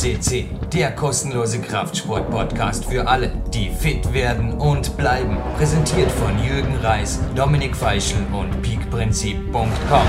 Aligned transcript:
CC, 0.00 0.48
der 0.72 0.92
kostenlose 0.92 1.60
Kraftsport-Podcast 1.60 2.86
für 2.86 3.06
alle, 3.06 3.30
die 3.52 3.68
fit 3.68 4.14
werden 4.14 4.54
und 4.54 4.96
bleiben. 4.96 5.36
Präsentiert 5.58 6.10
von 6.10 6.42
Jürgen 6.42 6.74
Reis, 6.76 7.20
Dominik 7.36 7.76
Feischl 7.76 8.16
und 8.32 8.62
peakprinzip.com. 8.62 10.06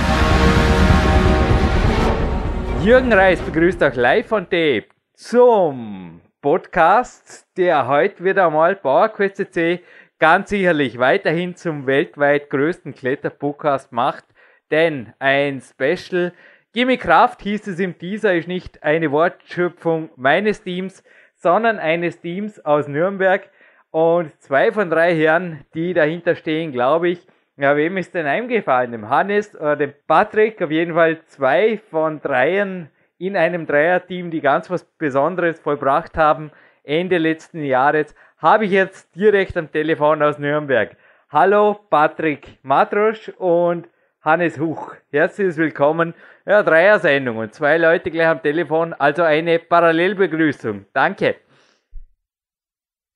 Jürgen 2.85 3.11
Reis 3.11 3.41
begrüßt 3.41 3.83
euch 3.83 3.95
live 3.95 4.27
von 4.27 4.45
Tape 4.45 4.85
zum 5.13 6.21
Podcast, 6.41 7.47
der 7.57 7.89
heute 7.89 8.23
wieder 8.23 8.45
einmal 8.45 8.77
PowerQuest 8.77 9.35
CC 9.35 9.81
ganz 10.19 10.51
sicherlich 10.51 10.99
weiterhin 10.99 11.57
zum 11.57 11.85
weltweit 11.85 12.49
größten 12.49 12.95
Kletterpodcast 12.95 13.91
macht, 13.91 14.23
denn 14.71 15.11
ein 15.19 15.61
Special 15.61 16.31
Gimme 16.73 16.97
Kraft 16.97 17.41
hieß 17.41 17.67
es 17.67 17.79
im 17.79 17.97
Teaser, 17.97 18.33
ist 18.33 18.47
nicht 18.47 18.81
eine 18.81 19.11
Wortschöpfung 19.11 20.09
meines 20.15 20.63
Teams, 20.63 21.03
sondern 21.35 21.79
eines 21.79 22.21
Teams 22.21 22.63
aus 22.63 22.87
Nürnberg. 22.87 23.49
Und 23.89 24.31
zwei 24.41 24.71
von 24.71 24.89
drei 24.89 25.13
Herren, 25.13 25.65
die 25.73 25.93
dahinter 25.93 26.33
stehen, 26.33 26.71
glaube 26.71 27.09
ich, 27.09 27.27
ja, 27.57 27.75
wem 27.75 27.97
ist 27.97 28.13
denn 28.13 28.25
eingefallen? 28.25 28.93
Dem 28.93 29.09
Hannes 29.09 29.53
oder 29.53 29.75
dem 29.75 29.93
Patrick? 30.07 30.61
Auf 30.61 30.71
jeden 30.71 30.93
Fall 30.93 31.19
zwei 31.25 31.77
von 31.89 32.21
dreien 32.21 32.89
in 33.17 33.35
einem 33.35 33.65
Dreierteam, 33.65 34.31
die 34.31 34.39
ganz 34.39 34.69
was 34.69 34.85
Besonderes 34.97 35.59
vollbracht 35.59 36.17
haben. 36.17 36.51
Ende 36.85 37.17
letzten 37.17 37.65
Jahres 37.65 38.15
habe 38.37 38.63
ich 38.63 38.71
jetzt 38.71 39.13
direkt 39.13 39.57
am 39.57 39.69
Telefon 39.69 40.23
aus 40.23 40.39
Nürnberg. 40.39 40.95
Hallo 41.29 41.81
Patrick 41.89 42.59
Matrosch 42.63 43.27
und 43.37 43.89
Hannes 44.23 44.59
Huch. 44.59 44.93
Herzlich 45.11 45.57
willkommen. 45.57 46.13
Ja, 46.45 46.61
Dreier-Sendung 46.61 47.37
und 47.37 47.55
zwei 47.55 47.79
Leute 47.79 48.11
gleich 48.11 48.27
am 48.27 48.39
Telefon, 48.39 48.93
also 48.93 49.23
eine 49.23 49.57
Parallelbegrüßung. 49.57 50.85
Danke. 50.93 51.37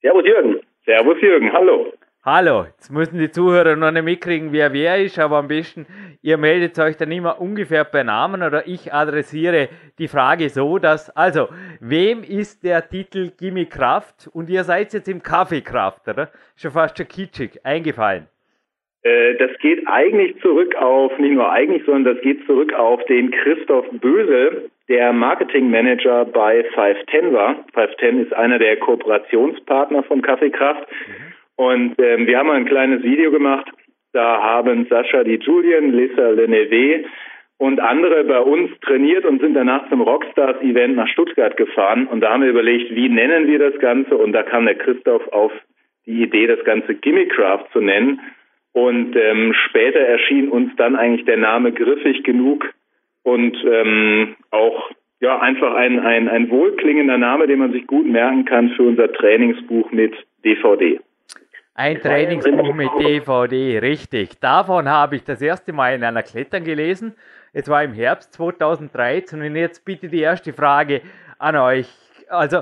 Servus 0.01 0.25
Jürgen. 0.25 0.61
Servus 0.83 1.21
Jürgen, 1.21 1.53
hallo. 1.53 1.93
Hallo, 2.23 2.65
jetzt 2.65 2.91
müssen 2.91 3.19
die 3.19 3.29
Zuhörer 3.29 3.75
noch 3.75 3.91
nicht 3.91 4.03
mitkriegen, 4.03 4.51
wer 4.51 4.73
wer 4.73 4.97
ist, 4.97 5.19
aber 5.19 5.37
am 5.37 5.47
besten, 5.47 5.85
ihr 6.23 6.37
meldet 6.37 6.79
euch 6.79 6.97
dann 6.97 7.11
immer 7.11 7.39
ungefähr 7.39 7.83
per 7.83 8.03
Namen 8.03 8.41
oder 8.41 8.67
ich 8.67 8.91
adressiere 8.91 9.69
die 9.99 10.07
Frage 10.07 10.49
so, 10.49 10.79
dass, 10.79 11.11
also, 11.11 11.49
wem 11.79 12.23
ist 12.23 12.63
der 12.63 12.89
Titel 12.89 13.29
Gimme 13.37 13.67
Kraft 13.67 14.27
und 14.33 14.49
ihr 14.49 14.63
seid 14.63 14.91
jetzt 14.93 15.07
im 15.07 15.21
Kaffeekraft, 15.21 16.07
oder? 16.07 16.31
Schon 16.55 16.71
fast 16.71 16.97
schon 16.97 17.07
kitschig, 17.07 17.63
eingefallen. 17.63 18.27
Äh, 19.05 19.35
das 19.35 19.51
geht 19.59 19.87
eigentlich 19.87 20.35
zurück 20.41 20.75
auf, 20.75 21.17
nicht 21.19 21.33
nur 21.33 21.49
eigentlich, 21.51 21.83
sondern 21.85 22.15
das 22.15 22.23
geht 22.23 22.45
zurück 22.47 22.73
auf 22.73 23.03
den 23.05 23.31
Christoph 23.31 23.85
Böse, 23.91 24.69
der 24.89 25.13
Marketingmanager 25.13 26.25
bei 26.25 26.63
510 26.73 27.33
war. 27.33 27.55
510 27.73 28.25
ist 28.25 28.33
einer 28.33 28.59
der 28.59 28.77
Kooperationspartner 28.77 30.03
von 30.03 30.21
Kaffeekraft. 30.21 30.87
Mhm. 30.89 31.33
Und 31.55 31.95
ähm, 31.99 32.27
wir 32.27 32.37
haben 32.37 32.49
ein 32.49 32.65
kleines 32.65 33.03
Video 33.03 33.31
gemacht. 33.31 33.69
Da 34.11 34.41
haben 34.41 34.87
Sascha 34.89 35.23
die 35.23 35.35
Julien, 35.35 35.93
Lisa 35.93 36.29
Leneve 36.29 37.05
und 37.57 37.79
andere 37.79 38.23
bei 38.23 38.39
uns 38.39 38.71
trainiert 38.81 39.25
und 39.25 39.39
sind 39.39 39.53
danach 39.53 39.87
zum 39.89 40.01
Rockstars-Event 40.01 40.95
nach 40.95 41.07
Stuttgart 41.09 41.55
gefahren. 41.57 42.07
Und 42.07 42.21
da 42.21 42.31
haben 42.31 42.43
wir 42.43 42.49
überlegt, 42.49 42.93
wie 42.95 43.09
nennen 43.09 43.47
wir 43.47 43.59
das 43.59 43.79
Ganze? 43.79 44.17
Und 44.17 44.33
da 44.33 44.43
kam 44.43 44.65
der 44.65 44.75
Christoph 44.75 45.27
auf 45.29 45.51
die 46.05 46.23
Idee, 46.23 46.47
das 46.47 46.63
Ganze 46.65 46.95
Gimmicraft 46.95 47.65
zu 47.71 47.81
nennen. 47.81 48.19
Und 48.75 49.15
ähm, 49.15 49.53
später 49.69 50.01
erschien 50.01 50.49
uns 50.49 50.69
dann 50.75 50.97
eigentlich 50.97 51.25
der 51.25 51.37
Name 51.37 51.71
griffig 51.71 52.25
genug 52.25 52.65
und 53.23 53.55
ähm, 53.65 54.35
auch 54.51 54.91
ja 55.21 55.39
einfach 55.39 55.73
ein, 55.75 55.97
ein, 56.01 56.27
ein 56.27 56.49
wohlklingender 56.49 57.17
Name, 57.17 57.47
den 57.47 57.59
man 57.59 57.71
sich 57.71 57.87
gut 57.87 58.05
merken 58.05 58.43
kann 58.43 58.71
für 58.71 58.83
unser 58.83 59.13
Trainingsbuch 59.13 59.93
mit 59.93 60.13
DVD. 60.43 60.99
Ein 61.73 62.01
Trainingsbuch 62.01 62.73
mit 62.73 62.89
DVD, 62.99 63.79
richtig. 63.79 64.41
Davon 64.41 64.89
habe 64.89 65.15
ich 65.15 65.23
das 65.23 65.41
erste 65.41 65.71
Mal 65.71 65.95
in 65.95 66.03
einer 66.03 66.23
Klettern 66.23 66.65
gelesen. 66.65 67.15
Es 67.53 67.69
war 67.69 67.81
im 67.81 67.93
Herbst 67.93 68.33
2013 68.33 69.41
und 69.41 69.55
jetzt 69.55 69.85
bitte 69.85 70.09
die 70.09 70.19
erste 70.19 70.51
Frage 70.51 70.99
an 71.39 71.55
euch. 71.55 71.87
Also 72.27 72.61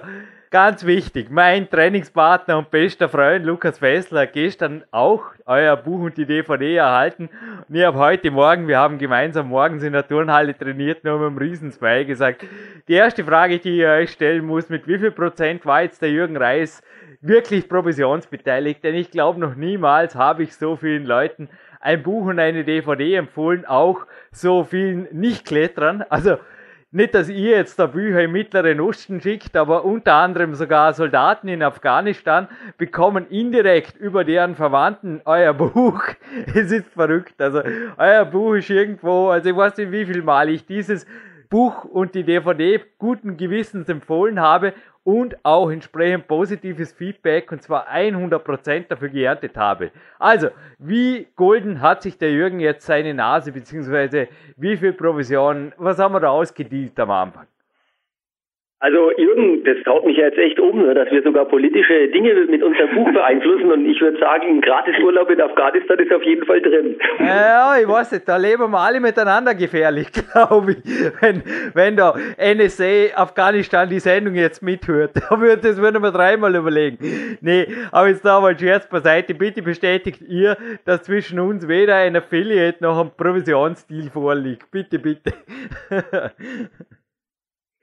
Ganz 0.53 0.86
wichtig, 0.86 1.31
mein 1.31 1.68
Trainingspartner 1.68 2.59
und 2.59 2.69
bester 2.69 3.09
Freund 3.09 3.44
Lukas 3.44 3.80
Fessler 3.80 4.28
gestern 4.28 4.84
auch 4.91 5.24
euer 5.47 5.75
Buch 5.75 6.02
und 6.02 6.16
die 6.16 6.28
DVD 6.28 6.75
erhalten. 6.75 7.31
Und 7.68 7.74
ich 7.74 7.84
habe 7.84 7.97
heute 7.97 8.30
Morgen, 8.30 8.68
wir 8.68 8.78
haben 8.78 9.00
gemeinsam 9.00 9.47
morgens 9.47 9.81
in 9.81 9.94
der 9.94 10.08
Turnhalle 10.08 10.56
trainiert, 10.56 11.03
nur 11.03 11.18
mit 11.18 11.25
einem 11.25 11.38
Riesensmile 11.40 12.06
gesagt, 12.06 12.46
die 12.88 12.94
erste 12.94 13.24
Frage, 13.24 13.58
die 13.58 13.78
ihr 13.78 13.90
euch 13.90 14.12
stellen 14.12 14.46
muss, 14.46 14.69
mit 14.69 14.88
wie 14.88 15.00
viel 15.00 15.09
Prozent 15.09 15.66
war 15.66 15.81
jetzt 15.81 16.03
der 16.03 16.12
Jürgen 16.12 16.38
Reis 16.38 16.84
wirklich 17.20 17.68
provisionsbeteiligt? 17.68 18.84
Denn 18.84 18.94
ich 18.94 19.09
glaube, 19.09 19.40
noch 19.40 19.56
niemals 19.56 20.14
habe 20.14 20.44
ich 20.44 20.56
so 20.56 20.75
vielen 20.75 21.08
Leuten 21.08 21.50
ein 21.80 22.03
Buch 22.03 22.28
und 22.28 22.38
eine 22.38 22.64
DVD 22.64 23.16
empfohlen, 23.16 23.66
auch 23.66 24.06
so 24.31 24.64
vielen 24.64 25.08
Nicht-Kletterern. 25.14 26.06
Also 26.09 26.38
nicht, 26.93 27.15
dass 27.15 27.27
ihr 27.27 27.57
jetzt 27.57 27.79
da 27.79 27.87
Bücher 27.87 28.21
im 28.21 28.33
Mittleren 28.33 28.79
Osten 28.79 29.19
schickt, 29.19 29.57
aber 29.57 29.83
unter 29.83 30.13
anderem 30.13 30.53
sogar 30.53 30.93
Soldaten 30.93 31.47
in 31.47 31.63
Afghanistan 31.63 32.47
bekommen 32.77 33.25
indirekt 33.31 33.97
über 33.97 34.23
deren 34.23 34.55
Verwandten 34.55 35.19
euer 35.25 35.53
Buch. 35.53 36.03
Es 36.53 36.71
ist 36.71 36.87
verrückt. 36.89 37.41
Also 37.41 37.63
euer 37.97 38.25
Buch 38.25 38.53
ist 38.53 38.69
irgendwo, 38.69 39.29
also 39.29 39.49
ich 39.49 39.55
weiß 39.55 39.77
nicht, 39.77 39.91
wie 39.91 40.05
viel 40.05 40.21
Mal 40.21 40.49
ich 40.49 40.67
dieses 40.67 41.07
Buch 41.49 41.83
und 41.83 42.13
die 42.13 42.23
DVD 42.23 42.79
guten 42.99 43.37
Gewissens 43.37 43.89
empfohlen 43.89 44.39
habe 44.39 44.73
und 45.03 45.36
auch 45.44 45.69
entsprechend 45.69 46.28
positives 46.28 46.94
Feedback 46.94 47.52
und 47.52 47.62
zwar 47.62 47.90
100% 47.90 48.88
dafür 48.88 49.09
geerntet 49.09 49.58
habe. 49.58 49.91
Also, 50.19 50.50
wie 50.80 51.28
golden 51.36 51.81
hat 51.81 52.02
sich 52.02 52.18
der 52.18 52.31
Jürgen 52.31 52.59
jetzt 52.59 52.86
seine 52.86 53.14
Nase, 53.14 53.52
beziehungsweise 53.52 54.28
wie 54.56 54.78
viel 54.78 54.94
Provision, 54.94 55.74
was 55.78 56.00
haben 56.00 56.14
wir 56.14 56.22
da 56.22 56.30
ausgedealt 56.30 57.00
am 57.00 57.12
Anfang? 57.12 57.47
Also 58.83 59.11
Jürgen, 59.17 59.63
das 59.63 59.77
haut 59.88 60.05
mich 60.05 60.17
jetzt 60.17 60.38
echt 60.38 60.59
um, 60.59 60.81
ne, 60.81 60.94
dass 60.94 61.09
wir 61.09 61.23
sogar 61.23 61.45
politische 61.45 62.09
Dinge 62.09 62.33
mit 62.49 62.61
unserem 62.61 62.94
Buch 62.94 63.13
beeinflussen 63.13 63.71
und 63.71 63.85
ich 63.85 64.01
würde 64.01 64.19
sagen, 64.19 64.57
ein 64.57 64.59
Gratisurlaub 64.59 65.29
in 65.29 65.39
Afghanistan 65.39 65.97
ist 65.99 66.11
auf 66.11 66.23
jeden 66.23 66.45
Fall 66.45 66.59
drin. 66.59 66.97
Ja, 67.17 67.77
ich 67.79 67.88
weiß 67.88 68.11
nicht, 68.11 68.27
da 68.27 68.35
leben 68.35 68.69
wir 68.69 68.77
alle 68.77 68.99
miteinander 68.99 69.55
gefährlich, 69.55 70.11
glaube 70.33 70.73
ich. 70.73 71.11
Wenn, 71.22 71.43
wenn 71.73 71.95
da 71.95 72.13
NSA 72.38 73.16
Afghanistan 73.16 73.88
die 73.88 73.99
Sendung 73.99 74.35
jetzt 74.35 74.61
mithört, 74.61 75.11
da 75.29 75.39
würde, 75.39 75.61
das 75.61 75.77
würden 75.77 76.03
wir 76.03 76.11
dreimal 76.11 76.53
überlegen. 76.53 77.38
Nee, 77.39 77.67
aber 77.89 78.09
jetzt 78.09 78.25
da 78.25 78.41
mal 78.41 78.59
Scherz 78.59 78.89
beiseite, 78.89 79.33
bitte 79.33 79.61
bestätigt 79.61 80.22
ihr, 80.27 80.57
dass 80.83 81.03
zwischen 81.03 81.39
uns 81.39 81.69
weder 81.69 81.95
ein 81.95 82.17
Affiliate 82.17 82.83
noch 82.83 82.99
ein 82.99 83.11
Provisionsdeal 83.16 84.09
vorliegt. 84.09 84.69
Bitte, 84.72 84.99
bitte. 84.99 85.31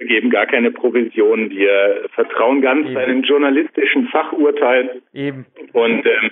Wir 0.00 0.06
geben 0.06 0.31
gar 0.31 0.47
keine 0.47 0.71
Provision. 0.71 1.50
Wir 1.50 2.09
vertrauen 2.15 2.62
ganz 2.62 2.88
Eben. 2.88 2.97
einem 2.97 3.22
journalistischen 3.22 4.09
Fachurteil. 4.09 5.03
Eben. 5.12 5.44
Und 5.75 6.06
ähm, 6.06 6.31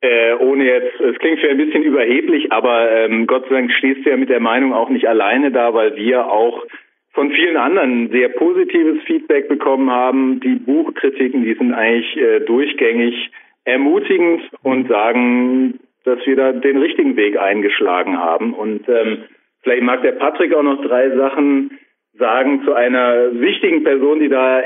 äh, 0.00 0.34
ohne 0.34 0.64
jetzt, 0.64 1.00
es 1.00 1.18
klingt 1.18 1.40
für 1.40 1.50
ein 1.50 1.56
bisschen 1.56 1.82
überheblich, 1.82 2.52
aber 2.52 2.88
ähm, 2.88 3.26
Gott 3.26 3.48
sei 3.48 3.56
Dank 3.56 3.72
stehst 3.72 4.06
du 4.06 4.10
ja 4.10 4.16
mit 4.16 4.28
der 4.28 4.38
Meinung 4.38 4.72
auch 4.72 4.90
nicht 4.90 5.08
alleine 5.08 5.50
da, 5.50 5.74
weil 5.74 5.96
wir 5.96 6.30
auch 6.30 6.64
von 7.10 7.32
vielen 7.32 7.56
anderen 7.56 8.10
sehr 8.12 8.28
positives 8.28 9.02
Feedback 9.02 9.48
bekommen 9.48 9.90
haben. 9.90 10.38
Die 10.38 10.54
Buchkritiken, 10.54 11.42
die 11.42 11.54
sind 11.54 11.74
eigentlich 11.74 12.16
äh, 12.16 12.40
durchgängig 12.40 13.32
ermutigend 13.64 14.42
und 14.62 14.88
sagen, 14.88 15.80
dass 16.04 16.24
wir 16.26 16.36
da 16.36 16.52
den 16.52 16.78
richtigen 16.78 17.16
Weg 17.16 17.36
eingeschlagen 17.36 18.18
haben. 18.18 18.54
Und 18.54 18.88
ähm, 18.88 19.24
vielleicht 19.62 19.82
mag 19.82 20.02
der 20.02 20.12
Patrick 20.12 20.54
auch 20.54 20.62
noch 20.62 20.80
drei 20.80 21.10
Sachen 21.16 21.76
sagen 22.18 22.62
zu 22.64 22.74
einer 22.74 23.32
wichtigen 23.40 23.84
Person, 23.84 24.20
die 24.20 24.28
da 24.28 24.62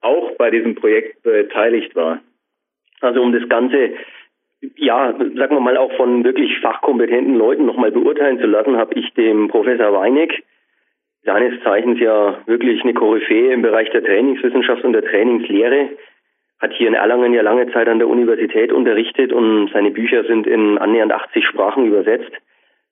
auch 0.00 0.32
bei 0.36 0.50
diesem 0.50 0.74
Projekt 0.74 1.22
beteiligt 1.22 1.94
war? 1.94 2.20
Also 3.00 3.22
um 3.22 3.32
das 3.32 3.48
Ganze, 3.48 3.90
ja, 4.76 5.12
sagen 5.12 5.56
wir 5.56 5.60
mal 5.60 5.76
auch 5.76 5.92
von 5.96 6.24
wirklich 6.24 6.58
fachkompetenten 6.60 7.36
Leuten 7.36 7.66
nochmal 7.66 7.92
beurteilen 7.92 8.38
zu 8.38 8.46
lassen, 8.46 8.76
habe 8.76 8.94
ich 8.94 9.12
dem 9.14 9.48
Professor 9.48 9.92
Weineck, 9.92 10.42
seines 11.24 11.60
Zeichens 11.62 12.00
ja 12.00 12.38
wirklich 12.46 12.82
eine 12.82 12.94
Koryphäe 12.94 13.52
im 13.52 13.62
Bereich 13.62 13.90
der 13.90 14.04
Trainingswissenschaft 14.04 14.84
und 14.84 14.92
der 14.92 15.04
Trainingslehre, 15.04 15.90
hat 16.58 16.72
hier 16.72 16.88
in 16.88 16.94
Erlangen 16.94 17.34
ja 17.34 17.42
lange 17.42 17.70
Zeit 17.72 17.88
an 17.88 17.98
der 17.98 18.08
Universität 18.08 18.72
unterrichtet 18.72 19.32
und 19.32 19.70
seine 19.72 19.90
Bücher 19.90 20.24
sind 20.24 20.46
in 20.46 20.78
annähernd 20.78 21.12
80 21.12 21.44
Sprachen 21.44 21.86
übersetzt, 21.86 22.32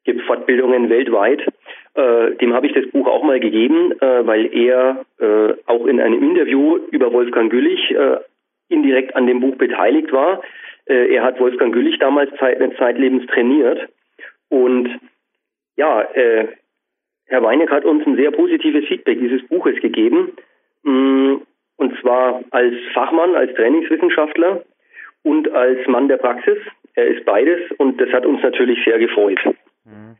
gibt 0.05 0.21
Fortbildungen 0.23 0.91
weltweit 0.91 1.47
äh, 1.94 2.35
dem 2.37 2.52
habe 2.52 2.67
ich 2.67 2.73
das 2.73 2.91
Buch 2.91 3.06
auch 3.06 3.23
mal 3.23 3.41
gegeben, 3.41 3.93
äh, 4.00 4.26
weil 4.26 4.46
er 4.55 5.05
äh, 5.20 5.55
auch 5.67 5.87
in 5.87 6.00
einem 6.00 6.23
Interview 6.23 6.79
über 6.91 7.12
Wolfgang 7.12 7.50
Güllich 7.50 7.91
äh, 7.91 8.19
indirekt 8.69 9.14
an 9.17 9.26
dem 9.26 9.41
Buch 9.41 9.56
beteiligt 9.56 10.12
war. 10.12 10.43
Äh, 10.87 11.14
er 11.14 11.23
hat 11.23 11.41
Wolfgang 11.41 11.73
Güllich 11.73 11.99
damals 11.99 12.31
Zeit, 12.38 12.58
zeitlebens 12.79 13.26
trainiert 13.26 13.88
und 14.49 14.88
ja, 15.76 16.02
äh, 16.14 16.49
Herr 17.26 17.43
Weineck 17.43 17.70
hat 17.70 17.85
uns 17.85 18.06
ein 18.06 18.17
sehr 18.17 18.31
positives 18.31 18.85
Feedback 18.87 19.19
dieses 19.19 19.46
Buches 19.49 19.81
gegeben, 19.81 20.32
Mm, 20.85 21.37
und 21.76 22.00
zwar 22.00 22.44
als 22.50 22.75
Fachmann, 22.93 23.35
als 23.35 23.52
Trainingswissenschaftler 23.55 24.62
und 25.23 25.50
als 25.52 25.87
Mann 25.88 26.08
der 26.08 26.19
Praxis. 26.19 26.58
Er 26.94 27.06
ist 27.06 27.25
beides 27.25 27.61
und 27.79 28.00
das 28.00 28.11
hat 28.11 28.25
uns 28.25 28.43
natürlich 28.43 28.79
sehr 28.85 28.99
gefreut. 28.99 29.41
Mhm. 29.85 30.17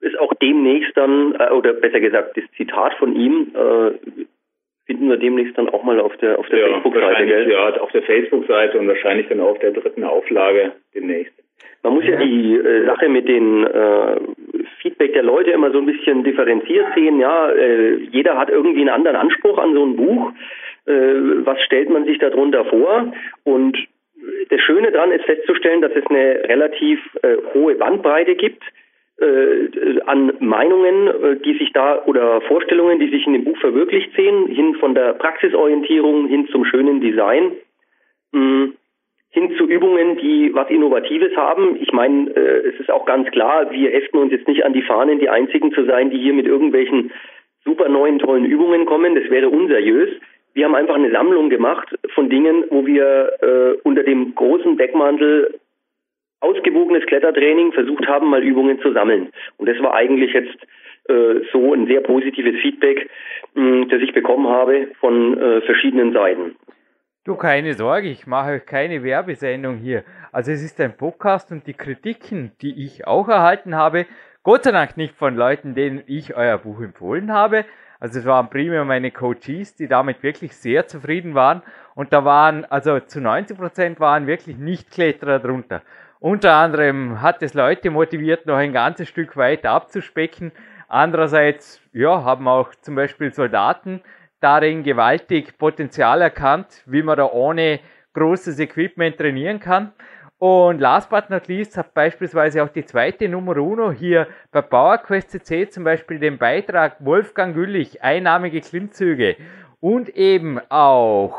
Ist 0.00 0.18
auch 0.18 0.32
demnächst 0.34 0.96
dann, 0.96 1.34
äh, 1.38 1.50
oder 1.50 1.74
besser 1.74 2.00
gesagt, 2.00 2.36
das 2.36 2.44
Zitat 2.56 2.94
von 2.94 3.14
ihm 3.14 3.52
äh, 3.54 4.24
finden 4.86 5.08
wir 5.08 5.18
demnächst 5.18 5.56
dann 5.58 5.68
auch 5.68 5.84
mal 5.84 6.00
auf 6.00 6.16
der 6.16 6.38
auf 6.38 6.48
der 6.48 6.58
ja, 6.58 6.66
Facebook-Seite, 6.68 7.26
gell? 7.26 7.50
Ja, 7.50 7.68
auf 7.80 7.92
der 7.92 8.02
Facebook-Seite 8.02 8.78
und 8.78 8.88
wahrscheinlich 8.88 9.28
dann 9.28 9.40
auch 9.40 9.50
auf 9.50 9.58
der 9.58 9.72
dritten 9.72 10.04
Auflage 10.04 10.72
demnächst. 10.94 11.34
Man 11.82 11.94
muss 11.94 12.04
ja, 12.04 12.12
ja 12.12 12.24
die 12.24 12.56
äh, 12.56 12.86
Sache 12.86 13.08
mit 13.10 13.28
den 13.28 13.66
äh, 13.66 14.20
Feedback 14.80 15.12
der 15.12 15.22
Leute 15.22 15.50
immer 15.50 15.70
so 15.70 15.78
ein 15.78 15.86
bisschen 15.86 16.24
differenziert 16.24 16.86
sehen. 16.94 17.20
Ja, 17.20 17.50
äh, 17.50 17.96
jeder 18.10 18.38
hat 18.38 18.48
irgendwie 18.48 18.80
einen 18.80 18.88
anderen 18.88 19.16
Anspruch 19.16 19.58
an 19.58 19.74
so 19.74 19.84
ein 19.84 19.96
Buch. 19.96 20.32
Äh, 20.86 21.44
was 21.44 21.60
stellt 21.62 21.90
man 21.90 22.06
sich 22.06 22.18
darunter 22.18 22.64
vor? 22.64 23.12
Und 23.44 23.76
das 24.48 24.60
Schöne 24.62 24.92
daran 24.92 25.12
ist 25.12 25.24
festzustellen, 25.24 25.82
dass 25.82 25.92
es 25.94 26.06
eine 26.06 26.48
relativ 26.48 26.98
äh, 27.22 27.36
hohe 27.54 27.74
Bandbreite 27.74 28.34
gibt 28.34 28.62
äh, 29.20 30.00
an 30.06 30.32
Meinungen, 30.40 31.08
äh, 31.08 31.36
die 31.36 31.56
sich 31.58 31.72
da 31.72 32.04
oder 32.06 32.40
Vorstellungen, 32.42 32.98
die 32.98 33.10
sich 33.10 33.26
in 33.26 33.34
dem 33.34 33.44
Buch 33.44 33.56
verwirklicht 33.58 34.14
sehen, 34.16 34.46
hin 34.48 34.74
von 34.76 34.94
der 34.94 35.14
Praxisorientierung 35.14 36.26
hin 36.26 36.48
zum 36.48 36.64
schönen 36.64 37.00
Design, 37.00 37.52
mh, 38.32 38.40
mm, 38.40 38.74
hin 39.32 39.54
zu 39.56 39.64
Übungen, 39.66 40.16
die 40.16 40.50
was 40.54 40.68
Innovatives 40.70 41.36
haben. 41.36 41.76
Ich 41.80 41.92
meine, 41.92 42.30
äh, 42.30 42.68
es 42.68 42.80
ist 42.80 42.90
auch 42.90 43.06
ganz 43.06 43.30
klar, 43.30 43.70
wir 43.70 43.90
heften 43.90 44.18
uns 44.18 44.32
jetzt 44.32 44.48
nicht 44.48 44.64
an 44.64 44.72
die 44.72 44.82
Fahnen, 44.82 45.20
die 45.20 45.28
einzigen 45.28 45.72
zu 45.72 45.84
sein, 45.84 46.10
die 46.10 46.18
hier 46.18 46.32
mit 46.32 46.46
irgendwelchen 46.46 47.12
super 47.64 47.88
neuen, 47.88 48.18
tollen 48.18 48.44
Übungen 48.44 48.86
kommen. 48.86 49.14
Das 49.14 49.30
wäre 49.30 49.48
unseriös. 49.48 50.10
Wir 50.52 50.64
haben 50.64 50.74
einfach 50.74 50.96
eine 50.96 51.12
Sammlung 51.12 51.48
gemacht 51.48 51.96
von 52.14 52.28
Dingen, 52.28 52.64
wo 52.70 52.84
wir 52.86 53.32
äh, 53.40 53.80
unter 53.84 54.02
dem 54.02 54.34
großen 54.34 54.76
Deckmantel 54.76 55.60
ausgewogenes 56.40 57.06
Klettertraining 57.06 57.72
versucht 57.72 58.06
haben, 58.06 58.28
mal 58.28 58.42
Übungen 58.42 58.80
zu 58.80 58.92
sammeln. 58.92 59.30
Und 59.58 59.68
das 59.68 59.78
war 59.80 59.94
eigentlich 59.94 60.32
jetzt 60.32 60.56
äh, 61.08 61.40
so 61.52 61.72
ein 61.72 61.86
sehr 61.86 62.00
positives 62.00 62.60
Feedback, 62.60 63.08
das 63.54 64.00
ich 64.00 64.12
bekommen 64.12 64.48
habe 64.48 64.88
von 65.00 65.36
äh, 65.36 65.60
verschiedenen 65.62 66.12
Seiten. 66.12 66.56
Du, 67.24 67.36
keine 67.36 67.74
Sorge, 67.74 68.08
ich 68.08 68.26
mache 68.26 68.52
euch 68.52 68.66
keine 68.66 69.02
Werbesendung 69.02 69.76
hier. 69.76 70.04
Also 70.32 70.52
es 70.52 70.62
ist 70.62 70.80
ein 70.80 70.96
Podcast 70.96 71.52
und 71.52 71.66
die 71.66 71.74
Kritiken, 71.74 72.52
die 72.62 72.84
ich 72.84 73.06
auch 73.06 73.28
erhalten 73.28 73.74
habe, 73.74 74.06
Gott 74.42 74.64
sei 74.64 74.72
Dank 74.72 74.96
nicht 74.96 75.14
von 75.14 75.36
Leuten, 75.36 75.74
denen 75.74 76.02
ich 76.06 76.34
euer 76.34 76.56
Buch 76.56 76.80
empfohlen 76.80 77.30
habe. 77.30 77.66
Also 77.98 78.20
es 78.20 78.24
waren 78.24 78.48
primär 78.48 78.86
meine 78.86 79.10
Coaches, 79.10 79.76
die 79.76 79.86
damit 79.86 80.22
wirklich 80.22 80.56
sehr 80.56 80.86
zufrieden 80.86 81.34
waren. 81.34 81.62
Und 81.94 82.14
da 82.14 82.24
waren, 82.24 82.64
also 82.64 83.00
zu 83.00 83.20
90 83.20 83.58
Prozent 83.58 84.00
waren 84.00 84.26
wirklich 84.26 84.56
Nicht-Kletterer 84.56 85.40
drunter. 85.40 85.82
Unter 86.22 86.52
anderem 86.52 87.22
hat 87.22 87.42
es 87.42 87.54
Leute 87.54 87.90
motiviert, 87.90 88.44
noch 88.44 88.56
ein 88.56 88.74
ganzes 88.74 89.08
Stück 89.08 89.38
weiter 89.38 89.70
abzuspecken. 89.70 90.52
Andererseits, 90.86 91.80
ja, 91.94 92.22
haben 92.24 92.46
auch 92.46 92.74
zum 92.82 92.94
Beispiel 92.94 93.32
Soldaten 93.32 94.02
darin 94.38 94.82
gewaltig 94.82 95.56
Potenzial 95.56 96.20
erkannt, 96.20 96.82
wie 96.84 97.02
man 97.02 97.16
da 97.16 97.24
ohne 97.24 97.80
großes 98.12 98.58
Equipment 98.58 99.16
trainieren 99.16 99.60
kann. 99.60 99.92
Und 100.36 100.78
last 100.78 101.08
but 101.08 101.30
not 101.30 101.48
least 101.48 101.78
hat 101.78 101.94
beispielsweise 101.94 102.62
auch 102.62 102.68
die 102.68 102.84
zweite 102.84 103.26
Nummer 103.26 103.56
Uno 103.56 103.90
hier 103.90 104.26
bei 104.52 104.60
PowerQuest 104.60 105.30
CC 105.30 105.70
zum 105.70 105.84
Beispiel 105.84 106.18
den 106.18 106.36
Beitrag 106.36 106.96
Wolfgang 107.00 107.54
Güllich, 107.54 108.02
einnahmige 108.02 108.60
Klimmzüge 108.60 109.36
und 109.80 110.10
eben 110.10 110.60
auch 110.68 111.38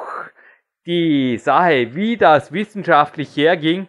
die 0.87 1.37
Sache, 1.37 1.93
wie 1.93 2.17
das 2.17 2.51
wissenschaftlich 2.51 3.35
herging, 3.37 3.87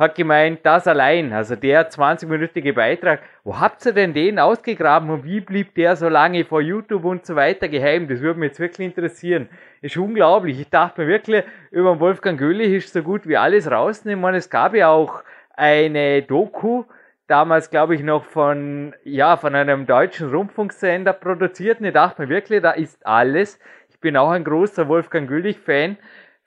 hat 0.00 0.14
gemeint, 0.14 0.60
das 0.62 0.86
allein, 0.86 1.30
also 1.34 1.56
der 1.56 1.90
20-minütige 1.90 2.72
Beitrag, 2.72 3.20
wo 3.44 3.60
habt 3.60 3.84
ihr 3.84 3.92
denn 3.92 4.14
den 4.14 4.38
ausgegraben 4.38 5.10
und 5.10 5.24
wie 5.24 5.40
blieb 5.40 5.74
der 5.74 5.94
so 5.94 6.08
lange 6.08 6.46
vor 6.46 6.62
YouTube 6.62 7.04
und 7.04 7.26
so 7.26 7.36
weiter 7.36 7.68
geheim? 7.68 8.08
Das 8.08 8.22
würde 8.22 8.40
mich 8.40 8.48
jetzt 8.48 8.60
wirklich 8.60 8.86
interessieren. 8.86 9.50
Ist 9.82 9.98
unglaublich. 9.98 10.58
Ich 10.58 10.70
dachte 10.70 11.02
mir 11.02 11.08
wirklich, 11.08 11.44
über 11.70 12.00
Wolfgang 12.00 12.38
Göhlich 12.38 12.72
ist 12.72 12.94
so 12.94 13.02
gut 13.02 13.28
wie 13.28 13.36
alles 13.36 13.70
rausnehmen. 13.70 14.34
es 14.34 14.48
gab 14.48 14.74
ja 14.74 14.88
auch 14.88 15.22
eine 15.54 16.22
Doku, 16.22 16.84
damals 17.26 17.68
glaube 17.68 17.94
ich 17.94 18.02
noch 18.02 18.24
von, 18.24 18.94
ja, 19.04 19.36
von 19.36 19.54
einem 19.54 19.84
deutschen 19.84 20.30
Rundfunksender 20.30 21.12
produziert 21.12 21.80
und 21.80 21.84
ich 21.84 21.92
dachte 21.92 22.22
mir 22.22 22.30
wirklich, 22.30 22.62
da 22.62 22.70
ist 22.70 23.06
alles. 23.06 23.58
Ich 23.90 24.00
bin 24.00 24.16
auch 24.16 24.30
ein 24.30 24.44
großer 24.44 24.88
Wolfgang 24.88 25.28
Göhlich-Fan 25.28 25.98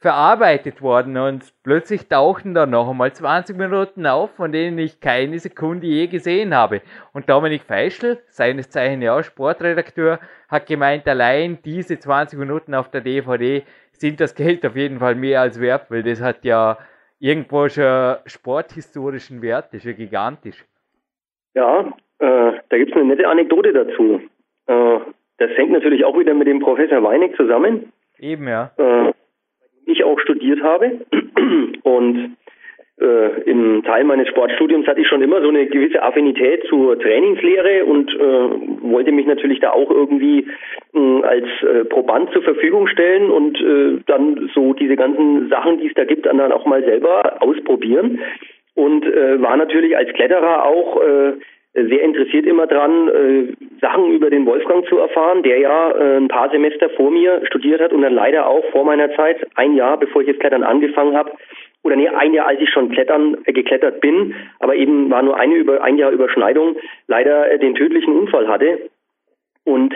verarbeitet 0.03 0.81
worden 0.81 1.15
und 1.15 1.53
plötzlich 1.63 2.09
tauchten 2.09 2.53
da 2.53 2.65
noch 2.65 2.89
einmal 2.89 3.13
20 3.13 3.57
Minuten 3.57 4.05
auf, 4.05 4.31
von 4.35 4.51
denen 4.51 4.77
ich 4.77 4.99
keine 4.99 5.39
Sekunde 5.39 5.87
je 5.87 6.07
gesehen 6.07 6.53
habe. 6.53 6.81
Und 7.13 7.29
Dominik 7.29 7.63
Feischl, 7.63 8.19
seines 8.27 8.69
Zeichen 8.69 9.01
ja 9.01 9.17
auch 9.17 9.23
Sportredakteur, 9.23 10.19
hat 10.49 10.67
gemeint, 10.67 11.07
allein 11.07 11.59
diese 11.63 11.97
20 11.97 12.37
Minuten 12.37 12.75
auf 12.75 12.91
der 12.91 12.99
DVD 12.99 13.63
sind 13.93 14.19
das 14.19 14.35
Geld 14.35 14.65
auf 14.65 14.75
jeden 14.75 14.99
Fall 14.99 15.15
mehr 15.15 15.39
als 15.39 15.61
wert, 15.61 15.89
weil 15.89 16.03
das 16.03 16.21
hat 16.21 16.43
ja 16.43 16.77
irgendwo 17.19 17.69
schon 17.69 18.17
sporthistorischen 18.25 19.41
Wert, 19.41 19.67
das 19.67 19.85
ist 19.85 19.85
ja 19.85 19.93
gigantisch. 19.93 20.65
Ja, 21.55 21.93
äh, 22.19 22.51
da 22.67 22.77
gibt 22.77 22.91
es 22.91 22.97
eine 22.97 23.05
nette 23.05 23.25
Anekdote 23.25 23.71
dazu. 23.71 24.19
Äh, 24.67 24.99
das 25.37 25.49
hängt 25.55 25.71
natürlich 25.71 26.03
auch 26.03 26.19
wieder 26.19 26.33
mit 26.33 26.47
dem 26.47 26.59
Professor 26.59 27.01
Weinig 27.03 27.37
zusammen. 27.37 27.93
Eben, 28.19 28.49
ja. 28.49 28.71
Äh, 28.77 29.13
ich 29.85 30.03
auch 30.03 30.19
studiert 30.19 30.61
habe. 30.61 30.99
Und 31.83 32.37
äh, 33.01 33.41
im 33.49 33.83
Teil 33.83 34.03
meines 34.03 34.27
Sportstudiums 34.27 34.87
hatte 34.87 35.01
ich 35.01 35.07
schon 35.07 35.21
immer 35.21 35.41
so 35.41 35.49
eine 35.49 35.65
gewisse 35.65 36.01
Affinität 36.03 36.63
zur 36.69 36.99
Trainingslehre 36.99 37.85
und 37.85 38.13
äh, 38.13 38.91
wollte 38.91 39.11
mich 39.11 39.25
natürlich 39.25 39.59
da 39.59 39.71
auch 39.71 39.89
irgendwie 39.89 40.47
äh, 40.93 41.23
als 41.23 41.47
äh, 41.63 41.85
Proband 41.85 42.31
zur 42.31 42.43
Verfügung 42.43 42.87
stellen 42.87 43.31
und 43.31 43.59
äh, 43.59 43.99
dann 44.05 44.49
so 44.53 44.73
diese 44.73 44.95
ganzen 44.95 45.49
Sachen, 45.49 45.79
die 45.79 45.87
es 45.87 45.93
da 45.95 46.05
gibt, 46.05 46.27
dann 46.27 46.39
auch 46.51 46.65
mal 46.65 46.83
selber 46.83 47.41
ausprobieren. 47.41 48.19
Und 48.75 49.05
äh, 49.05 49.41
war 49.41 49.57
natürlich 49.57 49.97
als 49.97 50.13
Kletterer 50.13 50.65
auch 50.65 51.01
äh, 51.01 51.33
sehr 51.73 52.01
interessiert 52.01 52.45
immer 52.45 52.67
dran, 52.67 53.07
äh, 53.09 53.53
Sachen 53.81 54.11
über 54.11 54.29
den 54.29 54.45
Wolfgang 54.45 54.85
zu 54.87 54.97
erfahren, 54.99 55.41
der 55.41 55.57
ja 55.57 55.91
äh, 55.91 56.17
ein 56.17 56.27
paar 56.27 56.49
Semester 56.51 56.89
vor 56.91 57.09
mir 57.09 57.41
studiert 57.47 57.81
hat 57.81 57.93
und 57.93 58.03
dann 58.03 58.13
leider 58.13 58.47
auch 58.47 58.63
vor 58.71 58.85
meiner 58.85 59.13
Zeit, 59.15 59.37
ein 59.55 59.75
Jahr 59.75 59.97
bevor 59.97 60.21
ich 60.21 60.27
jetzt 60.27 60.39
Klettern 60.39 60.63
angefangen 60.63 61.15
habe, 61.17 61.31
oder 61.83 61.95
nee, 61.95 62.07
ein 62.07 62.33
Jahr, 62.33 62.47
als 62.47 62.61
ich 62.61 62.69
schon 62.69 62.91
klettern 62.91 63.37
äh, 63.45 63.53
geklettert 63.53 64.01
bin, 64.01 64.35
aber 64.59 64.75
eben 64.75 65.09
war 65.09 65.23
nur 65.23 65.37
eine 65.37 65.55
über 65.55 65.83
ein 65.83 65.97
Jahr 65.97 66.11
Überschneidung, 66.11 66.77
leider 67.07 67.51
äh, 67.51 67.59
den 67.59 67.75
tödlichen 67.75 68.15
Unfall 68.15 68.47
hatte. 68.47 68.89
Und 69.65 69.93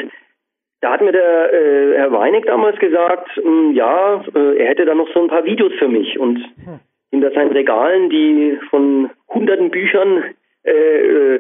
da 0.82 0.92
hat 0.92 1.02
mir 1.02 1.12
der 1.12 1.54
äh, 1.54 1.94
Herr 1.96 2.12
Weinig 2.12 2.46
damals 2.46 2.78
gesagt, 2.80 3.30
mh, 3.38 3.44
hm, 3.44 3.72
ja, 3.74 4.24
äh, 4.36 4.58
er 4.58 4.68
hätte 4.68 4.86
da 4.86 4.96
noch 4.96 5.12
so 5.14 5.22
ein 5.22 5.28
paar 5.28 5.46
Videos 5.46 5.74
für 5.78 5.88
mich 5.88 6.18
und 6.18 6.38
hm. 6.38 6.80
hinter 7.12 7.32
seinen 7.32 7.52
Regalen, 7.52 8.10
die 8.10 8.58
von 8.70 9.12
hunderten 9.30 9.70
Büchern 9.70 10.24
äh, 10.64 10.72
äh 10.72 11.40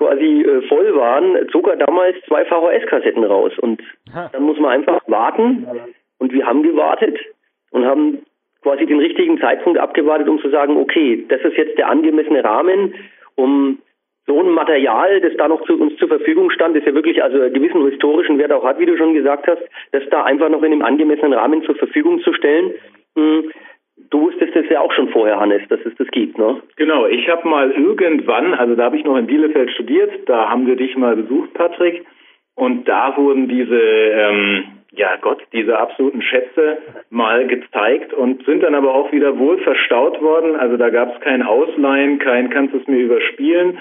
quasi 0.00 0.42
äh, 0.42 0.62
voll 0.66 0.94
waren, 0.96 1.36
zog 1.52 1.68
er 1.68 1.76
damals 1.76 2.16
zwei 2.26 2.44
VHS-Kassetten 2.46 3.22
raus. 3.22 3.52
Und 3.60 3.82
dann 4.32 4.42
muss 4.42 4.58
man 4.58 4.70
einfach 4.70 5.02
warten. 5.06 5.66
Und 6.18 6.32
wir 6.32 6.46
haben 6.46 6.62
gewartet 6.62 7.18
und 7.70 7.84
haben 7.84 8.22
quasi 8.62 8.86
den 8.86 8.98
richtigen 8.98 9.38
Zeitpunkt 9.38 9.78
abgewartet, 9.78 10.28
um 10.28 10.40
zu 10.40 10.48
sagen, 10.48 10.78
okay, 10.78 11.24
das 11.28 11.42
ist 11.42 11.56
jetzt 11.56 11.76
der 11.76 11.88
angemessene 11.88 12.42
Rahmen, 12.42 12.94
um 13.34 13.78
so 14.26 14.40
ein 14.40 14.50
Material, 14.50 15.20
das 15.20 15.36
da 15.36 15.48
noch 15.48 15.62
zu 15.66 15.78
uns 15.78 15.96
zur 15.98 16.08
Verfügung 16.08 16.50
stand, 16.50 16.76
das 16.76 16.84
ja 16.84 16.94
wirklich 16.94 17.22
also 17.22 17.40
einen 17.40 17.52
gewissen 17.52 17.86
historischen 17.90 18.38
Wert 18.38 18.52
auch 18.52 18.64
hat, 18.64 18.78
wie 18.78 18.86
du 18.86 18.96
schon 18.96 19.12
gesagt 19.12 19.46
hast, 19.48 19.62
das 19.92 20.02
da 20.10 20.24
einfach 20.24 20.48
noch 20.48 20.62
in 20.62 20.72
einem 20.72 20.82
angemessenen 20.82 21.34
Rahmen 21.34 21.62
zur 21.64 21.74
Verfügung 21.74 22.20
zu 22.20 22.32
stellen. 22.32 22.72
Hm, 23.16 23.50
Du 24.08 24.22
wusstest 24.22 24.56
es 24.56 24.68
ja 24.70 24.80
auch 24.80 24.92
schon 24.92 25.08
vorher, 25.10 25.38
Hannes, 25.38 25.62
dass 25.68 25.80
es 25.84 25.94
das 25.96 26.08
gibt, 26.08 26.38
ne? 26.38 26.62
Genau, 26.76 27.06
ich 27.06 27.28
habe 27.28 27.46
mal 27.48 27.70
irgendwann, 27.70 28.54
also 28.54 28.74
da 28.74 28.84
habe 28.84 28.96
ich 28.96 29.04
noch 29.04 29.16
in 29.16 29.26
Bielefeld 29.26 29.70
studiert, 29.72 30.10
da 30.26 30.48
haben 30.48 30.66
wir 30.66 30.76
dich 30.76 30.96
mal 30.96 31.16
besucht, 31.16 31.54
Patrick, 31.54 32.04
und 32.54 32.88
da 32.88 33.16
wurden 33.16 33.48
diese, 33.48 33.80
ähm, 33.80 34.64
ja 34.92 35.16
Gott, 35.20 35.42
diese 35.52 35.78
absoluten 35.78 36.22
Schätze 36.22 36.78
mal 37.10 37.46
gezeigt 37.46 38.12
und 38.12 38.44
sind 38.44 38.62
dann 38.62 38.74
aber 38.74 38.94
auch 38.94 39.12
wieder 39.12 39.38
wohl 39.38 39.58
verstaut 39.58 40.20
worden. 40.20 40.56
Also 40.56 40.76
da 40.76 40.90
gab 40.90 41.14
es 41.14 41.20
kein 41.20 41.42
Ausleihen, 41.42 42.18
kein 42.18 42.50
kannst 42.50 42.74
es 42.74 42.86
mir 42.86 42.98
überspielen, 42.98 43.78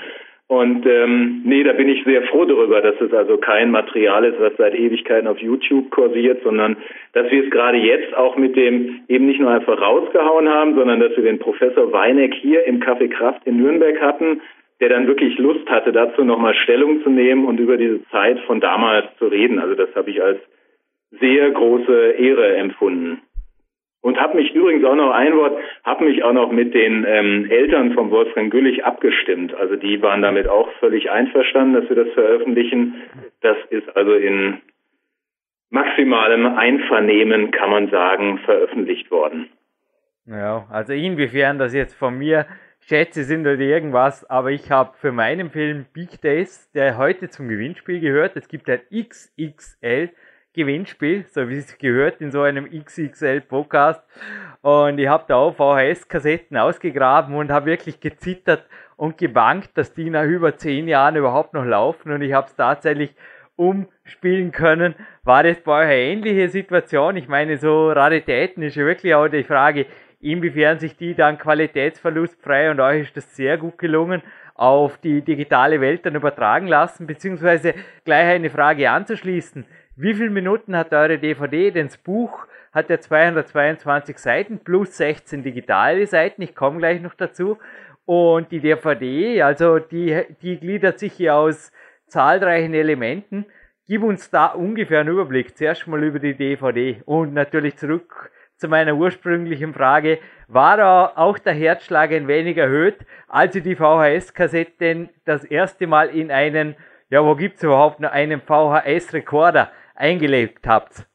und 0.49 0.83
ähm, 0.87 1.43
nee, 1.45 1.63
da 1.63 1.73
bin 1.73 1.87
ich 1.89 2.03
sehr 2.05 2.23
froh 2.23 2.43
darüber, 2.43 2.81
dass 2.81 2.99
es 2.99 3.13
also 3.13 3.37
kein 3.37 3.69
Material 3.69 4.25
ist, 4.25 4.39
was 4.39 4.51
seit 4.57 4.73
Ewigkeiten 4.73 5.27
auf 5.27 5.37
YouTube 5.37 5.91
kursiert, 5.91 6.41
sondern 6.43 6.75
dass 7.13 7.29
wir 7.29 7.43
es 7.43 7.51
gerade 7.51 7.77
jetzt 7.77 8.17
auch 8.17 8.35
mit 8.35 8.55
dem 8.55 9.01
eben 9.07 9.27
nicht 9.27 9.39
nur 9.39 9.51
einfach 9.51 9.79
rausgehauen 9.79 10.49
haben, 10.49 10.73
sondern 10.73 11.01
dass 11.01 11.15
wir 11.15 11.23
den 11.23 11.37
Professor 11.37 11.93
Weineck 11.93 12.33
hier 12.33 12.65
im 12.65 12.79
Café 12.79 13.09
Kraft 13.09 13.45
in 13.45 13.57
Nürnberg 13.57 14.01
hatten, 14.01 14.41
der 14.79 14.89
dann 14.89 15.05
wirklich 15.05 15.37
Lust 15.37 15.69
hatte, 15.69 15.91
dazu 15.91 16.23
nochmal 16.23 16.55
Stellung 16.55 17.03
zu 17.03 17.11
nehmen 17.11 17.45
und 17.45 17.59
über 17.59 17.77
diese 17.77 18.03
Zeit 18.09 18.39
von 18.47 18.59
damals 18.59 19.05
zu 19.19 19.27
reden. 19.27 19.59
Also 19.59 19.75
das 19.75 19.93
habe 19.93 20.09
ich 20.09 20.19
als 20.19 20.39
sehr 21.11 21.51
große 21.51 22.13
Ehre 22.17 22.55
empfunden. 22.55 23.21
Und 24.01 24.19
habe 24.19 24.37
mich 24.37 24.53
übrigens 24.53 24.85
auch 24.85 24.95
noch 24.95 25.11
ein 25.11 25.35
Wort, 25.35 25.59
habe 25.83 26.05
mich 26.05 26.23
auch 26.23 26.31
noch 26.31 26.51
mit 26.51 26.73
den 26.73 27.05
ähm, 27.05 27.49
Eltern 27.49 27.93
von 27.93 28.11
Wolfgang 28.11 28.49
Güllich 28.49 28.85
abgestimmt. 28.85 29.53
Also 29.53 29.75
die 29.75 30.01
waren 30.01 30.21
damit 30.21 30.47
auch 30.47 30.71
völlig 30.79 31.11
einverstanden, 31.11 31.73
dass 31.73 31.89
wir 31.89 32.03
das 32.03 32.13
veröffentlichen. 32.13 32.95
Das 33.41 33.57
ist 33.69 33.95
also 33.97 34.13
in 34.13 34.61
maximalem 35.69 36.45
Einvernehmen, 36.45 37.51
kann 37.51 37.69
man 37.69 37.89
sagen, 37.89 38.39
veröffentlicht 38.45 39.11
worden. 39.11 39.49
Ja, 40.25 40.65
also 40.69 40.93
inwiefern 40.93 41.57
das 41.57 41.73
jetzt 41.73 41.93
von 41.93 42.17
mir 42.17 42.45
Schätze 42.81 43.23
sind 43.23 43.41
oder 43.41 43.59
irgendwas, 43.59 44.27
aber 44.29 44.51
ich 44.51 44.71
habe 44.71 44.95
für 44.97 45.11
meinen 45.11 45.49
Film 45.49 45.85
Big 45.93 46.21
Days, 46.21 46.71
der 46.71 46.97
heute 46.97 47.29
zum 47.29 47.49
Gewinnspiel 47.49 47.99
gehört, 47.99 48.35
es 48.35 48.47
gibt 48.47 48.69
ein 48.69 48.79
XXL 48.91 50.09
Gewinnspiel, 50.59 51.23
so 51.31 51.47
wie 51.47 51.57
es 51.57 51.77
gehört 51.77 52.19
in 52.19 52.31
so 52.31 52.41
einem 52.41 52.69
XXL 52.69 53.39
Podcast. 53.39 54.03
Und 54.61 54.99
ich 54.99 55.07
habe 55.07 55.23
da 55.25 55.35
auch 55.35 55.55
VHS-Kassetten 55.55 56.57
ausgegraben 56.57 57.33
und 57.35 57.49
habe 57.49 57.67
wirklich 57.67 58.01
gezittert 58.01 58.65
und 58.97 59.17
gebankt, 59.17 59.69
dass 59.75 59.93
die 59.93 60.09
nach 60.09 60.25
über 60.25 60.57
zehn 60.57 60.89
Jahren 60.89 61.15
überhaupt 61.15 61.53
noch 61.53 61.63
laufen. 61.63 62.11
Und 62.11 62.21
ich 62.21 62.33
habe 62.33 62.47
es 62.47 62.55
tatsächlich 62.57 63.15
umspielen 63.55 64.51
können. 64.51 64.95
War 65.23 65.43
das 65.43 65.61
bei 65.61 65.71
euch 65.71 65.85
eine 65.85 65.95
ähnliche 65.95 66.49
Situation? 66.49 67.15
Ich 67.15 67.29
meine, 67.29 67.57
so 67.57 67.89
Raritäten 67.89 68.61
ist 68.61 68.75
ja 68.75 68.85
wirklich 68.85 69.15
auch 69.15 69.29
die 69.29 69.45
Frage, 69.45 69.85
inwiefern 70.19 70.77
sich 70.79 70.97
die 70.97 71.15
dann 71.15 71.37
qualitätsverlustfrei 71.37 72.69
und 72.69 72.81
euch 72.81 73.03
ist 73.03 73.15
das 73.15 73.33
sehr 73.33 73.57
gut 73.57 73.77
gelungen, 73.77 74.21
auf 74.55 74.97
die 74.97 75.21
digitale 75.21 75.79
Welt 75.79 76.05
dann 76.05 76.15
übertragen 76.15 76.67
lassen, 76.67 77.07
beziehungsweise 77.07 77.73
gleich 78.03 78.27
eine 78.27 78.49
Frage 78.49 78.91
anzuschließen. 78.91 79.65
Wie 80.01 80.13
viele 80.13 80.29
Minuten 80.29 80.77
hat 80.77 80.93
eure 80.93 81.17
DVD? 81.17 81.71
Denn 81.71 81.87
das 81.87 81.97
Buch 81.97 82.47
hat 82.71 82.89
ja 82.89 83.01
222 83.01 84.17
Seiten 84.17 84.59
plus 84.59 84.95
16 84.95 85.43
digitale 85.43 86.07
Seiten. 86.07 86.41
Ich 86.41 86.55
komme 86.55 86.77
gleich 86.77 87.01
noch 87.01 87.15
dazu. 87.15 87.57
Und 88.05 88.49
die 88.53 88.61
DVD, 88.61 89.41
also 89.41 89.77
die, 89.79 90.23
die 90.41 90.57
gliedert 90.57 90.99
sich 90.99 91.11
hier 91.11 91.35
aus 91.35 91.73
zahlreichen 92.07 92.73
Elementen. 92.73 93.45
Gib 93.87 94.03
uns 94.03 94.29
da 94.29 94.45
ungefähr 94.45 95.01
einen 95.01 95.09
Überblick. 95.09 95.57
Zuerst 95.57 95.85
mal 95.85 96.01
über 96.01 96.19
die 96.19 96.33
DVD 96.33 97.01
und 97.03 97.33
natürlich 97.33 97.75
zurück 97.75 98.31
zu 98.55 98.69
meiner 98.69 98.95
ursprünglichen 98.95 99.73
Frage. 99.73 100.19
War 100.47 100.77
da 100.77 101.11
auch 101.13 101.37
der 101.37 101.53
Herzschlag 101.53 102.13
ein 102.13 102.29
wenig 102.29 102.55
erhöht, 102.55 102.99
als 103.27 103.53
ihr 103.53 103.63
die 103.63 103.75
VHS-Kassetten 103.75 105.09
das 105.25 105.43
erste 105.43 105.87
Mal 105.87 106.07
in 106.07 106.31
einen, 106.31 106.77
ja, 107.09 107.21
wo 107.21 107.35
gibt's 107.35 107.63
überhaupt 107.63 107.99
noch 107.99 108.11
einen 108.11 108.39
VHS-Rekorder 108.39 109.69
eingelegt 109.99 110.67
habt? 110.67 111.05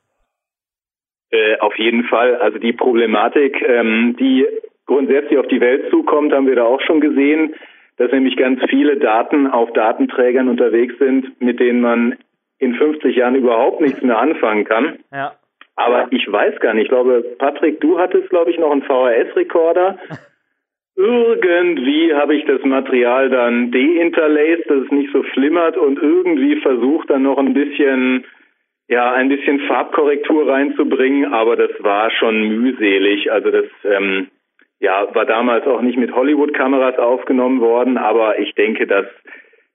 Äh, 1.31 1.59
auf 1.59 1.77
jeden 1.77 2.05
Fall. 2.05 2.37
Also 2.37 2.59
die 2.59 2.73
Problematik, 2.73 3.61
ähm, 3.67 4.17
die 4.19 4.47
grundsätzlich 4.87 5.39
auf 5.39 5.49
die 5.49 5.61
Welt 5.61 5.91
zukommt, 5.91 6.33
haben 6.33 6.47
wir 6.47 6.57
da 6.57 6.65
auch 6.65 6.81
schon 6.83 7.01
gesehen, 7.01 7.55
dass 7.97 8.13
nämlich 8.13 8.37
ganz 8.37 8.61
viele 8.69 8.99
Daten 8.99 9.47
auf 9.47 9.73
Datenträgern 9.73 10.49
unterwegs 10.49 10.95
sind, 10.99 11.41
mit 11.41 11.61
denen 11.61 11.81
man 11.81 12.17
in 12.59 12.75
50 12.75 13.17
Jahren 13.17 13.35
überhaupt 13.35 13.81
nichts 13.81 14.03
mehr 14.03 14.19
anfangen 14.19 14.65
kann. 14.65 14.99
Ja. 15.13 15.35
Aber 15.77 16.07
ich 16.13 16.31
weiß 16.31 16.61
gar 16.61 16.75
nicht. 16.75 16.85
Ich 16.85 16.89
glaube, 16.89 17.25
Patrick, 17.39 17.81
du 17.81 17.99
hattest, 17.99 18.31
glaube 18.31 18.51
ich, 18.51 18.59
noch 18.59 18.71
einen 18.71 18.83
VHS-Rekorder. 18.83 19.99
irgendwie 20.97 22.15
habe 22.15 22.37
ich 22.37 22.45
das 22.47 22.63
Material 22.63 23.29
dann 23.29 23.73
deinterlaced, 23.73 24.71
dass 24.71 24.85
es 24.85 24.91
nicht 24.91 25.13
so 25.13 25.23
flimmert 25.23 25.77
und 25.77 26.01
irgendwie 26.01 26.61
versucht 26.61 27.11
dann 27.11 27.25
noch 27.25 27.39
ein 27.39 27.55
bisschen 27.55 28.25
ja, 28.89 29.13
ein 29.13 29.29
bisschen 29.29 29.61
Farbkorrektur 29.61 30.49
reinzubringen, 30.49 31.33
aber 31.33 31.57
das 31.57 31.71
war 31.81 32.11
schon 32.11 32.49
mühselig. 32.49 33.33
Also 33.33 33.51
das 33.51 33.67
ähm, 33.85 34.29
ja, 34.81 35.07
war 35.15 35.25
damals 35.25 35.67
auch 35.67 35.81
nicht 35.81 35.99
mit 35.99 36.15
Hollywood-Kameras 36.15 36.99
aufgenommen 36.99 37.61
worden, 37.61 37.97
aber 37.97 38.39
ich 38.39 38.55
denke, 38.55 38.87
dass, 38.87 39.07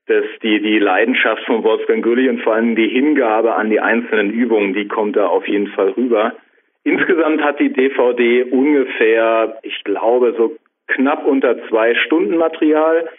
dass 0.05 0.25
die, 0.43 0.61
die 0.61 0.77
Leidenschaft 0.77 1.43
von 1.45 1.63
Wolfgang 1.63 2.03
Gülli 2.03 2.29
und 2.29 2.41
vor 2.41 2.53
allem 2.53 2.75
die 2.75 2.89
Hingabe 2.89 3.55
an 3.55 3.69
die 3.69 3.79
einzelnen 3.79 4.31
Übungen, 4.31 4.73
die 4.73 4.87
kommt 4.87 5.15
da 5.15 5.27
auf 5.27 5.47
jeden 5.47 5.67
Fall 5.67 5.89
rüber. 5.91 6.33
Insgesamt 6.83 7.41
hat 7.43 7.59
die 7.59 7.73
DVD 7.73 8.43
ungefähr, 8.43 9.57
ich 9.63 9.83
glaube, 9.83 10.33
so 10.37 10.55
knapp 10.87 11.25
unter 11.25 11.67
zwei 11.67 11.95
Stunden 11.95 12.37
Material. 12.37 13.09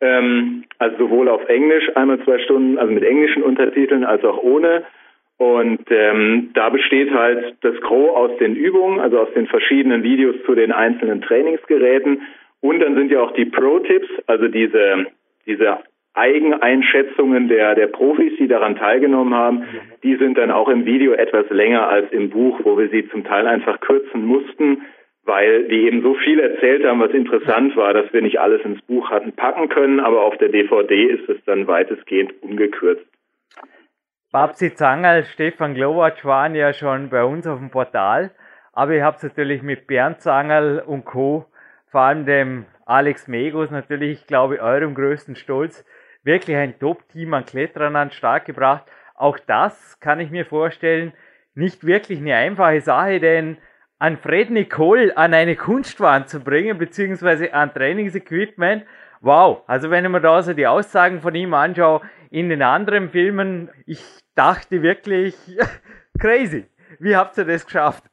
Ähm, 0.00 0.64
also 0.78 0.96
sowohl 0.98 1.28
auf 1.28 1.48
Englisch 1.48 1.84
einmal 1.96 2.22
zwei 2.24 2.38
Stunden, 2.40 2.78
also 2.78 2.92
mit 2.92 3.02
englischen 3.02 3.42
Untertiteln, 3.42 4.04
als 4.04 4.24
auch 4.24 4.38
ohne. 4.38 4.84
Und 5.38 5.84
ähm, 5.90 6.50
da 6.54 6.68
besteht 6.68 7.12
halt 7.12 7.56
das 7.60 7.80
Gros 7.80 8.16
aus 8.16 8.36
den 8.38 8.56
Übungen, 8.56 8.98
also 8.98 9.20
aus 9.20 9.32
den 9.34 9.46
verschiedenen 9.46 10.02
Videos 10.02 10.34
zu 10.44 10.54
den 10.54 10.72
einzelnen 10.72 11.22
Trainingsgeräten. 11.22 12.22
Und 12.60 12.80
dann 12.80 12.96
sind 12.96 13.12
ja 13.12 13.20
auch 13.22 13.32
die 13.32 13.44
Pro-Tipps, 13.44 14.08
also 14.26 14.48
diese, 14.48 15.06
diese 15.46 15.78
Eigeneinschätzungen 16.14 17.46
der, 17.46 17.76
der 17.76 17.86
Profis, 17.86 18.32
die 18.38 18.48
daran 18.48 18.74
teilgenommen 18.74 19.34
haben, 19.34 19.62
die 20.02 20.16
sind 20.16 20.36
dann 20.36 20.50
auch 20.50 20.68
im 20.68 20.84
Video 20.84 21.12
etwas 21.12 21.48
länger 21.50 21.88
als 21.88 22.10
im 22.10 22.30
Buch, 22.30 22.58
wo 22.64 22.76
wir 22.76 22.88
sie 22.88 23.08
zum 23.08 23.22
Teil 23.22 23.46
einfach 23.46 23.78
kürzen 23.78 24.24
mussten, 24.26 24.82
weil 25.24 25.68
die 25.68 25.86
eben 25.86 26.02
so 26.02 26.14
viel 26.14 26.40
erzählt 26.40 26.84
haben, 26.84 26.98
was 26.98 27.12
interessant 27.12 27.76
war, 27.76 27.94
dass 27.94 28.12
wir 28.12 28.22
nicht 28.22 28.40
alles 28.40 28.62
ins 28.64 28.82
Buch 28.82 29.10
hatten 29.10 29.32
packen 29.32 29.68
können, 29.68 30.00
aber 30.00 30.22
auf 30.22 30.36
der 30.38 30.48
DVD 30.48 31.04
ist 31.04 31.28
es 31.28 31.36
dann 31.44 31.68
weitestgehend 31.68 32.32
ungekürzt. 32.42 33.06
Babsi 34.30 34.74
Zangerl, 34.74 35.24
Stefan 35.24 35.74
Glowacz 35.74 36.22
waren 36.22 36.54
ja 36.54 36.74
schon 36.74 37.08
bei 37.08 37.24
uns 37.24 37.46
auf 37.46 37.58
dem 37.58 37.70
Portal, 37.70 38.30
aber 38.74 38.92
ich 38.92 39.00
habe 39.00 39.16
es 39.16 39.22
natürlich 39.22 39.62
mit 39.62 39.86
Bernd 39.86 40.20
Zangerl 40.20 40.80
und 40.80 41.06
Co., 41.06 41.46
vor 41.86 42.02
allem 42.02 42.26
dem 42.26 42.66
Alex 42.84 43.26
Megos, 43.26 43.70
natürlich, 43.70 44.20
ich 44.20 44.26
glaube, 44.26 44.60
eurem 44.60 44.94
größten 44.94 45.34
Stolz, 45.34 45.82
wirklich 46.24 46.58
ein 46.58 46.78
Top-Team 46.78 47.32
an 47.32 47.46
Kletterern 47.46 47.96
an 47.96 48.10
Start 48.10 48.44
gebracht. 48.44 48.84
Auch 49.14 49.38
das 49.38 49.98
kann 49.98 50.20
ich 50.20 50.30
mir 50.30 50.44
vorstellen, 50.44 51.14
nicht 51.54 51.86
wirklich 51.86 52.18
eine 52.18 52.34
einfache 52.34 52.82
Sache, 52.82 53.20
denn 53.20 53.56
an 53.98 54.18
Fred 54.18 54.50
Nicole 54.50 55.16
an 55.16 55.32
eine 55.32 55.56
Kunstwand 55.56 56.28
zu 56.28 56.40
bringen, 56.40 56.76
beziehungsweise 56.76 57.54
an 57.54 57.72
Trainingsequipment, 57.72 58.84
wow. 59.20 59.62
Also 59.66 59.90
wenn 59.90 60.04
ich 60.04 60.10
mir 60.10 60.20
da 60.20 60.42
so 60.42 60.52
die 60.52 60.66
Aussagen 60.66 61.20
von 61.20 61.34
ihm 61.34 61.54
anschaue, 61.54 62.00
in 62.30 62.48
den 62.48 62.62
anderen 62.62 63.10
Filmen, 63.10 63.70
ich 63.86 64.02
dachte 64.34 64.82
wirklich, 64.82 65.34
crazy. 66.18 66.66
Wie 66.98 67.16
habt 67.16 67.38
ihr 67.38 67.44
das 67.44 67.64
geschafft? 67.64 68.04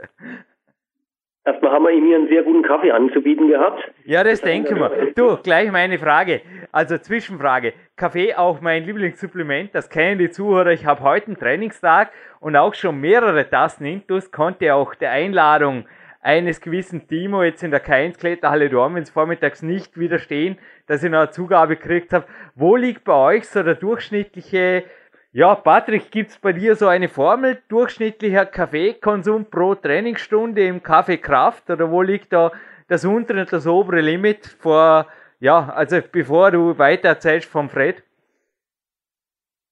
Erstmal 1.47 1.73
haben 1.73 1.83
wir 1.83 1.91
ihm 1.91 2.05
hier 2.05 2.17
einen 2.17 2.27
sehr 2.27 2.41
guten 2.41 2.63
Kaffee 2.63 2.91
anzubieten 2.91 3.47
gehabt. 3.47 3.79
Ja, 4.03 4.23
das 4.23 4.41
denken 4.41 4.79
wir. 4.79 5.11
Du, 5.15 5.37
gleich 5.43 5.71
meine 5.71 5.99
Frage. 5.99 6.41
Also 6.71 6.97
Zwischenfrage. 6.97 7.73
Kaffee 7.95 8.33
auch 8.33 8.61
mein 8.61 8.83
Lieblingssupplement, 8.83 9.73
das 9.75 9.89
kennen 9.89 10.17
die 10.17 10.31
Zuhörer. 10.31 10.71
Ich 10.71 10.87
habe 10.87 11.03
heute 11.03 11.27
einen 11.27 11.37
Trainingstag 11.37 12.11
und 12.39 12.55
auch 12.55 12.73
schon 12.73 12.99
mehrere 12.99 13.47
Tassen 13.47 13.85
Intus, 13.85 14.31
konnte 14.31 14.73
auch 14.73 14.95
der 14.95 15.11
Einladung 15.11 15.85
eines 16.25 16.59
gewissen 16.59 17.07
Timo 17.07 17.43
jetzt 17.43 17.61
in 17.61 17.69
der 17.69 17.85
K1 17.85 18.17
Kletterhalle 18.17 18.67
Dormens 18.67 19.11
vormittags 19.11 19.61
nicht 19.61 19.97
widerstehen, 19.97 20.57
dass 20.87 21.03
ich 21.03 21.11
noch 21.11 21.19
eine 21.19 21.29
Zugabe 21.29 21.75
gekriegt 21.75 22.13
habe. 22.13 22.25
Wo 22.55 22.75
liegt 22.75 23.03
bei 23.03 23.13
euch 23.13 23.47
so 23.47 23.61
der 23.61 23.75
durchschnittliche, 23.75 24.85
ja 25.33 25.53
Patrick, 25.53 26.09
gibt's 26.09 26.39
bei 26.39 26.51
dir 26.51 26.75
so 26.75 26.87
eine 26.87 27.09
Formel, 27.09 27.61
durchschnittlicher 27.67 28.47
Kaffeekonsum 28.47 29.45
pro 29.51 29.75
Trainingsstunde 29.75 30.65
im 30.65 30.81
Kaffeekraft 30.81 31.69
oder 31.69 31.91
wo 31.91 32.01
liegt 32.01 32.33
da 32.33 32.51
das 32.87 33.05
untere 33.05 33.41
und 33.41 33.53
das 33.53 33.67
obere 33.67 34.01
Limit 34.01 34.47
vor, 34.47 35.05
ja, 35.39 35.69
also 35.69 35.99
bevor 36.11 36.49
du 36.49 36.75
weiter 36.79 37.09
erzählst 37.09 37.49
vom 37.49 37.69
Fred? 37.69 38.01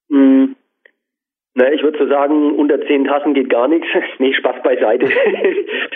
Mhm. 0.07 0.55
Na, 1.55 1.72
ich 1.72 1.83
würde 1.83 2.00
so 2.00 2.07
sagen, 2.07 2.55
unter 2.55 2.81
zehn 2.88 3.05
Tassen 3.05 3.33
geht 3.33 3.50
gar 3.50 3.67
nichts. 3.67 3.88
nee, 4.19 4.33
Spaß 4.33 4.62
beiseite. 4.63 5.07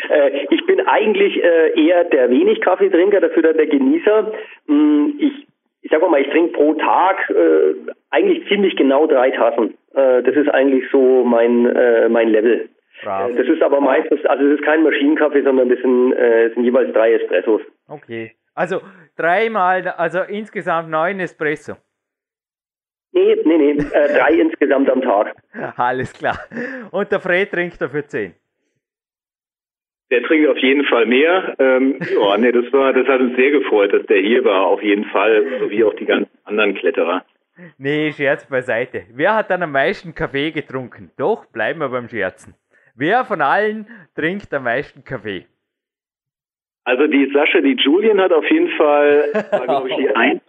Äh, 0.10 0.46
ich 0.52 0.66
bin 0.66 0.80
eigentlich 0.88 1.44
äh, 1.44 1.86
eher 1.86 2.06
der 2.06 2.30
wenig 2.30 2.62
Kaffeetrinker, 2.62 3.20
dafür 3.20 3.42
der 3.42 3.68
Genießer. 3.68 4.32
Mm, 4.68 5.08
ich, 5.20 5.48
ich 5.82 5.92
sag 5.92 6.00
mal, 6.10 6.22
ich 6.22 6.30
trinke 6.30 6.54
pro 6.54 6.76
Tag 6.76 7.30
äh, 7.30 7.74
eigentlich 8.12 8.48
ziemlich 8.48 8.78
genau 8.78 9.06
drei 9.06 9.32
Tassen. 9.32 9.74
das 9.94 10.34
ist 10.34 10.48
eigentlich 10.48 10.86
so 10.92 11.26
mein, 11.26 11.64
mein 12.10 12.30
Level. 12.30 12.70
Brav. 13.04 13.32
Das 13.36 13.48
ist 13.48 13.62
aber 13.62 13.82
meistens, 13.82 14.26
also 14.26 14.46
es 14.46 14.60
ist 14.60 14.66
kein 14.66 14.84
Maschinenkaffee, 14.84 15.44
sondern 15.44 15.70
das 15.70 15.80
sind, 15.80 16.14
äh, 16.14 16.50
sind 16.54 16.64
jeweils 16.64 16.94
drei 16.94 17.14
Espressos. 17.14 17.62
Okay. 17.88 18.32
Also 18.56 18.82
dreimal, 19.16 19.88
also 19.98 20.22
insgesamt 20.22 20.90
neun 20.90 21.20
Espresso. 21.20 21.74
Nee, 23.18 23.36
nee, 23.46 23.58
nee, 23.58 23.84
äh, 23.94 24.18
drei 24.18 24.34
insgesamt 24.46 24.90
am 24.90 25.02
Tag. 25.02 25.36
Alles 25.76 26.14
klar. 26.14 26.38
Und 26.92 27.12
der 27.12 27.20
Fred 27.20 27.52
trinkt 27.52 27.82
dafür 27.82 28.08
zehn. 28.08 28.34
Der 30.10 30.24
trinkt 30.24 30.48
auf 30.48 30.58
jeden 30.58 30.86
Fall 30.86 31.06
mehr. 31.06 31.56
Ähm, 31.60 32.00
ja, 32.00 32.38
nee, 32.38 32.52
das 32.52 32.72
war, 32.72 32.94
das 32.94 33.08
hat 33.08 33.20
uns 33.20 33.36
sehr 33.36 33.52
gefreut, 33.52 33.92
dass 33.92 34.06
der 34.06 34.22
hier 34.22 34.44
war, 34.46 34.68
auf 34.68 34.82
jeden 34.82 35.06
Fall, 35.06 35.46
so 35.60 35.70
wie 35.70 35.84
auch 35.84 35.94
die 35.96 36.06
ganzen 36.06 36.32
anderen 36.46 36.76
Kletterer. 36.76 37.26
Nee, 37.78 38.12
Scherz 38.12 38.46
beiseite. 38.48 39.04
Wer 39.14 39.36
hat 39.36 39.50
dann 39.50 39.64
am 39.64 39.72
meisten 39.72 40.14
Kaffee 40.14 40.52
getrunken? 40.52 41.12
Doch, 41.18 41.46
bleiben 41.48 41.80
wir 41.80 41.90
beim 41.90 42.08
Scherzen. 42.08 42.54
Wer 42.96 43.26
von 43.26 43.42
allen 43.42 43.88
trinkt 44.16 44.54
am 44.54 44.64
meisten 44.64 45.04
Kaffee? 45.04 45.46
Also 46.84 47.08
die 47.08 47.30
Sascha, 47.34 47.60
die 47.60 47.76
Julian 47.76 48.22
hat 48.22 48.32
auf 48.32 48.50
jeden 48.50 48.70
Fall, 48.78 49.30
glaube 49.66 49.90
ich, 49.90 49.96
die 49.98 50.10
ein 50.16 50.40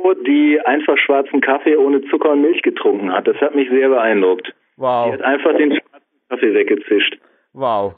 Frau, 0.00 0.14
die 0.14 0.60
einfach 0.64 0.96
schwarzen 0.98 1.40
Kaffee 1.40 1.76
ohne 1.76 2.02
Zucker 2.10 2.30
und 2.30 2.42
Milch 2.42 2.62
getrunken 2.62 3.12
hat. 3.12 3.26
Das 3.26 3.36
hat 3.40 3.54
mich 3.54 3.68
sehr 3.70 3.88
beeindruckt. 3.88 4.52
Wow. 4.76 5.06
Die 5.06 5.12
hat 5.12 5.22
einfach 5.22 5.56
den 5.56 5.72
schwarzen 5.72 6.28
Kaffee 6.28 6.54
weggezischt. 6.54 7.18
Wow. 7.52 7.94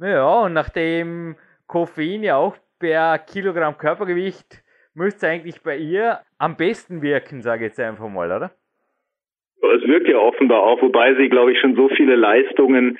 Ja, 0.00 0.42
und 0.42 0.52
nachdem 0.52 1.36
Koffein 1.66 2.22
ja 2.22 2.36
auch 2.36 2.56
per 2.78 3.18
Kilogramm 3.18 3.76
Körpergewicht 3.76 4.62
müsste 4.94 5.28
eigentlich 5.28 5.62
bei 5.62 5.76
ihr 5.76 6.20
am 6.38 6.56
besten 6.56 7.02
wirken, 7.02 7.42
sage 7.42 7.64
ich 7.64 7.70
jetzt 7.70 7.80
einfach 7.80 8.08
mal, 8.08 8.30
oder? 8.30 8.50
Es 9.60 9.86
wirkt 9.86 10.08
ja 10.08 10.18
offenbar 10.18 10.62
auch, 10.62 10.80
wobei 10.82 11.14
sie, 11.14 11.28
glaube 11.28 11.52
ich, 11.52 11.60
schon 11.60 11.74
so 11.74 11.88
viele 11.88 12.14
Leistungen 12.14 12.98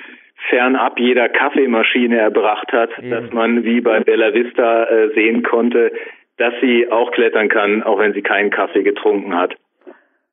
fernab 0.49 0.99
jeder 0.99 1.29
Kaffeemaschine 1.29 2.19
erbracht 2.19 2.73
hat, 2.73 2.91
Eben. 2.99 3.11
dass 3.11 3.33
man 3.33 3.65
wie 3.65 3.81
bei 3.81 4.01
Bella 4.01 4.33
Vista 4.33 4.85
äh, 4.85 5.09
sehen 5.15 5.43
konnte, 5.43 5.93
dass 6.39 6.55
sie 6.61 6.91
auch 6.91 7.11
klettern 7.13 7.49
kann, 7.49 7.83
auch 7.83 7.99
wenn 7.99 8.15
sie 8.15 8.23
keinen 8.23 8.51
Kaffee 8.51 8.83
getrunken 8.83 9.37
hat. 9.37 9.55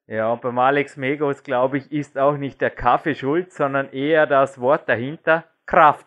Ja, 0.08 0.32
und 0.32 0.42
beim 0.42 0.60
Alex 0.60 0.98
Megos, 0.98 1.44
glaube 1.44 1.78
ich, 1.78 1.92
ist 1.92 2.18
auch 2.18 2.38
nicht 2.38 2.62
der 2.62 2.70
Kaffee 2.70 3.16
schuld, 3.16 3.52
sondern 3.52 3.92
eher 3.92 4.28
das 4.28 4.62
Wort 4.62 4.88
dahinter, 4.88 5.46
Kraft. 5.66 6.06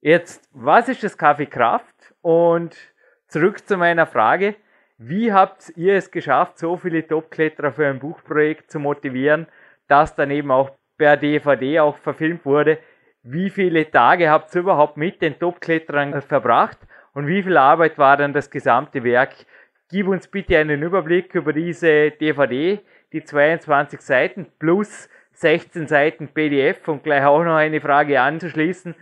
Jetzt, 0.00 0.48
was 0.52 0.88
ist 0.88 1.02
das 1.02 1.18
Kaffee 1.18 1.46
Kraft? 1.46 2.14
Und 2.22 2.76
zurück 3.26 3.66
zu 3.66 3.76
meiner 3.76 4.06
Frage, 4.06 4.54
wie 4.96 5.32
habt 5.32 5.72
ihr 5.74 5.94
es 5.94 6.12
geschafft, 6.12 6.58
so 6.58 6.76
viele 6.76 7.04
Top-Kletterer 7.04 7.72
für 7.72 7.88
ein 7.88 7.98
Buchprojekt 7.98 8.70
zu 8.70 8.78
motivieren, 8.78 9.48
das 9.88 10.14
dann 10.14 10.30
eben 10.30 10.52
auch 10.52 10.70
per 10.96 11.16
DVD 11.16 11.80
auch 11.80 11.96
verfilmt 11.98 12.44
wurde? 12.44 12.78
Wie 13.24 13.50
viele 13.50 13.90
Tage 13.90 14.30
habt 14.30 14.54
ihr 14.54 14.60
überhaupt 14.60 14.96
mit 14.96 15.20
den 15.20 15.36
Top-Kletterern 15.36 16.22
verbracht? 16.22 16.78
Und 17.14 17.26
wie 17.26 17.42
viel 17.42 17.56
Arbeit 17.56 17.98
war 17.98 18.16
dann 18.16 18.32
das 18.32 18.50
gesamte 18.50 19.04
Werk? 19.04 19.34
Gib 19.90 20.08
uns 20.08 20.28
bitte 20.28 20.58
einen 20.58 20.82
Überblick 20.82 21.34
über 21.34 21.52
diese 21.52 22.10
DVD, 22.12 22.80
die 23.12 23.22
22 23.22 24.00
Seiten 24.00 24.46
plus 24.58 25.10
16 25.32 25.86
Seiten 25.86 26.28
PDF 26.28 26.86
und 26.88 27.04
gleich 27.04 27.24
auch 27.24 27.42
noch 27.44 27.56
eine 27.56 27.80
Frage 27.80 28.20
anzuschließen. 28.20 28.94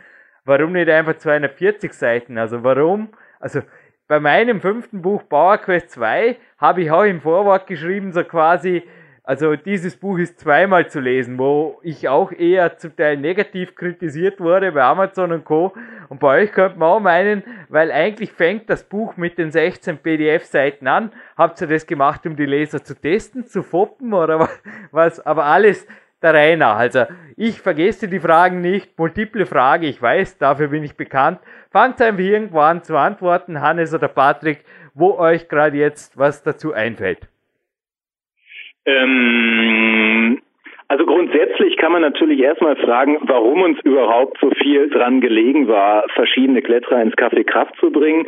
Warum 0.45 0.73
nicht 0.73 0.89
einfach 0.89 1.17
240 1.17 1.93
Seiten? 1.93 2.39
Also 2.39 2.65
warum? 2.65 3.11
Also 3.39 3.63
bei 4.09 4.19
meinem 4.19 4.61
fünften 4.61 5.03
Buch 5.03 5.23
Power 5.29 5.59
Quest 5.59 5.91
2 5.91 6.37
habe 6.59 6.83
ich 6.83 6.91
auch 6.91 7.05
im 7.05 7.21
Vorwort 7.21 7.69
geschrieben, 7.69 8.13
so 8.13 8.25
quasi, 8.25 8.83
also 9.31 9.55
dieses 9.55 9.95
Buch 9.95 10.19
ist 10.19 10.41
zweimal 10.41 10.91
zu 10.91 10.99
lesen, 10.99 11.39
wo 11.39 11.79
ich 11.85 12.09
auch 12.09 12.33
eher 12.33 12.79
zum 12.79 12.97
Teil 12.97 13.17
negativ 13.17 13.77
kritisiert 13.77 14.41
wurde 14.41 14.73
bei 14.73 14.83
Amazon 14.83 15.31
und 15.31 15.45
Co. 15.45 15.73
Und 16.09 16.19
bei 16.19 16.43
euch 16.43 16.51
könnte 16.51 16.81
man 16.81 16.89
auch 16.89 16.99
meinen, 16.99 17.45
weil 17.69 17.93
eigentlich 17.93 18.33
fängt 18.33 18.69
das 18.69 18.83
Buch 18.83 19.17
mit 19.17 19.39
den 19.39 19.53
16 19.53 19.99
PDF-Seiten 19.99 20.89
an. 20.89 21.13
Habt 21.39 21.61
ihr 21.61 21.69
das 21.69 21.87
gemacht, 21.87 22.27
um 22.27 22.35
die 22.35 22.45
Leser 22.45 22.83
zu 22.83 23.01
testen, 23.01 23.47
zu 23.47 23.63
foppen 23.63 24.15
oder 24.15 24.49
was? 24.91 25.25
Aber 25.25 25.45
alles 25.45 25.87
der 26.21 26.57
nach. 26.57 26.79
Also 26.79 27.05
ich 27.37 27.61
vergesse 27.61 28.09
die 28.09 28.19
Fragen 28.19 28.61
nicht, 28.61 28.99
multiple 28.99 29.47
Frage, 29.47 29.87
ich 29.87 30.03
weiß, 30.03 30.39
dafür 30.39 30.67
bin 30.67 30.83
ich 30.83 30.97
bekannt. 30.97 31.39
Fangt 31.71 32.03
einfach 32.03 32.19
irgendwo 32.19 32.59
an 32.59 32.83
zu 32.83 32.97
antworten, 32.97 33.61
Hannes 33.61 33.95
oder 33.95 34.09
Patrick, 34.09 34.65
wo 34.93 35.13
euch 35.13 35.49
gerade 35.49 35.77
jetzt 35.77 36.19
was 36.19 36.43
dazu 36.43 36.73
einfällt. 36.73 37.30
Ähm, 38.91 40.41
also 40.89 41.07
grundsätzlich 41.07 41.77
kann 41.77 41.93
man 41.93 42.03
natürlich 42.03 42.41
erstmal 42.41 42.77
fragen, 42.77 43.19
warum 43.23 43.63
uns 43.63 43.79
überhaupt 43.85 44.39
so 44.41 44.51
viel 44.51 44.91
dran 44.91 45.21
gelegen 45.21 45.69
war, 45.69 46.05
verschiedene 46.15 46.63
Kletterer 46.63 47.03
ins 47.03 47.15
Café 47.15 47.45
Kraft 47.45 47.77
zu 47.79 47.93
bringen 47.93 48.27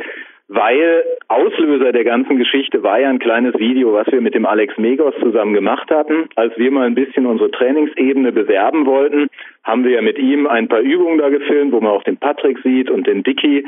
weil 0.49 1.05
Auslöser 1.29 1.93
der 1.93 2.05
ganzen 2.05 2.37
Geschichte 2.37 2.83
war 2.83 3.01
ja 3.01 3.09
ein 3.09 3.19
kleines 3.19 3.59
Video, 3.59 3.95
was 3.95 4.07
wir 4.09 4.21
mit 4.21 4.35
dem 4.35 4.47
Alex 4.47 4.77
Megos 4.77 5.15
zusammen 5.21 5.55
gemacht 5.55 5.91
hatten. 5.91 6.29
Als 6.37 6.57
wir 6.59 6.71
mal 6.71 6.87
ein 6.87 6.95
bisschen 6.95 7.27
unsere 7.27 7.51
Trainingsebene 7.51 8.33
bewerben 8.33 8.87
wollten, 8.87 9.29
haben 9.65 9.85
wir 9.85 9.93
ja 9.93 10.03
mit 10.03 10.19
ihm 10.19 10.47
ein 10.47 10.69
paar 10.69 10.81
Übungen 10.81 11.19
da 11.19 11.29
gefilmt, 11.31 11.73
wo 11.73 11.81
man 11.81 11.93
auch 11.93 12.05
den 12.05 12.19
Patrick 12.19 12.59
sieht 12.63 12.91
und 12.91 13.07
den 13.07 13.23
Dicky 13.23 13.65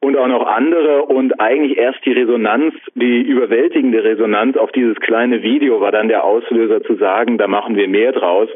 und 0.00 0.16
auch 0.16 0.28
noch 0.28 0.46
andere 0.46 1.02
und 1.02 1.40
eigentlich 1.40 1.76
erst 1.76 2.04
die 2.04 2.12
Resonanz, 2.12 2.74
die 2.94 3.20
überwältigende 3.20 4.02
Resonanz 4.02 4.56
auf 4.56 4.72
dieses 4.72 4.96
kleine 5.00 5.42
Video 5.42 5.80
war 5.80 5.92
dann 5.92 6.08
der 6.08 6.24
Auslöser 6.24 6.82
zu 6.82 6.96
sagen, 6.96 7.38
da 7.38 7.48
machen 7.48 7.76
wir 7.76 7.88
mehr 7.88 8.12
draus. 8.12 8.48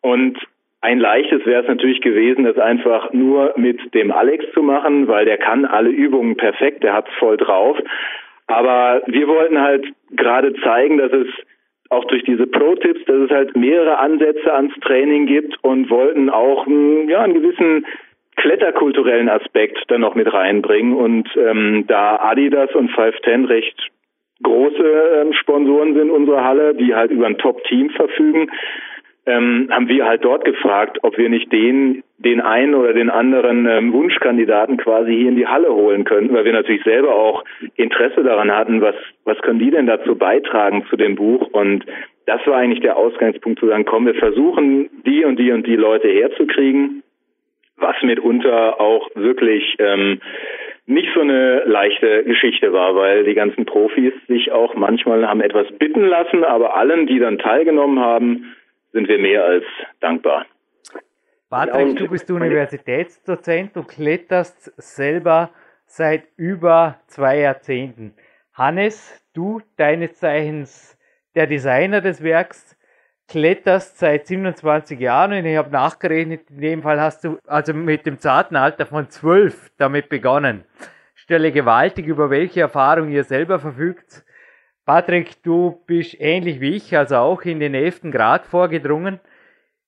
Und 0.00 0.38
ein 0.80 1.00
leichtes 1.00 1.44
wäre 1.44 1.62
es 1.62 1.68
natürlich 1.68 2.00
gewesen, 2.00 2.44
das 2.44 2.58
einfach 2.58 3.12
nur 3.12 3.54
mit 3.56 3.94
dem 3.94 4.12
Alex 4.12 4.44
zu 4.52 4.62
machen, 4.62 5.08
weil 5.08 5.24
der 5.24 5.38
kann 5.38 5.64
alle 5.64 5.90
Übungen 5.90 6.36
perfekt, 6.36 6.84
der 6.84 6.94
hat's 6.94 7.10
voll 7.18 7.36
drauf. 7.36 7.76
Aber 8.46 9.02
wir 9.06 9.26
wollten 9.28 9.60
halt 9.60 9.86
gerade 10.10 10.54
zeigen, 10.62 10.98
dass 10.98 11.12
es 11.12 11.26
auch 11.90 12.04
durch 12.04 12.22
diese 12.24 12.46
Pro-Tipps, 12.46 13.04
dass 13.06 13.16
es 13.16 13.30
halt 13.30 13.56
mehrere 13.56 13.98
Ansätze 13.98 14.52
ans 14.52 14.74
Training 14.80 15.26
gibt 15.26 15.56
und 15.62 15.90
wollten 15.90 16.30
auch 16.30 16.66
hm, 16.66 17.08
ja, 17.08 17.22
einen 17.22 17.34
gewissen 17.34 17.86
kletterkulturellen 18.36 19.28
Aspekt 19.28 19.78
dann 19.88 20.02
noch 20.02 20.14
mit 20.14 20.32
reinbringen. 20.32 20.94
Und 20.94 21.28
ähm, 21.36 21.84
da 21.88 22.16
Adidas 22.16 22.72
und 22.74 22.90
510 22.90 23.46
recht 23.46 23.90
große 24.42 25.22
ähm, 25.22 25.32
Sponsoren 25.32 25.94
sind 25.94 26.10
unserer 26.10 26.44
Halle, 26.44 26.74
die 26.74 26.94
halt 26.94 27.10
über 27.10 27.26
ein 27.26 27.38
Top-Team 27.38 27.90
verfügen, 27.90 28.50
ähm, 29.28 29.68
haben 29.70 29.88
wir 29.88 30.06
halt 30.06 30.24
dort 30.24 30.44
gefragt, 30.44 30.98
ob 31.02 31.18
wir 31.18 31.28
nicht 31.28 31.52
den, 31.52 32.02
den 32.18 32.40
einen 32.40 32.74
oder 32.74 32.92
den 32.94 33.10
anderen 33.10 33.66
ähm, 33.66 33.92
Wunschkandidaten 33.92 34.78
quasi 34.78 35.14
hier 35.14 35.28
in 35.28 35.36
die 35.36 35.46
Halle 35.46 35.72
holen 35.72 36.04
könnten, 36.04 36.34
weil 36.34 36.44
wir 36.44 36.52
natürlich 36.52 36.82
selber 36.82 37.14
auch 37.14 37.44
Interesse 37.76 38.24
daran 38.24 38.50
hatten, 38.50 38.80
was, 38.80 38.94
was 39.24 39.38
können 39.38 39.58
die 39.58 39.70
denn 39.70 39.86
dazu 39.86 40.16
beitragen 40.16 40.84
zu 40.88 40.96
dem 40.96 41.14
Buch? 41.14 41.48
Und 41.52 41.84
das 42.26 42.40
war 42.46 42.56
eigentlich 42.56 42.80
der 42.80 42.96
Ausgangspunkt 42.96 43.60
zu 43.60 43.68
sagen, 43.68 43.84
komm, 43.84 44.06
wir 44.06 44.14
versuchen 44.14 44.88
die 45.06 45.24
und 45.24 45.38
die 45.38 45.52
und 45.52 45.66
die 45.66 45.76
Leute 45.76 46.08
herzukriegen, 46.08 47.02
was 47.76 47.96
mitunter 48.02 48.80
auch 48.80 49.08
wirklich 49.14 49.76
ähm, 49.78 50.20
nicht 50.88 51.10
so 51.14 51.20
eine 51.20 51.64
leichte 51.66 52.24
Geschichte 52.24 52.72
war, 52.72 52.96
weil 52.96 53.24
die 53.24 53.34
ganzen 53.34 53.66
Profis 53.66 54.14
sich 54.26 54.50
auch 54.52 54.74
manchmal 54.74 55.28
haben 55.28 55.42
etwas 55.42 55.66
bitten 55.78 56.04
lassen, 56.04 56.44
aber 56.44 56.76
allen, 56.76 57.06
die 57.06 57.18
dann 57.18 57.38
teilgenommen 57.38 58.00
haben, 58.00 58.54
sind 58.92 59.08
wir 59.08 59.18
mehr 59.18 59.44
als 59.44 59.64
dankbar. 60.00 60.46
Patrick, 61.50 61.96
du 61.96 62.08
bist 62.08 62.30
Universitätsdozent 62.30 63.76
und 63.76 63.88
kletterst 63.88 64.72
selber 64.76 65.50
seit 65.86 66.24
über 66.36 67.00
zwei 67.06 67.38
Jahrzehnten. 67.38 68.14
Hannes, 68.52 69.24
du, 69.32 69.62
deines 69.76 70.14
Zeichens 70.14 70.98
der 71.34 71.46
Designer 71.46 72.00
des 72.00 72.22
Werks, 72.22 72.76
kletterst 73.28 73.98
seit 73.98 74.26
27 74.26 74.98
Jahren 74.98 75.32
und 75.32 75.46
ich 75.46 75.56
habe 75.56 75.70
nachgerechnet, 75.70 76.50
in 76.50 76.60
dem 76.60 76.82
Fall 76.82 77.00
hast 77.00 77.24
du 77.24 77.38
also 77.46 77.72
mit 77.72 78.06
dem 78.06 78.18
zarten 78.18 78.56
Alter 78.56 78.86
von 78.86 79.08
12 79.08 79.70
damit 79.76 80.08
begonnen. 80.08 80.64
Stelle 81.14 81.52
gewaltig, 81.52 82.06
über 82.06 82.30
welche 82.30 82.60
Erfahrung 82.60 83.10
ihr 83.10 83.24
selber 83.24 83.58
verfügt. 83.58 84.24
Patrick, 84.88 85.42
du 85.42 85.82
bist 85.84 86.18
ähnlich 86.18 86.62
wie 86.62 86.76
ich, 86.76 86.96
also 86.96 87.16
auch 87.16 87.42
in 87.42 87.60
den 87.60 87.74
11. 87.74 88.10
Grad 88.10 88.46
vorgedrungen. 88.46 89.20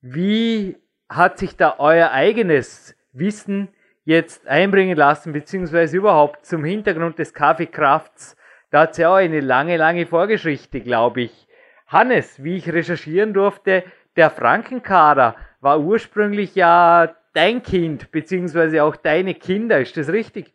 Wie 0.02 0.76
hat 1.08 1.38
sich 1.38 1.56
da 1.56 1.76
euer 1.78 2.10
eigenes 2.10 2.94
Wissen 3.14 3.68
jetzt 4.04 4.46
einbringen 4.46 4.98
lassen, 4.98 5.32
beziehungsweise 5.32 5.96
überhaupt 5.96 6.44
zum 6.44 6.64
Hintergrund 6.64 7.18
des 7.18 7.32
Kaffeekrafts? 7.32 8.36
Da 8.70 8.80
hat 8.80 8.90
es 8.90 8.98
ja 8.98 9.08
auch 9.08 9.14
eine 9.14 9.40
lange, 9.40 9.78
lange 9.78 10.04
Vorgeschichte, 10.04 10.82
glaube 10.82 11.22
ich. 11.22 11.48
Hannes, 11.86 12.44
wie 12.44 12.56
ich 12.56 12.70
recherchieren 12.70 13.32
durfte, 13.32 13.84
der 14.16 14.28
Frankenkader 14.28 15.34
war 15.62 15.80
ursprünglich 15.80 16.54
ja 16.54 17.16
dein 17.32 17.62
Kind, 17.62 18.10
beziehungsweise 18.10 18.84
auch 18.84 18.96
deine 18.96 19.32
Kinder. 19.32 19.80
Ist 19.80 19.96
das 19.96 20.12
richtig? 20.12 20.52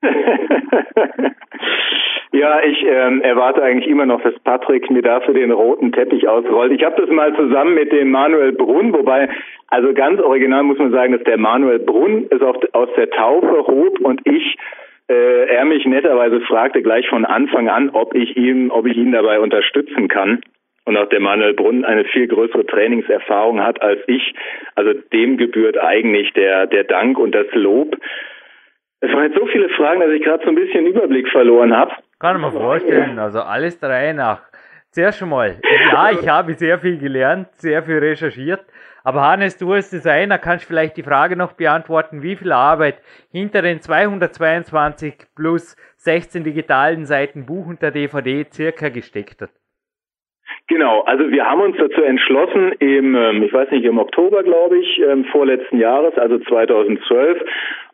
Ja, 2.32 2.62
ich 2.64 2.82
ähm, 2.86 3.20
erwarte 3.20 3.62
eigentlich 3.62 3.88
immer 3.90 4.06
noch, 4.06 4.22
dass 4.22 4.38
Patrick 4.40 4.90
mir 4.90 5.02
dafür 5.02 5.34
den 5.34 5.50
roten 5.50 5.92
Teppich 5.92 6.26
ausrollt. 6.26 6.72
Ich 6.72 6.82
habe 6.82 6.98
das 6.98 7.10
mal 7.10 7.36
zusammen 7.36 7.74
mit 7.74 7.92
dem 7.92 8.10
Manuel 8.10 8.52
Brunn, 8.52 8.94
wobei, 8.94 9.28
also 9.68 9.92
ganz 9.92 10.18
original 10.18 10.62
muss 10.62 10.78
man 10.78 10.92
sagen, 10.92 11.12
dass 11.12 11.22
der 11.24 11.36
Manuel 11.36 11.78
Brunn 11.78 12.26
es 12.30 12.40
aus 12.40 12.88
der 12.96 13.10
Taufe 13.10 13.66
hob 13.66 14.00
und 14.00 14.22
ich 14.24 14.56
äh, 15.08 15.46
er 15.46 15.66
mich 15.66 15.84
netterweise 15.84 16.40
fragte 16.40 16.80
gleich 16.80 17.06
von 17.08 17.26
Anfang 17.26 17.68
an, 17.68 17.90
ob 17.90 18.14
ich 18.14 18.34
ihm, 18.36 18.70
ob 18.70 18.86
ich 18.86 18.96
ihn 18.96 19.12
dabei 19.12 19.40
unterstützen 19.40 20.08
kann. 20.08 20.40
Und 20.84 20.96
auch 20.96 21.08
der 21.10 21.20
Manuel 21.20 21.54
Brunn 21.54 21.84
eine 21.84 22.04
viel 22.04 22.26
größere 22.26 22.66
Trainingserfahrung 22.66 23.62
hat 23.62 23.82
als 23.82 24.00
ich. 24.06 24.34
Also 24.74 24.94
dem 25.12 25.36
gebührt 25.36 25.78
eigentlich 25.78 26.32
der, 26.32 26.66
der 26.66 26.84
Dank 26.84 27.18
und 27.18 27.34
das 27.34 27.46
Lob. 27.52 27.96
Es 29.00 29.12
waren 29.12 29.24
jetzt 29.24 29.38
so 29.38 29.46
viele 29.46 29.68
Fragen, 29.70 30.00
dass 30.00 30.10
ich 30.10 30.22
gerade 30.22 30.42
so 30.44 30.48
ein 30.48 30.56
bisschen 30.56 30.86
Überblick 30.86 31.28
verloren 31.28 31.76
habe. 31.76 31.92
Kann 32.22 32.40
man 32.40 32.52
vorstellen, 32.52 33.18
also 33.18 33.40
alles 33.40 33.80
der 33.80 33.88
Reihe 33.88 34.14
nach. 34.14 34.42
Zuerst 34.92 35.20
einmal, 35.24 35.56
ja, 35.90 36.12
ich 36.12 36.28
habe 36.28 36.54
sehr 36.54 36.78
viel 36.78 36.96
gelernt, 36.96 37.48
sehr 37.54 37.82
viel 37.82 37.98
recherchiert. 37.98 38.60
Aber 39.02 39.22
Hannes, 39.22 39.58
du 39.58 39.72
als 39.72 39.90
Designer 39.90 40.38
kannst 40.38 40.66
vielleicht 40.66 40.96
die 40.96 41.02
Frage 41.02 41.34
noch 41.34 41.54
beantworten, 41.54 42.22
wie 42.22 42.36
viel 42.36 42.52
Arbeit 42.52 42.98
hinter 43.32 43.62
den 43.62 43.80
222 43.80 45.14
plus 45.34 45.74
16 45.96 46.44
digitalen 46.44 47.06
Seiten 47.06 47.44
Buch 47.44 47.66
und 47.66 47.82
der 47.82 47.90
DVD 47.90 48.46
circa 48.48 48.88
gesteckt 48.88 49.42
hat. 49.42 49.50
Genau, 50.68 51.00
also 51.02 51.28
wir 51.28 51.44
haben 51.44 51.60
uns 51.60 51.76
dazu 51.76 52.02
entschlossen, 52.02 52.72
im, 52.78 53.16
ähm, 53.16 53.42
ich 53.42 53.52
weiß 53.52 53.70
nicht, 53.72 53.84
im 53.84 53.98
Oktober, 53.98 54.44
glaube 54.44 54.78
ich, 54.78 55.00
ähm, 55.00 55.24
vorletzten 55.24 55.78
Jahres, 55.78 56.16
also 56.16 56.38
2012, 56.38 57.42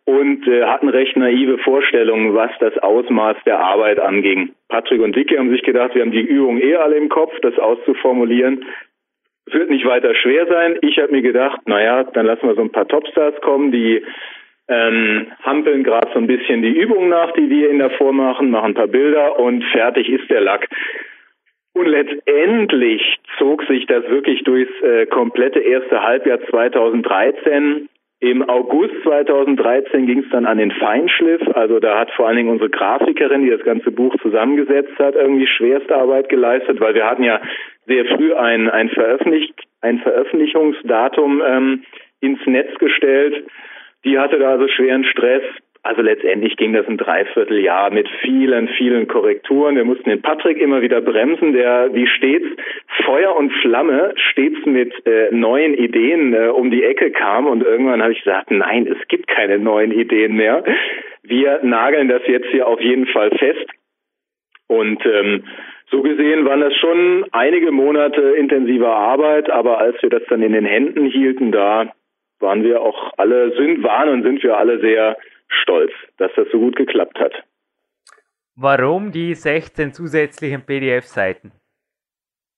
und 0.09 0.49
äh, 0.49 0.65
hatten 0.65 0.89
recht 0.89 1.19
naive 1.19 1.59
Vorstellungen, 1.59 2.35
was 2.35 2.51
das 2.61 2.79
Ausmaß 2.79 3.37
der 3.45 3.61
Arbeit 3.61 4.01
anging. 4.01 4.55
Patrick 4.71 5.03
und 5.03 5.15
Dicke 5.15 5.39
haben 5.39 5.51
sich 5.51 5.63
gedacht, 5.63 5.95
wir 5.95 6.01
haben 6.01 6.13
die 6.13 6.23
Übung 6.23 6.59
eh 6.59 6.77
alle 6.77 6.97
im 6.97 7.11
Kopf, 7.11 7.39
das 7.43 7.59
auszuformulieren. 7.59 8.65
Es 9.45 9.53
wird 9.53 9.69
nicht 9.69 9.85
weiter 9.85 10.15
schwer 10.15 10.47
sein. 10.47 10.79
Ich 10.81 10.99
habe 10.99 11.13
mir 11.13 11.21
gedacht, 11.21 11.61
naja, 11.67 12.05
dann 12.05 12.25
lassen 12.25 12.49
wir 12.49 12.55
so 12.55 12.63
ein 12.63 12.73
paar 12.73 12.89
Topstars 12.89 13.39
kommen, 13.43 13.71
die 13.71 14.03
ähm, 14.69 15.27
hampeln 15.43 15.85
gerade 15.85 16.09
so 16.15 16.21
ein 16.21 16.27
bisschen 16.27 16.63
die 16.63 16.73
Übung 16.73 17.11
nach, 17.11 17.33
die 17.33 17.51
wir 17.51 17.69
in 17.69 17.79
der 17.79 17.91
vormachen, 17.91 18.51
machen 18.51 18.71
ein 18.71 18.75
paar 18.75 18.89
Bilder 18.89 19.39
und 19.39 19.63
fertig 19.73 20.09
ist 20.09 20.31
der 20.31 20.41
Lack. 20.41 20.69
Und 21.75 21.85
letztendlich 21.87 23.19
zog 23.37 23.63
sich 23.65 23.85
das 23.85 24.09
wirklich 24.09 24.43
durchs 24.45 24.73
äh, 24.81 25.05
komplette 25.05 25.61
erste 25.61 26.03
Halbjahr 26.03 26.41
2013. 26.49 27.91
Im 28.21 28.49
August 28.49 28.95
2013 29.05 30.07
ging 30.07 30.25
es 30.25 30.31
dann 30.31 30.45
an 30.45 30.59
den 30.59 30.73
Feinschliff. 30.73 31.41
Also 31.55 31.79
da 31.79 32.01
hat 32.01 32.11
vor 32.13 32.27
allen 32.27 32.37
Dingen 32.37 32.51
unsere 32.51 32.71
Grafikerin, 32.71 33.43
die 33.43 33.51
das 33.51 33.63
ganze 33.63 33.93
Buch 33.93 34.17
zusammengesetzt 34.21 34.99
hat, 34.99 35.15
irgendwie 35.15 35.47
Schwerstarbeit 35.47 36.29
geleistet, 36.29 36.81
weil 36.81 36.95
wir 36.95 37.07
hatten 37.07 37.23
ja 37.23 37.41
sehr 37.87 38.05
früh 38.07 38.35
ein, 38.35 38.69
ein, 38.69 38.89
Veröffentlich 38.89 39.53
ein 39.83 40.01
Veröffentlichungsdatum 40.01 41.43
ähm, 41.47 41.85
ins 42.21 42.45
Netz 42.47 42.77
gestellt. 42.79 43.45
Die 44.05 44.19
hatte 44.19 44.39
da 44.41 44.51
also 44.51 44.67
schweren 44.67 45.05
Stress. 45.05 45.43
Also 45.89 46.03
letztendlich 46.03 46.55
ging 46.59 46.75
das 46.75 46.87
ein 46.87 46.99
Dreivierteljahr 46.99 47.91
mit 47.91 48.07
vielen, 48.21 48.69
vielen 48.69 49.09
Korrekturen. 49.09 49.75
Wir 49.75 49.87
mussten 49.87 50.11
den 50.11 50.21
Patrick 50.21 50.59
immer 50.59 50.83
wieder 50.83 51.01
bremsen, 51.01 51.55
der 51.55 51.95
wie 51.95 52.07
stets 52.07 52.45
Feuer 53.07 53.35
und 53.35 53.51
Flamme 53.63 54.13
stets 54.17 54.67
mit 54.67 54.93
äh, 55.07 55.31
neuen 55.31 55.73
Ideen 55.73 56.35
äh, 56.35 56.49
um 56.49 56.71
die 56.71 56.85
Ecke 56.85 57.11
kam. 57.11 57.47
Und 57.47 57.63
irgendwann 57.63 58.03
habe 58.03 58.13
ich 58.13 58.23
gesagt, 58.23 58.51
nein, 58.51 58.87
es 58.87 59.09
gibt 59.09 59.29
keine 59.29 59.59
neuen 59.59 59.91
Ideen 59.91 60.37
mehr. 60.37 60.63
Wir 61.23 61.61
nageln 61.63 62.09
das 62.09 62.21
jetzt 62.27 62.49
hier 62.51 62.69
auf 62.69 62.83
jeden 62.83 63.07
Fall 63.07 63.31
fest. 63.31 63.71
Und 64.67 65.03
ähm, 65.07 65.45
so 65.91 66.03
gesehen 66.03 66.45
waren 66.45 66.61
das 66.61 66.77
schon 66.77 67.25
einige 67.33 67.73
Monate 67.73 68.21
intensiver 68.33 68.95
Arbeit, 68.95 69.49
aber 69.49 69.79
als 69.79 69.97
wir 70.03 70.11
das 70.11 70.25
dann 70.29 70.43
in 70.43 70.53
den 70.53 70.67
Händen 70.67 71.07
hielten, 71.07 71.51
da 71.51 71.95
waren 72.41 72.63
wir 72.63 72.83
auch 72.83 73.15
alle, 73.17 73.57
sind, 73.57 73.83
waren 73.83 74.11
und 74.11 74.23
sind 74.23 74.43
wir 74.43 74.59
alle 74.59 74.81
sehr 74.81 75.17
stolz, 75.49 75.93
dass 76.19 76.31
das 76.37 76.49
so 76.53 76.59
gut 76.59 76.77
geklappt 76.77 77.19
hat. 77.19 77.33
Warum 78.57 79.13
die 79.13 79.35
16 79.35 79.93
zusätzlichen 79.93 80.63
PDF-Seiten? 80.67 81.53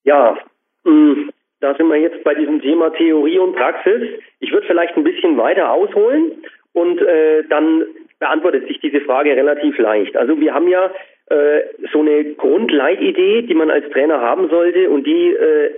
Ja, 0.04 0.38
hm, 0.84 1.30
da 1.60 1.74
sind 1.74 1.88
wir 1.88 1.96
jetzt 1.96 2.24
bei 2.24 2.34
diesem 2.34 2.60
Thema 2.62 2.90
Theorie 2.90 3.38
und 3.38 3.54
Praxis. 3.54 4.02
Ich 4.38 4.50
würde 4.52 4.66
vielleicht 4.66 4.96
ein 4.96 5.04
bisschen 5.04 5.36
weiter 5.36 5.70
ausholen 5.70 6.42
und 6.72 7.00
äh, 7.02 7.44
dann 7.48 7.84
beantwortet 8.18 8.66
sich 8.66 8.80
diese 8.80 9.00
Frage 9.02 9.36
relativ 9.36 9.76
leicht. 9.78 10.16
Also 10.16 10.40
wir 10.40 10.54
haben 10.54 10.68
ja 10.68 10.90
äh, 11.26 11.60
so 11.92 12.00
eine 12.00 12.34
Grundleitidee, 12.34 13.42
die 13.42 13.54
man 13.54 13.70
als 13.70 13.88
Trainer 13.90 14.20
haben 14.20 14.48
sollte 14.48 14.88
und 14.90 15.06
die 15.06 15.34
äh, 15.34 15.74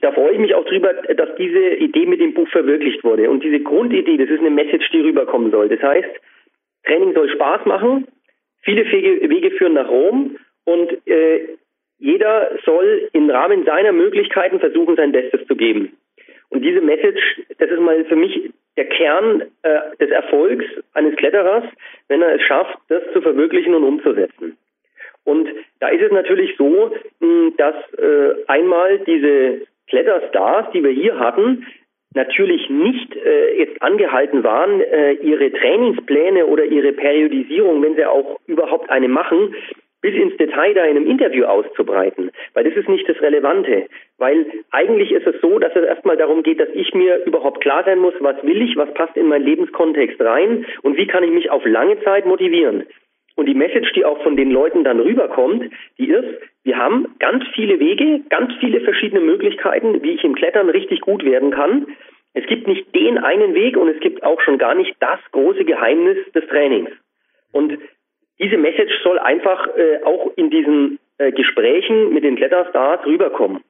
da 0.00 0.12
freue 0.12 0.32
ich 0.32 0.38
mich 0.38 0.54
auch 0.54 0.64
drüber, 0.64 0.92
dass 0.92 1.34
diese 1.36 1.74
Idee 1.76 2.06
mit 2.06 2.20
dem 2.20 2.34
Buch 2.34 2.48
verwirklicht 2.48 3.04
wurde. 3.04 3.30
Und 3.30 3.44
diese 3.44 3.60
Grundidee, 3.60 4.16
das 4.16 4.30
ist 4.30 4.40
eine 4.40 4.50
Message, 4.50 4.88
die 4.90 5.00
rüberkommen 5.00 5.50
soll. 5.50 5.68
Das 5.68 5.82
heißt, 5.82 6.08
Training 6.84 7.14
soll 7.14 7.28
Spaß 7.30 7.66
machen, 7.66 8.06
viele 8.62 8.84
Wege, 8.90 9.50
führen 9.52 9.74
nach 9.74 9.88
Rom 9.88 10.36
und 10.64 11.06
äh, 11.06 11.40
jeder 11.98 12.50
soll 12.64 13.10
im 13.12 13.28
Rahmen 13.28 13.64
seiner 13.64 13.92
Möglichkeiten 13.92 14.58
versuchen, 14.58 14.96
sein 14.96 15.12
Bestes 15.12 15.46
zu 15.46 15.54
geben. 15.54 15.96
Und 16.48 16.62
diese 16.62 16.80
Message, 16.80 17.42
das 17.58 17.70
ist 17.70 17.80
mal 17.80 18.04
für 18.06 18.16
mich 18.16 18.50
der 18.76 18.86
Kern 18.86 19.42
äh, 19.62 19.96
des 20.00 20.10
Erfolgs 20.10 20.64
eines 20.94 21.14
Kletterers, 21.16 21.64
wenn 22.08 22.22
er 22.22 22.34
es 22.34 22.42
schafft, 22.42 22.78
das 22.88 23.02
zu 23.12 23.20
verwirklichen 23.20 23.74
und 23.74 23.84
umzusetzen. 23.84 24.56
Und 25.24 25.48
da 25.80 25.88
ist 25.88 26.02
es 26.02 26.10
natürlich 26.10 26.56
so, 26.56 26.92
dass 27.56 27.74
äh, 27.98 28.34
einmal 28.46 28.98
diese 29.00 29.60
Kletterstars, 29.90 30.70
die 30.72 30.82
wir 30.82 30.90
hier 30.90 31.18
hatten, 31.18 31.66
natürlich 32.14 32.68
nicht 32.70 33.14
äh, 33.14 33.58
jetzt 33.58 33.80
angehalten 33.82 34.42
waren, 34.42 34.80
äh, 34.80 35.12
ihre 35.12 35.52
Trainingspläne 35.52 36.46
oder 36.46 36.64
ihre 36.64 36.92
Periodisierung, 36.92 37.82
wenn 37.82 37.94
sie 37.94 38.04
auch 38.04 38.38
überhaupt 38.46 38.90
eine 38.90 39.08
machen, 39.08 39.54
bis 40.00 40.14
ins 40.14 40.36
Detail 40.38 40.74
da 40.74 40.84
in 40.84 40.96
einem 40.96 41.06
Interview 41.06 41.44
auszubreiten, 41.44 42.30
weil 42.54 42.64
das 42.64 42.74
ist 42.74 42.88
nicht 42.88 43.08
das 43.08 43.20
Relevante, 43.20 43.86
weil 44.18 44.46
eigentlich 44.70 45.12
ist 45.12 45.26
es 45.26 45.40
so, 45.42 45.58
dass 45.58 45.76
es 45.76 45.84
erstmal 45.84 46.16
darum 46.16 46.42
geht, 46.42 46.58
dass 46.58 46.70
ich 46.72 46.94
mir 46.94 47.22
überhaupt 47.26 47.60
klar 47.60 47.84
sein 47.84 47.98
muss, 47.98 48.14
was 48.20 48.42
will 48.42 48.62
ich, 48.62 48.76
was 48.76 48.92
passt 48.94 49.16
in 49.16 49.28
meinen 49.28 49.44
Lebenskontext 49.44 50.20
rein 50.20 50.64
und 50.82 50.96
wie 50.96 51.06
kann 51.06 51.24
ich 51.24 51.30
mich 51.30 51.50
auf 51.50 51.64
lange 51.66 52.02
Zeit 52.02 52.24
motivieren. 52.24 52.86
Und 53.40 53.46
die 53.46 53.54
Message, 53.54 53.90
die 53.94 54.04
auch 54.04 54.22
von 54.22 54.36
den 54.36 54.50
Leuten 54.50 54.84
dann 54.84 55.00
rüberkommt, 55.00 55.72
die 55.96 56.10
ist, 56.10 56.28
wir 56.62 56.76
haben 56.76 57.14
ganz 57.20 57.42
viele 57.54 57.80
Wege, 57.80 58.20
ganz 58.28 58.52
viele 58.60 58.82
verschiedene 58.82 59.22
Möglichkeiten, 59.22 60.02
wie 60.02 60.10
ich 60.10 60.24
im 60.24 60.34
Klettern 60.34 60.68
richtig 60.68 61.00
gut 61.00 61.24
werden 61.24 61.50
kann. 61.50 61.86
Es 62.34 62.44
gibt 62.44 62.66
nicht 62.66 62.94
den 62.94 63.16
einen 63.16 63.54
Weg 63.54 63.78
und 63.78 63.88
es 63.88 63.98
gibt 64.00 64.22
auch 64.24 64.42
schon 64.42 64.58
gar 64.58 64.74
nicht 64.74 64.94
das 65.00 65.18
große 65.32 65.64
Geheimnis 65.64 66.18
des 66.34 66.46
Trainings. 66.48 66.90
Und 67.50 67.78
diese 68.38 68.58
Message 68.58 68.92
soll 69.02 69.18
einfach 69.18 69.74
äh, 69.74 70.02
auch 70.04 70.32
in 70.36 70.50
diesen 70.50 70.98
äh, 71.16 71.32
Gesprächen 71.32 72.12
mit 72.12 72.24
den 72.24 72.36
Kletterstars 72.36 73.06
rüberkommen. 73.06 73.64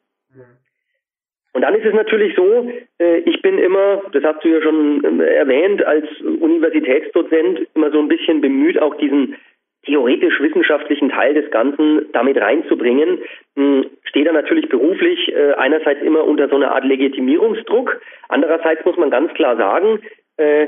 Und 1.52 1.62
dann 1.62 1.74
ist 1.74 1.84
es 1.84 1.94
natürlich 1.94 2.34
so, 2.36 2.70
äh, 2.98 3.18
ich 3.18 3.42
bin 3.42 3.58
immer, 3.58 4.02
das 4.12 4.22
hast 4.22 4.44
du 4.44 4.48
ja 4.48 4.62
schon 4.62 5.20
äh, 5.20 5.34
erwähnt, 5.34 5.84
als 5.84 6.06
Universitätsdozent 6.20 7.68
immer 7.74 7.90
so 7.90 7.98
ein 7.98 8.08
bisschen 8.08 8.40
bemüht, 8.40 8.80
auch 8.80 8.96
diesen 8.96 9.36
theoretisch-wissenschaftlichen 9.84 11.10
Teil 11.10 11.34
des 11.34 11.50
Ganzen 11.50 12.12
damit 12.12 12.38
reinzubringen, 12.38 13.20
hm, 13.56 13.86
steht 14.04 14.26
er 14.26 14.32
natürlich 14.32 14.68
beruflich 14.68 15.32
äh, 15.32 15.52
einerseits 15.54 16.02
immer 16.02 16.24
unter 16.24 16.48
so 16.48 16.56
einer 16.56 16.72
Art 16.72 16.84
Legitimierungsdruck, 16.84 18.00
andererseits 18.28 18.84
muss 18.84 18.96
man 18.96 19.10
ganz 19.10 19.32
klar 19.34 19.56
sagen, 19.56 20.00
äh, 20.36 20.66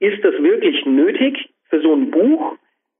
ist 0.00 0.24
das 0.24 0.34
wirklich 0.42 0.86
nötig 0.86 1.50
für 1.68 1.80
so 1.80 1.92
ein 1.92 2.10
Buch, 2.10 2.56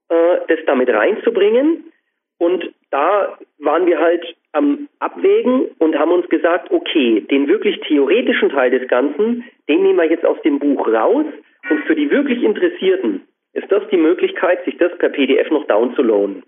äh, 0.09 0.37
das 0.47 0.59
damit 0.65 0.89
reinzubringen? 0.89 1.91
Und 2.37 2.71
da 2.91 3.37
waren 3.59 3.85
wir 3.85 3.99
halt 3.99 4.35
am 4.53 4.87
Abwägen 4.99 5.65
und 5.77 5.97
haben 5.97 6.11
uns 6.11 6.27
gesagt, 6.29 6.71
okay, 6.71 7.21
den 7.29 7.47
wirklich 7.47 7.79
theoretischen 7.81 8.49
Teil 8.49 8.71
des 8.71 8.87
Ganzen, 8.87 9.43
den 9.67 9.83
nehmen 9.83 9.97
wir 9.97 10.09
jetzt 10.09 10.25
aus 10.25 10.41
dem 10.43 10.59
Buch 10.59 10.87
raus 10.87 11.25
und 11.69 11.79
für 11.85 11.95
die 11.95 12.09
wirklich 12.09 12.41
Interessierten, 12.41 13.21
ist 13.53 13.71
das 13.71 13.83
die 13.91 13.97
Möglichkeit, 13.97 14.63
sich 14.65 14.77
das 14.77 14.95
per 14.97 15.09
PDF 15.09 15.49
noch 15.51 15.65
downzuladen. 15.67 16.43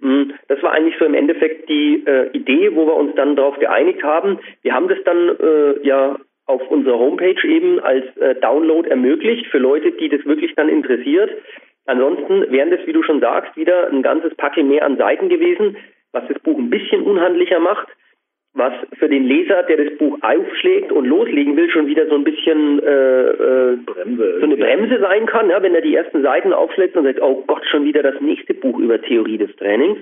Hm, 0.00 0.32
das 0.48 0.62
war 0.62 0.72
eigentlich 0.72 0.96
so 0.98 1.04
im 1.04 1.14
Endeffekt 1.14 1.68
die 1.68 2.02
äh, 2.06 2.30
Idee, 2.32 2.74
wo 2.74 2.86
wir 2.86 2.94
uns 2.94 3.14
dann 3.14 3.36
darauf 3.36 3.58
geeinigt 3.58 4.02
haben. 4.02 4.38
Wir 4.62 4.74
haben 4.74 4.88
das 4.88 4.98
dann 5.04 5.36
äh, 5.38 5.86
ja 5.86 6.16
auf 6.46 6.68
unserer 6.68 6.98
Homepage 6.98 7.46
eben 7.46 7.78
als 7.80 8.04
äh, 8.16 8.34
Download 8.36 8.88
ermöglicht 8.88 9.46
für 9.46 9.58
Leute, 9.58 9.92
die 9.92 10.08
das 10.08 10.24
wirklich 10.24 10.54
dann 10.56 10.68
interessiert. 10.68 11.30
Ansonsten 11.86 12.50
wären 12.50 12.70
das, 12.70 12.80
wie 12.86 12.92
du 12.92 13.02
schon 13.02 13.20
sagst, 13.20 13.56
wieder 13.56 13.88
ein 13.88 14.02
ganzes 14.02 14.34
Packel 14.36 14.64
mehr 14.64 14.84
an 14.84 14.96
Seiten 14.96 15.28
gewesen, 15.28 15.76
was 16.12 16.26
das 16.28 16.38
Buch 16.40 16.58
ein 16.58 16.70
bisschen 16.70 17.02
unhandlicher 17.02 17.60
macht 17.60 17.88
was 18.54 18.72
für 18.98 19.08
den 19.08 19.24
Leser, 19.24 19.62
der 19.62 19.76
das 19.76 19.96
Buch 19.98 20.18
aufschlägt 20.22 20.90
und 20.90 21.06
loslegen 21.06 21.56
will, 21.56 21.70
schon 21.70 21.86
wieder 21.86 22.06
so 22.06 22.16
ein 22.16 22.24
bisschen 22.24 22.82
äh, 22.82 23.30
äh, 23.30 23.76
Bremse, 23.76 24.38
so 24.40 24.44
eine 24.44 24.56
Bremse 24.56 24.98
sein 25.00 25.26
kann, 25.26 25.50
ja, 25.50 25.62
wenn 25.62 25.74
er 25.74 25.82
die 25.82 25.94
ersten 25.94 26.22
Seiten 26.22 26.52
aufschlägt 26.52 26.96
und 26.96 27.04
sagt, 27.04 27.22
oh 27.22 27.44
Gott, 27.46 27.64
schon 27.70 27.84
wieder 27.84 28.02
das 28.02 28.20
nächste 28.20 28.54
Buch 28.54 28.78
über 28.78 29.00
Theorie 29.00 29.38
des 29.38 29.54
Trainings. 29.56 29.98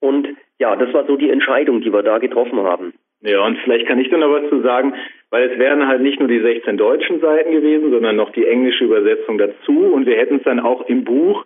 Und 0.00 0.28
ja, 0.58 0.76
das 0.76 0.92
war 0.94 1.06
so 1.06 1.16
die 1.16 1.30
Entscheidung, 1.30 1.80
die 1.80 1.92
wir 1.92 2.02
da 2.02 2.18
getroffen 2.18 2.62
haben. 2.62 2.94
Ja, 3.22 3.44
und 3.44 3.58
vielleicht 3.58 3.86
kann 3.86 3.98
ich 3.98 4.10
da 4.10 4.18
noch 4.18 4.30
was 4.30 4.48
zu 4.50 4.60
sagen, 4.60 4.94
weil 5.30 5.50
es 5.50 5.58
wären 5.58 5.88
halt 5.88 6.02
nicht 6.02 6.20
nur 6.20 6.28
die 6.28 6.40
16 6.40 6.76
deutschen 6.76 7.20
Seiten 7.20 7.52
gewesen, 7.52 7.90
sondern 7.90 8.16
noch 8.16 8.30
die 8.30 8.46
englische 8.46 8.84
Übersetzung 8.84 9.38
dazu. 9.38 9.92
Und 9.92 10.06
wir 10.06 10.16
hätten 10.16 10.36
es 10.36 10.42
dann 10.42 10.60
auch 10.60 10.86
im 10.88 11.04
Buch 11.04 11.44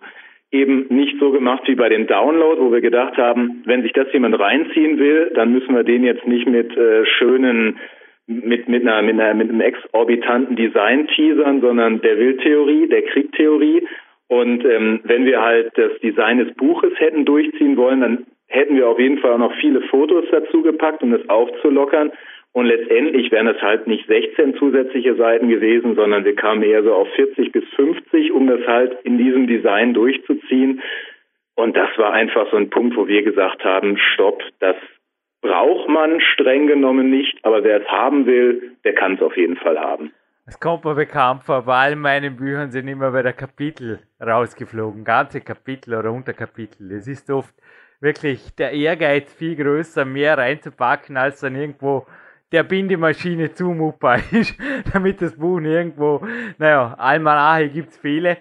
eben 0.51 0.87
nicht 0.89 1.19
so 1.19 1.31
gemacht 1.31 1.63
wie 1.67 1.75
bei 1.75 1.89
dem 1.89 2.07
Download, 2.07 2.59
wo 2.61 2.71
wir 2.71 2.81
gedacht 2.81 3.17
haben, 3.17 3.61
wenn 3.65 3.83
sich 3.83 3.93
das 3.93 4.11
jemand 4.13 4.39
reinziehen 4.39 4.97
will, 4.97 5.31
dann 5.35 5.53
müssen 5.53 5.75
wir 5.75 5.83
den 5.83 6.03
jetzt 6.03 6.25
nicht 6.25 6.47
mit 6.47 6.75
äh, 6.75 7.05
schönen 7.05 7.77
mit 8.25 8.67
mit 8.67 8.83
einer 8.83 9.01
mit 9.01 9.19
einer 9.19 9.33
mit 9.33 9.49
einem 9.49 9.61
exorbitanten 9.61 10.55
Design 10.55 11.07
teasern, 11.07 11.61
sondern 11.61 12.01
der 12.01 12.17
will 12.17 12.37
Theorie, 12.37 12.87
der 12.87 13.03
kriegt 13.03 13.35
Theorie 13.35 13.87
und 14.29 14.63
ähm, 14.63 14.99
wenn 15.03 15.25
wir 15.25 15.41
halt 15.41 15.71
das 15.75 15.91
Design 16.01 16.37
des 16.37 16.53
Buches 16.55 16.93
hätten 16.99 17.25
durchziehen 17.25 17.75
wollen, 17.77 18.01
dann 18.01 18.25
hätten 18.47 18.75
wir 18.75 18.87
auf 18.87 18.99
jeden 18.99 19.17
Fall 19.17 19.37
noch 19.39 19.53
viele 19.59 19.81
Fotos 19.81 20.25
dazu 20.31 20.61
gepackt, 20.61 21.01
um 21.01 21.11
das 21.11 21.27
aufzulockern. 21.29 22.11
Und 22.59 22.65
letztendlich 22.65 23.31
wären 23.31 23.47
es 23.47 23.61
halt 23.61 23.87
nicht 23.87 24.05
16 24.07 24.57
zusätzliche 24.57 25.15
Seiten 25.15 25.47
gewesen, 25.47 25.95
sondern 25.95 26.25
wir 26.25 26.35
kamen 26.35 26.61
eher 26.61 26.83
so 26.83 26.93
auf 26.93 27.07
40 27.15 27.53
bis 27.53 27.63
50, 27.77 28.33
um 28.33 28.47
das 28.47 28.59
halt 28.67 28.97
in 29.05 29.17
diesem 29.17 29.47
Design 29.47 29.93
durchzuziehen. 29.93 30.81
Und 31.55 31.77
das 31.77 31.87
war 31.95 32.11
einfach 32.11 32.51
so 32.51 32.57
ein 32.57 32.69
Punkt, 32.69 32.97
wo 32.97 33.07
wir 33.07 33.23
gesagt 33.23 33.63
haben, 33.63 33.97
stopp, 34.13 34.43
das 34.59 34.75
braucht 35.39 35.87
man 35.87 36.19
streng 36.19 36.67
genommen 36.67 37.09
nicht, 37.09 37.37
aber 37.43 37.63
wer 37.63 37.79
es 37.79 37.87
haben 37.87 38.25
will, 38.25 38.75
der 38.83 38.93
kann 38.93 39.13
es 39.13 39.21
auf 39.21 39.37
jeden 39.37 39.55
Fall 39.55 39.79
haben. 39.79 40.11
Es 40.45 40.59
kommt 40.59 40.83
mir 40.83 40.95
bekannt 40.95 41.43
vor, 41.45 41.61
bei 41.61 41.75
allen 41.75 41.99
meinen 41.99 42.35
Büchern 42.35 42.71
sind 42.71 42.89
immer 42.89 43.11
bei 43.11 43.21
der 43.21 43.31
Kapitel 43.31 43.99
rausgeflogen, 44.21 45.05
ganze 45.05 45.39
Kapitel 45.39 45.93
oder 45.93 46.11
Unterkapitel. 46.11 46.91
Es 46.91 47.07
ist 47.07 47.31
oft 47.31 47.55
wirklich 48.01 48.53
der 48.55 48.73
Ehrgeiz 48.73 49.33
viel 49.33 49.55
größer, 49.55 50.03
mehr 50.03 50.37
reinzupacken, 50.37 51.15
als 51.15 51.39
dann 51.39 51.55
irgendwo 51.55 52.05
der 52.51 52.63
Bindemaschine 52.63 53.53
zumutbar 53.53 54.19
ist, 54.31 54.55
damit 54.91 55.21
das 55.21 55.35
Buch 55.35 55.59
nirgendwo, 55.59 56.25
naja, 56.57 56.95
Almanache 56.97 57.69
gibt's 57.69 57.97
viele. 57.97 58.37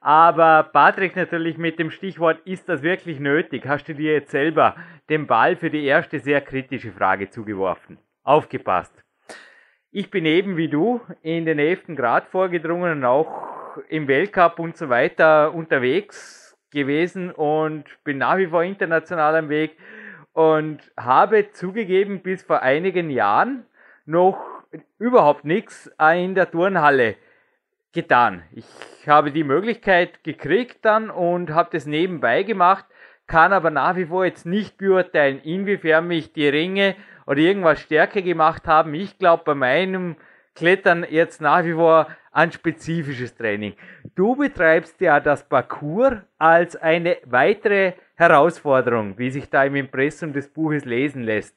Aber 0.00 0.64
Patrick 0.72 1.16
natürlich 1.16 1.58
mit 1.58 1.78
dem 1.78 1.90
Stichwort, 1.90 2.40
ist 2.44 2.68
das 2.68 2.82
wirklich 2.82 3.18
nötig? 3.20 3.66
Hast 3.66 3.88
du 3.88 3.94
dir 3.94 4.12
jetzt 4.12 4.30
selber 4.30 4.76
den 5.08 5.26
Ball 5.26 5.56
für 5.56 5.70
die 5.70 5.84
erste 5.84 6.18
sehr 6.18 6.40
kritische 6.40 6.92
Frage 6.92 7.30
zugeworfen? 7.30 7.98
Aufgepasst. 8.22 8.92
Ich 9.90 10.10
bin 10.10 10.26
eben 10.26 10.56
wie 10.56 10.68
du 10.68 11.00
in 11.22 11.46
den 11.46 11.58
11. 11.58 11.96
Grad 11.96 12.26
vorgedrungen 12.26 12.92
und 12.92 13.04
auch 13.04 13.78
im 13.88 14.08
Weltcup 14.08 14.58
und 14.58 14.76
so 14.76 14.88
weiter 14.88 15.54
unterwegs 15.54 16.56
gewesen 16.70 17.30
und 17.30 17.84
bin 18.04 18.18
nach 18.18 18.36
wie 18.36 18.48
vor 18.48 18.62
international 18.62 19.36
am 19.36 19.48
Weg 19.48 19.76
und 20.36 20.92
habe 20.98 21.50
zugegeben 21.52 22.20
bis 22.20 22.42
vor 22.42 22.60
einigen 22.60 23.08
Jahren 23.08 23.64
noch 24.04 24.38
überhaupt 24.98 25.46
nichts 25.46 25.90
in 26.14 26.34
der 26.34 26.50
Turnhalle 26.50 27.16
getan. 27.94 28.42
Ich 28.52 29.08
habe 29.08 29.32
die 29.32 29.44
Möglichkeit 29.44 30.22
gekriegt 30.24 30.80
dann 30.82 31.08
und 31.08 31.54
habe 31.54 31.70
das 31.72 31.86
nebenbei 31.86 32.42
gemacht, 32.42 32.84
kann 33.26 33.54
aber 33.54 33.70
nach 33.70 33.96
wie 33.96 34.04
vor 34.04 34.26
jetzt 34.26 34.44
nicht 34.44 34.76
beurteilen, 34.76 35.40
inwiefern 35.42 36.06
mich 36.06 36.34
die 36.34 36.48
Ringe 36.48 36.96
oder 37.26 37.38
irgendwas 37.38 37.80
stärker 37.80 38.20
gemacht 38.20 38.66
haben. 38.66 38.92
Ich 38.92 39.18
glaube 39.18 39.42
bei 39.46 39.54
meinem 39.54 40.16
Klettern 40.54 41.06
jetzt 41.08 41.40
nach 41.40 41.64
wie 41.64 41.72
vor 41.72 42.08
ein 42.36 42.52
spezifisches 42.52 43.34
Training. 43.34 43.72
Du 44.14 44.36
betreibst 44.36 45.00
ja 45.00 45.20
das 45.20 45.48
Parcours 45.48 46.18
als 46.38 46.76
eine 46.76 47.16
weitere 47.24 47.94
Herausforderung, 48.14 49.18
wie 49.18 49.30
sich 49.30 49.48
da 49.48 49.64
im 49.64 49.74
Impressum 49.74 50.34
des 50.34 50.48
Buches 50.48 50.84
lesen 50.84 51.22
lässt. 51.22 51.56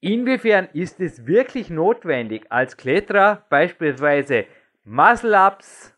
Inwiefern 0.00 0.68
ist 0.72 1.00
es 1.00 1.26
wirklich 1.26 1.70
notwendig, 1.70 2.46
als 2.50 2.76
Kletterer 2.76 3.44
beispielsweise 3.48 4.46
Muscle-Ups, 4.84 5.94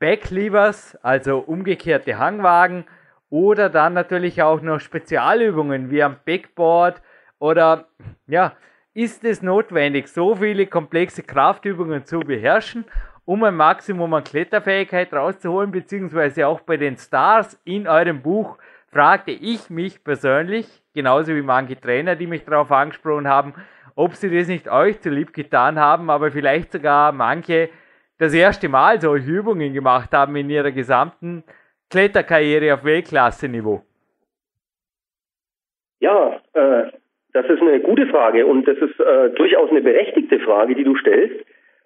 Backlevers, 0.00 0.96
also 0.96 1.38
umgekehrte 1.38 2.18
Hangwagen, 2.18 2.86
oder 3.30 3.70
dann 3.70 3.94
natürlich 3.94 4.42
auch 4.42 4.60
noch 4.60 4.80
Spezialübungen 4.80 5.90
wie 5.90 6.02
am 6.02 6.16
Backboard 6.24 7.00
oder 7.38 7.86
ja, 8.26 8.56
ist 8.96 9.24
es 9.24 9.42
notwendig, 9.42 10.08
so 10.08 10.34
viele 10.34 10.66
komplexe 10.66 11.22
Kraftübungen 11.22 12.06
zu 12.06 12.20
beherrschen, 12.20 12.86
um 13.26 13.44
ein 13.44 13.54
Maximum 13.54 14.14
an 14.14 14.24
Kletterfähigkeit 14.24 15.12
rauszuholen, 15.12 15.70
beziehungsweise 15.70 16.46
auch 16.46 16.62
bei 16.62 16.78
den 16.78 16.96
Stars 16.96 17.60
in 17.64 17.86
eurem 17.86 18.22
Buch 18.22 18.56
fragte 18.90 19.32
ich 19.32 19.68
mich 19.68 20.02
persönlich, 20.02 20.66
genauso 20.94 21.34
wie 21.34 21.42
manche 21.42 21.78
Trainer, 21.78 22.16
die 22.16 22.26
mich 22.26 22.46
darauf 22.46 22.72
angesprochen 22.72 23.28
haben, 23.28 23.52
ob 23.96 24.14
sie 24.14 24.34
das 24.34 24.48
nicht 24.48 24.66
euch 24.66 24.98
zu 25.02 25.10
lieb 25.10 25.34
getan 25.34 25.78
haben, 25.78 26.08
aber 26.08 26.30
vielleicht 26.30 26.72
sogar 26.72 27.12
manche 27.12 27.68
das 28.16 28.32
erste 28.32 28.70
Mal 28.70 28.98
solche 28.98 29.30
Übungen 29.30 29.74
gemacht 29.74 30.14
haben 30.14 30.34
in 30.36 30.48
ihrer 30.48 30.72
gesamten 30.72 31.44
Kletterkarriere 31.90 32.72
auf 32.72 32.82
Weltklasse-Niveau. 32.82 33.82
Ja, 36.00 36.40
äh, 36.54 36.92
das 37.36 37.50
ist 37.50 37.60
eine 37.60 37.80
gute 37.80 38.06
Frage 38.06 38.46
und 38.46 38.66
das 38.66 38.78
ist 38.78 38.98
äh, 38.98 39.30
durchaus 39.30 39.70
eine 39.70 39.82
berechtigte 39.82 40.40
Frage, 40.40 40.74
die 40.74 40.84
du 40.84 40.96
stellst. 40.96 41.44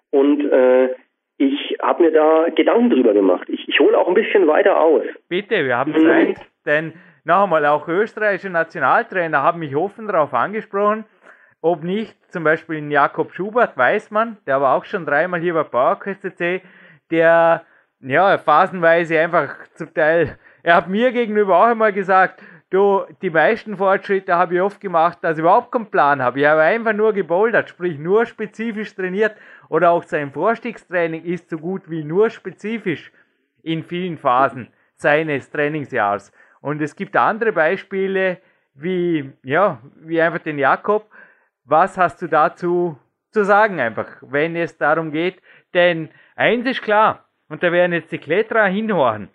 Und 0.09 0.49
äh, 0.49 0.89
ich 1.37 1.77
habe 1.81 2.03
mir 2.03 2.11
da 2.11 2.47
Gedanken 2.55 2.89
drüber 2.89 3.13
gemacht. 3.13 3.49
Ich, 3.49 3.67
ich 3.67 3.79
hole 3.79 3.97
auch 3.97 4.07
ein 4.07 4.13
bisschen 4.13 4.47
weiter 4.47 4.79
aus. 4.79 5.03
Bitte, 5.27 5.65
wir 5.65 5.77
haben 5.77 5.93
Zeit, 5.93 6.37
denn 6.65 6.93
noch 7.25 7.43
einmal, 7.43 7.65
auch 7.65 7.87
österreichische 7.87 8.49
Nationaltrainer 8.49 9.43
haben 9.43 9.59
mich 9.59 9.75
offen 9.75 10.07
darauf 10.07 10.33
angesprochen, 10.33 11.05
ob 11.61 11.83
nicht 11.83 12.15
zum 12.31 12.43
Beispiel 12.43 12.77
in 12.77 12.89
Jakob 12.89 13.33
Schubert 13.33 13.77
weiß 13.77 14.09
man, 14.11 14.37
der 14.47 14.61
war 14.61 14.75
auch 14.75 14.85
schon 14.85 15.05
dreimal 15.05 15.41
hier 15.41 15.53
bei 15.53 15.63
PowerQuest 15.63 16.33
der 17.11 17.63
ja 17.99 18.37
phasenweise 18.37 19.19
einfach 19.19 19.67
zum 19.73 19.93
Teil, 19.93 20.37
er 20.63 20.75
hat 20.75 20.89
mir 20.89 21.11
gegenüber 21.11 21.57
auch 21.57 21.67
einmal 21.67 21.93
gesagt, 21.93 22.41
Du, 22.71 23.05
die 23.21 23.29
meisten 23.29 23.75
Fortschritte 23.75 24.33
habe 24.33 24.55
ich 24.55 24.61
oft 24.61 24.79
gemacht, 24.79 25.17
dass 25.21 25.33
ich 25.33 25.41
überhaupt 25.41 25.73
keinen 25.73 25.91
Plan 25.91 26.21
habe. 26.21 26.39
Ich 26.39 26.45
habe 26.45 26.61
einfach 26.61 26.93
nur 26.93 27.11
gebouldert, 27.11 27.67
sprich 27.67 27.99
nur 27.99 28.25
spezifisch 28.25 28.95
trainiert 28.95 29.35
oder 29.67 29.91
auch 29.91 30.03
sein 30.03 30.31
Vorstiegstraining 30.31 31.25
ist 31.25 31.49
so 31.49 31.57
gut 31.57 31.89
wie 31.89 32.05
nur 32.05 32.29
spezifisch 32.29 33.11
in 33.61 33.83
vielen 33.83 34.17
Phasen 34.17 34.69
seines 34.95 35.51
Trainingsjahrs. 35.51 36.31
Und 36.61 36.81
es 36.81 36.95
gibt 36.95 37.17
andere 37.17 37.51
Beispiele, 37.51 38.37
wie, 38.73 39.33
ja, 39.43 39.81
wie 39.97 40.21
einfach 40.21 40.39
den 40.39 40.57
Jakob. 40.57 41.11
Was 41.65 41.97
hast 41.97 42.21
du 42.21 42.27
dazu 42.27 42.97
zu 43.31 43.43
sagen 43.43 43.81
einfach, 43.81 44.07
wenn 44.21 44.55
es 44.55 44.77
darum 44.77 45.11
geht? 45.11 45.41
Denn 45.73 46.07
eins 46.37 46.65
ist 46.65 46.81
klar, 46.81 47.25
und 47.49 47.63
da 47.63 47.71
werden 47.73 47.91
jetzt 47.91 48.13
die 48.13 48.17
Kletterer 48.17 48.67
hinhören. 48.67 49.27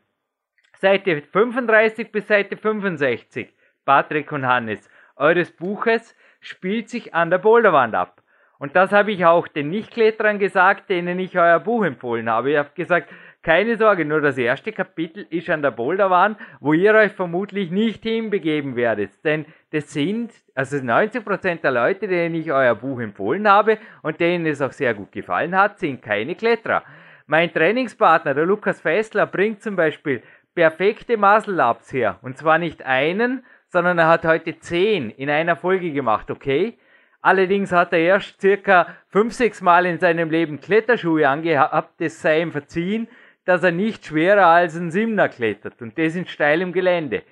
Seite 0.79 1.23
35 1.23 2.13
bis 2.13 2.27
Seite 2.29 2.57
65, 2.57 3.49
Patrick 3.85 4.31
und 4.33 4.47
Hannes, 4.47 4.91
eures 5.17 5.51
Buches 5.51 6.15
spielt 6.41 6.91
sich 6.91 7.15
an 7.15 7.31
der 7.31 7.39
Boulderwand 7.39 7.95
ab. 7.95 8.23
Und 8.59 8.77
das 8.77 8.93
habe 8.93 9.13
ich 9.13 9.25
auch 9.25 9.49
den 9.49 9.71
Nichtkletterern 9.71 10.39
gesagt, 10.39 10.89
denen 10.89 11.19
ich 11.19 11.39
euer 11.39 11.61
Buch 11.61 11.85
empfohlen 11.85 12.29
habe. 12.31 12.53
Ich 12.53 12.59
habe 12.59 12.71
gesagt, 12.75 13.09
keine 13.43 13.77
Sorge, 13.77 14.05
nur 14.05 14.21
das 14.21 14.39
erste 14.39 14.73
Kapitel 14.73 15.27
ist 15.31 15.49
an 15.51 15.63
der 15.63 15.71
Boulderwand, 15.71 16.39
wo 16.61 16.73
ihr 16.73 16.95
euch 16.95 17.13
vermutlich 17.13 17.71
nicht 17.71 18.03
hinbegeben 18.03 18.77
werdet. 18.77 19.25
Denn 19.25 19.47
das 19.71 19.93
sind, 19.93 20.33
also 20.55 20.79
90% 20.79 21.61
der 21.61 21.71
Leute, 21.71 22.09
denen 22.09 22.35
ich 22.35 22.51
euer 22.51 22.75
Buch 22.75 22.99
empfohlen 22.99 23.49
habe 23.49 23.79
und 24.03 24.21
denen 24.21 24.47
es 24.47 24.61
auch 24.61 24.73
sehr 24.73 24.95
gut 24.95 25.13
gefallen 25.13 25.57
hat, 25.57 25.79
sind 25.79 26.03
keine 26.03 26.35
Kletterer. 26.35 26.83
Mein 27.27 27.53
Trainingspartner, 27.53 28.35
der 28.35 28.47
Lukas 28.47 28.81
Fessler, 28.81 29.27
bringt 29.27 29.63
zum 29.63 29.77
Beispiel 29.77 30.23
perfekte 30.57 31.17
Muscle-Ups 31.17 31.93
her. 31.93 32.19
Und 32.23 32.37
zwar 32.39 32.59
nicht 32.59 32.83
einen, 32.83 33.45
sondern 33.69 33.99
er 33.99 34.09
hat 34.09 34.25
heute 34.25 34.59
zehn 34.59 35.11
in 35.11 35.31
einer 35.31 35.55
Folge 35.55 35.93
gemacht, 35.93 36.31
okay? 36.31 36.79
Allerdings 37.21 37.73
hat 37.73 37.93
er 37.93 37.99
erst 37.99 38.41
circa 38.41 38.89
fünf, 39.11 39.35
sechs 39.35 39.61
Mal 39.61 39.85
in 39.87 39.99
seinem 39.99 40.31
Leben 40.31 40.61
Kletterschuhe 40.61 41.29
angehabt, 41.29 42.01
das 42.01 42.23
sei 42.23 42.41
ihm 42.41 42.53
verziehen, 42.53 43.07
dass 43.45 43.63
er 43.63 43.71
nicht 43.71 44.07
schwerer 44.07 44.47
als 44.47 44.75
ein 44.77 44.91
Simner 44.91 45.29
klettert 45.29 45.81
und 45.83 45.97
das 45.99 46.17
in 46.17 46.27
steilem 46.27 46.73
Gelände. 46.73 47.23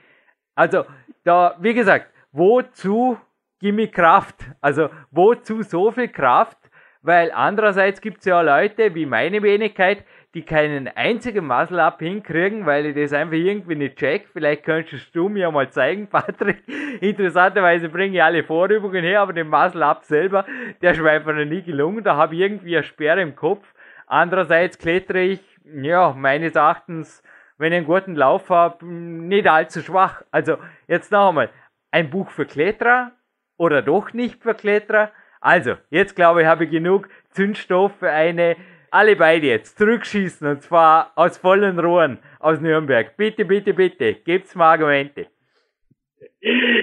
Also, 0.55 0.85
da, 1.25 1.57
wie 1.61 1.75
gesagt, 1.75 2.09
wozu 2.31 3.19
gimme 3.59 3.89
Kraft? 3.89 4.37
Also, 4.61 4.91
wozu 5.11 5.63
so 5.63 5.91
viel 5.91 6.09
Kraft? 6.09 6.59
Weil 7.01 7.33
andererseits 7.33 8.01
gibt 8.01 8.19
es 8.19 8.27
ja 8.27 8.41
Leute 8.43 8.95
wie 8.95 9.07
meine 9.07 9.43
Wenigkeit, 9.43 10.05
die 10.35 10.43
keinen 10.43 10.89
einzigen 10.89 11.47
Muscle-Up 11.47 12.01
hinkriegen, 12.01 12.67
weil 12.67 12.87
ich 12.87 12.97
das 12.97 13.13
einfach 13.13 13.37
irgendwie 13.37 13.77
nicht 13.77 13.97
check. 13.97 14.27
Vielleicht 14.33 14.65
könntest 14.65 15.15
du 15.15 15.29
mir 15.29 15.51
mal 15.53 15.71
zeigen, 15.71 16.07
Patrick. 16.11 16.63
Interessanterweise 17.01 17.89
bringe 17.89 18.17
ich 18.17 18.23
alle 18.23 18.43
Vorübungen 18.43 19.05
her, 19.05 19.21
aber 19.21 19.33
den 19.33 19.49
Muscle-Up 19.49 20.05
selber, 20.05 20.45
der 20.83 20.93
ist 20.93 21.01
mir 21.01 21.11
einfach 21.11 21.33
noch 21.33 21.45
nie 21.45 21.63
gelungen. 21.63 22.03
Da 22.03 22.17
habe 22.17 22.35
ich 22.35 22.41
irgendwie 22.41 22.77
eine 22.77 22.85
Sperre 22.85 23.23
im 23.23 23.37
Kopf. 23.37 23.65
Andererseits 24.07 24.77
klettere 24.77 25.23
ich, 25.23 25.41
ja, 25.65 26.13
meines 26.13 26.57
Erachtens, 26.57 27.23
wenn 27.57 27.73
ich 27.73 27.79
einen 27.79 27.87
guten 27.87 28.17
Lauf 28.17 28.51
habe, 28.51 28.85
nicht 28.85 29.47
allzu 29.47 29.81
schwach. 29.83 30.23
Also, 30.33 30.59
jetzt 30.89 31.13
noch 31.13 31.29
einmal. 31.29 31.49
Ein 31.93 32.11
Buch 32.11 32.29
für 32.31 32.45
Kletterer 32.45 33.13
oder 33.57 33.83
doch 33.83 34.13
nicht 34.13 34.43
für 34.43 34.55
Kletterer? 34.55 35.13
Also, 35.41 35.77
jetzt 35.91 36.17
glaube 36.17 36.43
ich, 36.43 36.49
habe 36.49 36.65
ich 36.65 36.71
genug 36.71 37.09
Zündstoff 37.31 37.93
für 38.01 38.11
eine 38.11 38.57
alle 38.95 39.17
beide 39.17 39.47
jetzt 39.47 39.79
zurückschießen 39.79 40.47
und 40.47 40.63
zwar 40.63 41.13
aus 41.17 41.39
vollen 41.39 41.79
Rohren 41.79 42.19
aus 42.41 42.61
Nürnberg. 42.61 43.17
Bitte, 43.17 43.45
bitte, 43.45 43.75
bitte, 43.75 44.15
gebt's 44.25 44.55
mir 44.55 44.65
Argumente. 44.65 45.27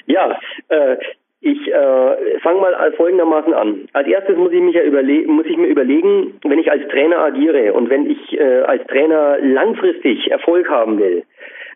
Ja, 0.08 0.40
äh, 0.70 0.98
Ich 1.44 1.68
äh, 1.74 2.40
fange 2.42 2.62
mal 2.62 2.94
folgendermaßen 2.94 3.54
an. 3.54 3.88
Als 3.94 4.08
erstes 4.08 4.38
muss 4.38 4.52
ich, 4.52 4.62
mich 4.62 4.76
ja 4.76 4.84
muss 5.26 5.46
ich 5.48 5.58
mir 5.58 5.68
überlegen, 5.68 6.40
wenn 6.44 6.60
ich 6.60 6.70
als 6.70 6.88
Trainer 6.90 7.18
agiere 7.18 7.74
und 7.74 7.90
wenn 7.90 8.08
ich 8.10 8.40
äh, 8.40 8.62
als 8.62 8.86
Trainer 8.86 9.40
langfristig 9.42 10.30
Erfolg 10.30 10.70
haben 10.70 11.00
will, 11.00 11.24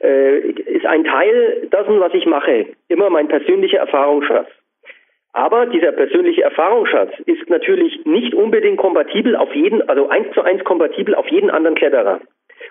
äh, 0.03 0.37
ist 0.77 0.85
ein 0.85 1.03
Teil 1.03 1.67
dessen, 1.71 1.99
was 1.99 2.13
ich 2.13 2.27
mache, 2.27 2.67
immer 2.89 3.09
mein 3.09 3.27
persönlicher 3.27 3.79
Erfahrungsschatz. 3.79 4.49
Aber 5.35 5.65
dieser 5.65 5.91
persönliche 5.91 6.43
Erfahrungsschatz 6.43 7.11
ist 7.25 7.49
natürlich 7.49 8.05
nicht 8.05 8.33
unbedingt 8.33 8.77
kompatibel 8.77 9.35
auf 9.35 9.53
jeden, 9.53 9.87
also 9.89 10.07
eins 10.07 10.33
zu 10.33 10.41
eins 10.41 10.63
kompatibel 10.63 11.13
auf 11.13 11.27
jeden 11.27 11.49
anderen 11.49 11.75
Kletterer. 11.75 12.21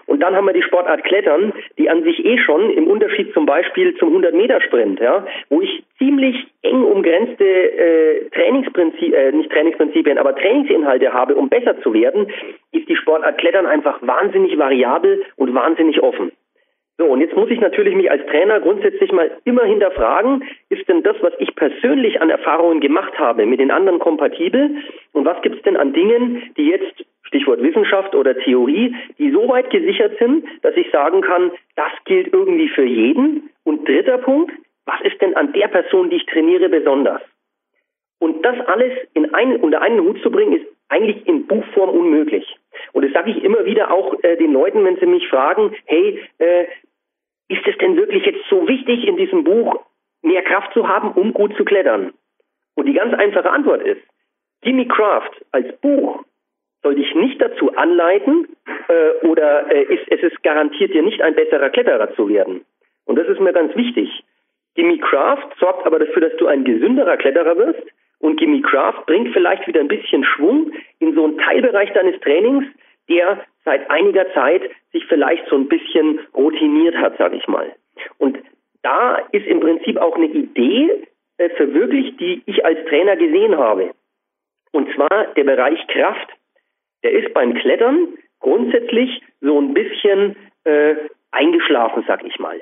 Und 0.07 0.21
dann 0.23 0.35
haben 0.35 0.47
wir 0.47 0.55
die 0.55 0.63
Sportart 0.63 1.05
Klettern, 1.05 1.53
die 1.77 1.91
an 1.91 2.03
sich 2.05 2.25
eh 2.25 2.39
schon 2.39 2.71
im 2.71 2.87
Unterschied 2.87 3.35
zum 3.35 3.45
Beispiel 3.45 3.95
zum 3.97 4.17
100-Meter-Sprint, 4.17 4.99
ja, 4.99 5.27
wo 5.51 5.61
ich 5.61 5.85
ziemlich 5.99 6.47
eng 6.63 6.85
umgrenzte 6.85 7.45
äh, 7.45 8.31
Trainingsprinzipien, 8.31 9.13
äh, 9.13 9.33
nicht 9.33 9.51
Trainingsprinzipien, 9.51 10.17
aber 10.17 10.35
Trainingsinhalte 10.35 11.13
habe, 11.13 11.35
um 11.35 11.51
besser 11.51 11.79
zu 11.83 11.93
werden, 11.93 12.33
ist 12.73 12.89
die 12.89 12.97
Sportart 12.97 13.37
Klettern 13.37 13.67
einfach 13.67 14.01
wahnsinnig 14.01 14.57
variabel 14.59 15.23
und 15.37 15.55
wahnsinnig 15.55 16.03
offen. 16.03 16.33
So, 16.97 17.07
und 17.07 17.21
jetzt 17.21 17.35
muss 17.35 17.51
ich 17.51 17.61
natürlich 17.61 17.97
mich 17.97 18.09
als 18.09 18.25
Trainer 18.27 18.61
grundsätzlich 18.61 19.11
mal 19.11 19.31
immer 19.45 19.65
hinterfragen, 19.65 20.45
ist 20.69 20.89
denn 20.89 21.03
das, 21.03 21.17
was 21.23 21.33
ich 21.39 21.55
persönlich 21.57 22.21
an 22.21 22.31
Erfahrungen 22.31 22.81
gemacht 22.81 23.19
habe, 23.19 23.47
mit 23.47 23.59
den 23.59 23.73
anderen 23.73 23.99
kompatibel? 23.99 24.77
Und 25.13 25.25
was 25.25 25.41
gibt 25.43 25.57
es 25.57 25.63
denn 25.63 25.77
an 25.77 25.93
Dingen, 25.93 26.55
die 26.57 26.69
jetzt 26.69 27.05
Stichwort 27.25 27.61
Wissenschaft 27.63 28.15
oder 28.15 28.37
Theorie, 28.39 28.95
die 29.19 29.33
so 29.33 29.49
weit 29.49 29.71
gesichert 29.71 30.19
sind, 30.21 30.47
dass 30.63 30.77
ich 30.77 30.89
sagen 30.93 31.21
kann, 31.21 31.51
das 31.75 31.91
gilt 32.05 32.33
irgendwie 32.33 32.69
für 32.69 32.85
jeden. 32.85 33.51
Und 33.65 33.89
dritter 33.89 34.19
Punkt, 34.19 34.53
was 34.87 35.01
ist 35.01 35.21
denn 35.21 35.35
an 35.35 35.53
der 35.53 35.67
Person, 35.67 36.11
die 36.11 36.17
ich 36.17 36.27
trainiere, 36.27 36.69
besonders? 36.69 37.23
Und 38.21 38.45
das 38.45 38.55
alles 38.67 38.93
in 39.15 39.35
einen, 39.35 39.57
unter 39.57 39.83
einen 39.83 40.01
Hut 40.01 40.23
zu 40.23 40.31
bringen, 40.31 40.53
ist 40.53 40.67
eigentlich 40.89 41.27
in 41.27 41.47
Buchform 41.47 41.91
unmöglich. 41.91 42.57
Und 42.93 43.05
das 43.05 43.13
sage 43.13 43.31
ich 43.31 43.43
immer 43.43 43.65
wieder 43.65 43.93
auch 43.93 44.15
äh, 44.23 44.37
den 44.37 44.53
Leuten, 44.53 44.85
wenn 44.85 44.97
sie 44.97 45.07
mich 45.07 45.27
fragen, 45.29 45.75
hey, 45.87 46.21
äh, 46.39 46.67
ist 47.49 47.67
es 47.67 47.77
denn 47.79 47.97
wirklich 47.97 48.25
jetzt 48.25 48.45
so 48.49 48.67
wichtig, 48.67 49.07
in 49.07 49.17
diesem 49.17 49.45
Buch 49.45 49.85
mehr 50.23 50.43
Kraft 50.43 50.73
zu 50.73 50.89
haben, 50.89 51.13
um 51.13 51.33
gut 51.33 51.57
zu 51.57 51.65
klettern? 51.65 52.13
Und 52.75 52.87
die 52.87 52.95
ganz 52.95 53.15
einfache 53.15 53.51
Antwort 53.51 53.83
ist, 53.83 54.01
Gimme 54.63 54.87
Craft 54.87 55.45
als 55.53 55.79
Buch 55.81 56.25
soll 56.83 56.95
dich 56.95 57.15
nicht 57.15 57.41
dazu 57.41 57.75
anleiten 57.77 58.49
äh, 58.89 59.27
oder 59.27 59.71
äh, 59.71 59.83
ist, 59.83 60.11
es 60.11 60.23
ist 60.23 60.43
garantiert 60.43 60.93
dir 60.95 61.03
nicht 61.03 61.21
ein 61.21 61.35
besserer 61.35 61.71
Kletterer 61.71 62.15
zu 62.15 62.29
werden. 62.29 62.65
Und 63.05 63.17
das 63.17 63.29
ist 63.29 63.41
mir 63.41 63.53
ganz 63.53 63.75
wichtig. 63.77 64.25
Gimme 64.75 64.99
Craft 64.99 65.51
sorgt 65.61 65.87
aber 65.87 65.99
dafür, 65.99 66.23
dass 66.23 66.37
du 66.37 66.47
ein 66.47 66.65
gesünderer 66.65 67.17
Kletterer 67.17 67.57
wirst 67.57 67.83
und 68.19 68.39
Gimme 68.39 68.63
Craft 68.63 69.05
bringt 69.07 69.33
vielleicht 69.33 69.67
wieder 69.67 69.81
ein 69.81 69.89
bisschen 69.89 70.25
Schwung 70.25 70.73
in 70.99 71.15
so 71.15 71.25
einen 71.25 71.39
Teilbereich 71.39 71.93
deines 71.93 72.19
Trainings, 72.21 72.65
der 73.09 73.45
seit 73.65 73.91
einiger 73.91 74.33
Zeit 74.35 74.63
sich 74.93 75.05
vielleicht 75.07 75.47
so 75.49 75.57
ein 75.57 75.69
bisschen 75.69 76.21
routiniert 76.35 76.97
hat, 76.97 77.17
sage 77.19 77.37
ich 77.37 77.47
mal. 77.49 77.73
Und 78.19 78.39
da 78.83 79.17
ist 79.33 79.47
im 79.47 79.61
Prinzip 79.61 79.97
auch 79.97 80.17
eine 80.17 80.27
Idee 80.27 81.07
äh, 81.39 81.49
verwirklicht, 81.51 82.21
die 82.21 82.43
ich 82.47 82.65
als 82.65 82.79
Trainer 82.89 83.17
gesehen 83.17 83.57
habe. 83.57 83.93
Und 84.73 84.93
zwar 84.95 85.27
der 85.37 85.45
Bereich 85.45 85.87
Kraft 85.87 86.29
der 87.05 87.13
ist 87.13 87.33
beim 87.35 87.55
Klettern 87.55 88.19
grundsätzlich 88.41 89.23
so 89.41 89.61
ein 89.61 89.75
bisschen 89.75 90.37
äh, 90.65 90.97
eingeschlafen, 91.31 92.03
sag 92.09 92.25
ich 92.25 92.39
mal. 92.39 92.61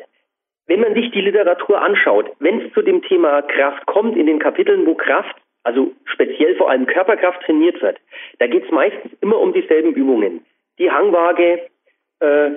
Wenn 0.66 0.80
man 0.80 0.94
sich 0.94 1.10
die 1.12 1.20
Literatur 1.20 1.80
anschaut, 1.80 2.30
wenn 2.40 2.60
es 2.60 2.72
zu 2.72 2.82
dem 2.82 3.02
Thema 3.02 3.42
Kraft 3.42 3.86
kommt, 3.86 4.16
in 4.16 4.26
den 4.26 4.38
Kapiteln, 4.38 4.86
wo 4.86 4.94
Kraft, 4.94 5.34
also 5.64 5.92
speziell 6.04 6.56
vor 6.56 6.70
allem 6.70 6.86
Körperkraft 6.86 7.42
trainiert 7.42 7.80
wird, 7.82 7.98
da 8.38 8.46
geht 8.46 8.64
es 8.64 8.70
meistens 8.70 9.12
immer 9.20 9.38
um 9.38 9.52
dieselben 9.52 9.92
Übungen. 9.94 10.44
Die 10.78 10.90
Hangwaage, 10.90 11.68
äh, 12.20 12.50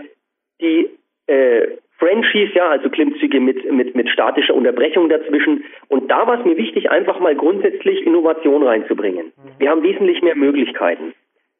die 0.61 0.89
äh, 1.27 1.77
Frenchies, 1.97 2.53
ja, 2.53 2.69
also 2.69 2.89
Klimmzüge 2.89 3.39
mit, 3.39 3.71
mit, 3.71 3.95
mit 3.95 4.09
statischer 4.09 4.53
Unterbrechung 4.53 5.09
dazwischen. 5.09 5.63
Und 5.87 6.09
da 6.11 6.27
war 6.27 6.39
es 6.39 6.45
mir 6.45 6.57
wichtig, 6.57 6.91
einfach 6.91 7.19
mal 7.19 7.35
grundsätzlich 7.35 8.05
Innovation 8.05 8.63
reinzubringen. 8.63 9.27
Mhm. 9.27 9.51
Wir 9.59 9.69
haben 9.69 9.83
wesentlich 9.83 10.21
mehr 10.21 10.35
Möglichkeiten. 10.35 11.13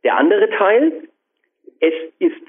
Der 0.03 0.17
andere 0.17 0.49
Teil, 0.49 0.91
es 1.79 1.93
ist 2.19 2.41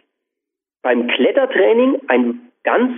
beim 0.83 1.07
Klettertraining 1.07 2.01
ein 2.09 2.41
ganz 2.65 2.93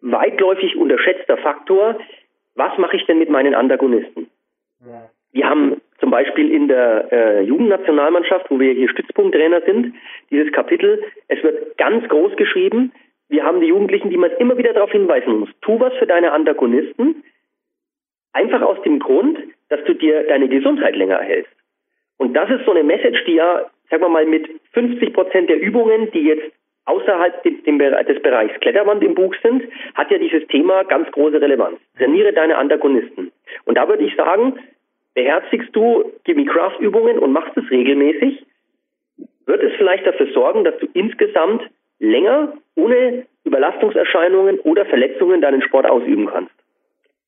weitläufig 0.00 0.76
unterschätzter 0.76 1.36
Faktor, 1.38 1.98
was 2.54 2.76
mache 2.78 2.96
ich 2.96 3.06
denn 3.06 3.18
mit 3.18 3.30
meinen 3.30 3.54
Antagonisten? 3.54 4.30
Ja. 4.86 5.10
Wir 5.32 5.48
haben 5.48 5.80
zum 6.04 6.10
Beispiel 6.10 6.52
in 6.52 6.68
der 6.68 7.10
äh, 7.10 7.40
Jugendnationalmannschaft, 7.44 8.50
wo 8.50 8.60
wir 8.60 8.74
hier 8.74 8.90
Stützpunkttrainer 8.90 9.62
sind, 9.62 9.94
dieses 10.30 10.52
Kapitel, 10.52 11.02
es 11.28 11.42
wird 11.42 11.78
ganz 11.78 12.06
groß 12.10 12.36
geschrieben. 12.36 12.92
Wir 13.30 13.42
haben 13.42 13.62
die 13.62 13.68
Jugendlichen, 13.68 14.10
die 14.10 14.18
man 14.18 14.30
immer 14.32 14.58
wieder 14.58 14.74
darauf 14.74 14.92
hinweisen 14.92 15.38
muss. 15.38 15.48
Tu 15.62 15.80
was 15.80 15.94
für 15.94 16.06
deine 16.06 16.32
Antagonisten, 16.32 17.24
einfach 18.34 18.60
aus 18.60 18.82
dem 18.82 18.98
Grund, 18.98 19.38
dass 19.70 19.82
du 19.84 19.94
dir 19.94 20.24
deine 20.24 20.48
Gesundheit 20.48 20.94
länger 20.94 21.16
erhältst. 21.16 21.56
Und 22.18 22.34
das 22.34 22.50
ist 22.50 22.66
so 22.66 22.72
eine 22.72 22.84
Message, 22.84 23.24
die 23.24 23.36
ja 23.36 23.64
sagen 23.88 24.02
wir 24.02 24.08
mal, 24.10 24.26
mit 24.26 24.46
50 24.72 25.14
Prozent 25.14 25.48
der 25.48 25.58
Übungen, 25.58 26.10
die 26.12 26.24
jetzt 26.24 26.52
außerhalb 26.84 27.42
des 27.42 28.22
Bereichs 28.22 28.60
Kletterwand 28.60 29.02
im 29.02 29.14
Buch 29.14 29.34
sind, 29.42 29.62
hat 29.94 30.10
ja 30.10 30.18
dieses 30.18 30.46
Thema 30.48 30.84
ganz 30.84 31.10
große 31.12 31.40
Relevanz. 31.40 31.78
Trainiere 31.96 32.34
deine 32.34 32.58
Antagonisten. 32.58 33.32
Und 33.64 33.78
da 33.78 33.88
würde 33.88 34.04
ich 34.04 34.14
sagen, 34.16 34.58
beherzigst 35.14 35.74
du 35.74 36.12
Gimme 36.24 36.44
Craft 36.44 36.78
Übungen 36.80 37.18
und 37.18 37.32
machst 37.32 37.56
es 37.56 37.70
regelmäßig, 37.70 38.44
wird 39.46 39.62
es 39.62 39.72
vielleicht 39.76 40.06
dafür 40.06 40.32
sorgen, 40.32 40.64
dass 40.64 40.76
du 40.78 40.86
insgesamt 40.92 41.62
länger 41.98 42.54
ohne 42.74 43.26
Überlastungserscheinungen 43.44 44.58
oder 44.60 44.86
Verletzungen 44.86 45.40
deinen 45.40 45.62
Sport 45.62 45.88
ausüben 45.88 46.26
kannst. 46.26 46.54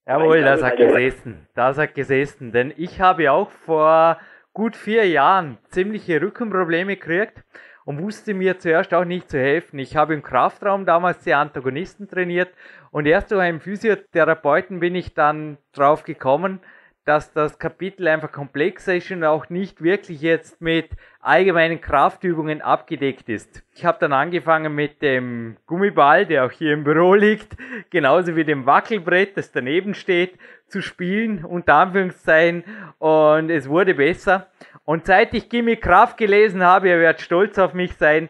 Jawohl, 0.06 0.40
das 0.40 0.62
hat 0.62 0.76
gesessen. 0.76 1.46
Das 1.54 1.78
hat 1.78 1.94
gesessen. 1.94 2.52
Denn 2.52 2.72
ich 2.76 3.00
habe 3.00 3.32
auch 3.32 3.50
vor 3.50 4.18
gut 4.52 4.76
vier 4.76 5.06
Jahren 5.06 5.58
ziemliche 5.68 6.22
Rückenprobleme 6.22 6.96
gekriegt 6.96 7.42
und 7.84 8.02
wusste 8.02 8.34
mir 8.34 8.58
zuerst 8.58 8.94
auch 8.94 9.04
nicht 9.04 9.28
zu 9.28 9.38
helfen. 9.38 9.78
Ich 9.78 9.96
habe 9.96 10.14
im 10.14 10.22
Kraftraum 10.22 10.86
damals 10.86 11.24
die 11.24 11.34
Antagonisten 11.34 12.08
trainiert 12.08 12.50
und 12.90 13.06
erst 13.06 13.30
durch 13.30 13.42
einen 13.42 13.60
Physiotherapeuten 13.60 14.80
bin 14.80 14.94
ich 14.94 15.12
dann 15.14 15.58
drauf 15.74 16.04
gekommen, 16.04 16.60
dass 17.06 17.32
das 17.32 17.60
Kapitel 17.60 18.08
einfach 18.08 18.32
komplex 18.32 18.88
ist 18.88 19.12
und 19.12 19.22
auch 19.22 19.48
nicht 19.48 19.80
wirklich 19.80 20.20
jetzt 20.20 20.60
mit 20.60 20.90
allgemeinen 21.20 21.80
Kraftübungen 21.80 22.60
abgedeckt 22.60 23.28
ist. 23.28 23.62
Ich 23.74 23.84
habe 23.84 23.98
dann 24.00 24.12
angefangen 24.12 24.74
mit 24.74 25.02
dem 25.02 25.56
Gummiball, 25.66 26.26
der 26.26 26.44
auch 26.44 26.50
hier 26.50 26.72
im 26.72 26.82
Büro 26.82 27.14
liegt, 27.14 27.56
genauso 27.90 28.34
wie 28.34 28.44
dem 28.44 28.66
Wackelbrett, 28.66 29.36
das 29.36 29.52
daneben 29.52 29.94
steht, 29.94 30.36
zu 30.66 30.82
spielen, 30.82 31.44
unter 31.44 31.74
Anführungszeichen, 31.74 32.64
und 32.98 33.50
es 33.50 33.68
wurde 33.68 33.94
besser. 33.94 34.48
Und 34.84 35.06
seit 35.06 35.32
ich 35.32 35.48
Gimme 35.48 35.76
Kraft 35.76 36.16
gelesen 36.16 36.64
habe, 36.64 36.88
ihr 36.88 36.98
werdet 36.98 37.20
stolz 37.20 37.56
auf 37.56 37.72
mich 37.72 37.94
sein, 37.94 38.28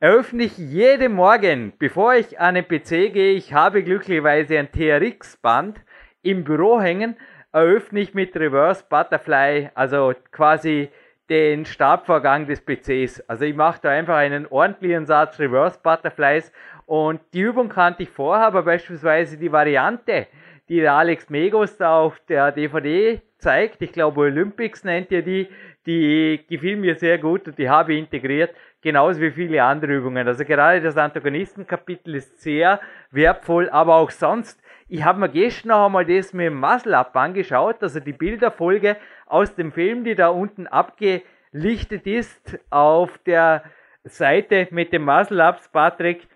eröffne 0.00 0.44
ich 0.44 0.58
jeden 0.58 1.12
Morgen, 1.12 1.74
bevor 1.78 2.14
ich 2.14 2.40
an 2.40 2.56
den 2.56 2.66
PC 2.66 3.12
gehe, 3.12 3.34
ich 3.34 3.54
habe 3.54 3.84
glücklicherweise 3.84 4.58
ein 4.58 4.72
TRX-Band 4.72 5.80
im 6.22 6.42
Büro 6.42 6.80
hängen, 6.80 7.16
eröffne 7.56 8.00
ich 8.00 8.12
mit 8.12 8.36
Reverse 8.36 8.84
Butterfly, 8.86 9.70
also 9.74 10.12
quasi 10.30 10.90
den 11.30 11.64
Startvorgang 11.64 12.46
des 12.46 12.60
PCs. 12.60 13.20
Also 13.28 13.46
ich 13.46 13.56
mache 13.56 13.80
da 13.82 13.88
einfach 13.88 14.16
einen 14.16 14.46
ordentlichen 14.46 15.06
Satz 15.06 15.40
Reverse 15.40 15.80
Butterflies 15.82 16.52
und 16.84 17.18
die 17.32 17.40
Übung 17.40 17.70
kannte 17.70 18.02
ich 18.02 18.10
vorher, 18.10 18.48
aber 18.48 18.62
beispielsweise 18.62 19.38
die 19.38 19.50
Variante, 19.50 20.26
die 20.68 20.80
der 20.80 20.92
Alex 20.92 21.30
Megos 21.30 21.78
da 21.78 21.98
auf 21.98 22.20
der 22.28 22.52
DVD 22.52 23.22
zeigt, 23.38 23.80
ich 23.80 23.92
glaube 23.92 24.20
Olympics 24.20 24.84
nennt 24.84 25.10
ihr 25.10 25.22
die, 25.22 25.48
die 25.86 26.44
gefiel 26.50 26.76
mir 26.76 26.96
sehr 26.96 27.16
gut 27.16 27.48
und 27.48 27.58
die 27.58 27.70
habe 27.70 27.94
ich 27.94 28.00
integriert, 28.00 28.54
genauso 28.82 29.18
wie 29.22 29.30
viele 29.30 29.64
andere 29.64 29.94
Übungen. 29.94 30.28
Also 30.28 30.44
gerade 30.44 30.82
das 30.82 30.98
Antagonistenkapitel 30.98 32.16
ist 32.16 32.38
sehr 32.42 32.80
wertvoll, 33.10 33.70
aber 33.70 33.94
auch 33.94 34.10
sonst 34.10 34.60
ich 34.88 35.04
habe 35.04 35.20
mir 35.20 35.28
gestern 35.28 35.68
noch 35.68 35.86
einmal 35.86 36.04
das 36.04 36.32
mit 36.32 36.46
dem 36.46 36.60
Muscle 36.60 36.96
Up 36.96 37.16
angeschaut, 37.16 37.82
also 37.82 38.00
die 38.00 38.12
Bilderfolge 38.12 38.96
aus 39.26 39.54
dem 39.54 39.72
Film, 39.72 40.04
die 40.04 40.14
da 40.14 40.28
unten 40.28 40.66
abgelichtet 40.66 42.06
ist 42.06 42.58
auf 42.70 43.18
der 43.18 43.64
Seite 44.04 44.68
mit 44.70 44.92
dem 44.92 45.04
Muscle 45.04 45.40
Ups, 45.40 45.68
Patrick. 45.68 46.28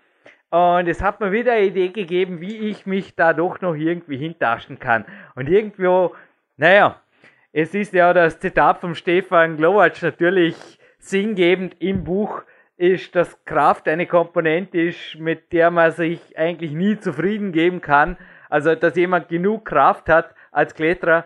Und 0.49 0.89
es 0.89 1.01
hat 1.01 1.21
mir 1.21 1.31
wieder 1.31 1.53
eine 1.53 1.67
Idee 1.67 1.89
gegeben, 1.89 2.41
wie 2.41 2.69
ich 2.69 2.85
mich 2.85 3.15
da 3.15 3.31
doch 3.31 3.61
noch 3.61 3.75
irgendwie 3.75 4.17
hintaschen 4.17 4.79
kann. 4.79 5.05
Und 5.35 5.47
irgendwo, 5.47 6.13
naja, 6.57 6.99
es 7.53 7.73
ist 7.73 7.93
ja 7.93 8.13
das 8.13 8.39
Zitat 8.39 8.79
vom 8.79 8.95
Stefan 8.95 9.55
Glowacz 9.55 10.01
natürlich 10.01 10.77
sinngebend 10.99 11.77
im 11.79 12.03
Buch, 12.03 12.43
ist, 12.81 13.15
dass 13.15 13.45
Kraft 13.45 13.87
eine 13.87 14.07
Komponente 14.07 14.81
ist, 14.81 15.15
mit 15.19 15.53
der 15.53 15.69
man 15.69 15.91
sich 15.91 16.35
eigentlich 16.35 16.71
nie 16.71 16.97
zufrieden 16.99 17.51
geben 17.51 17.79
kann. 17.79 18.17
Also, 18.51 18.75
dass 18.75 18.95
jemand 18.97 19.29
genug 19.29 19.65
Kraft 19.65 20.09
hat 20.09 20.35
als 20.51 20.75
Kletterer, 20.75 21.25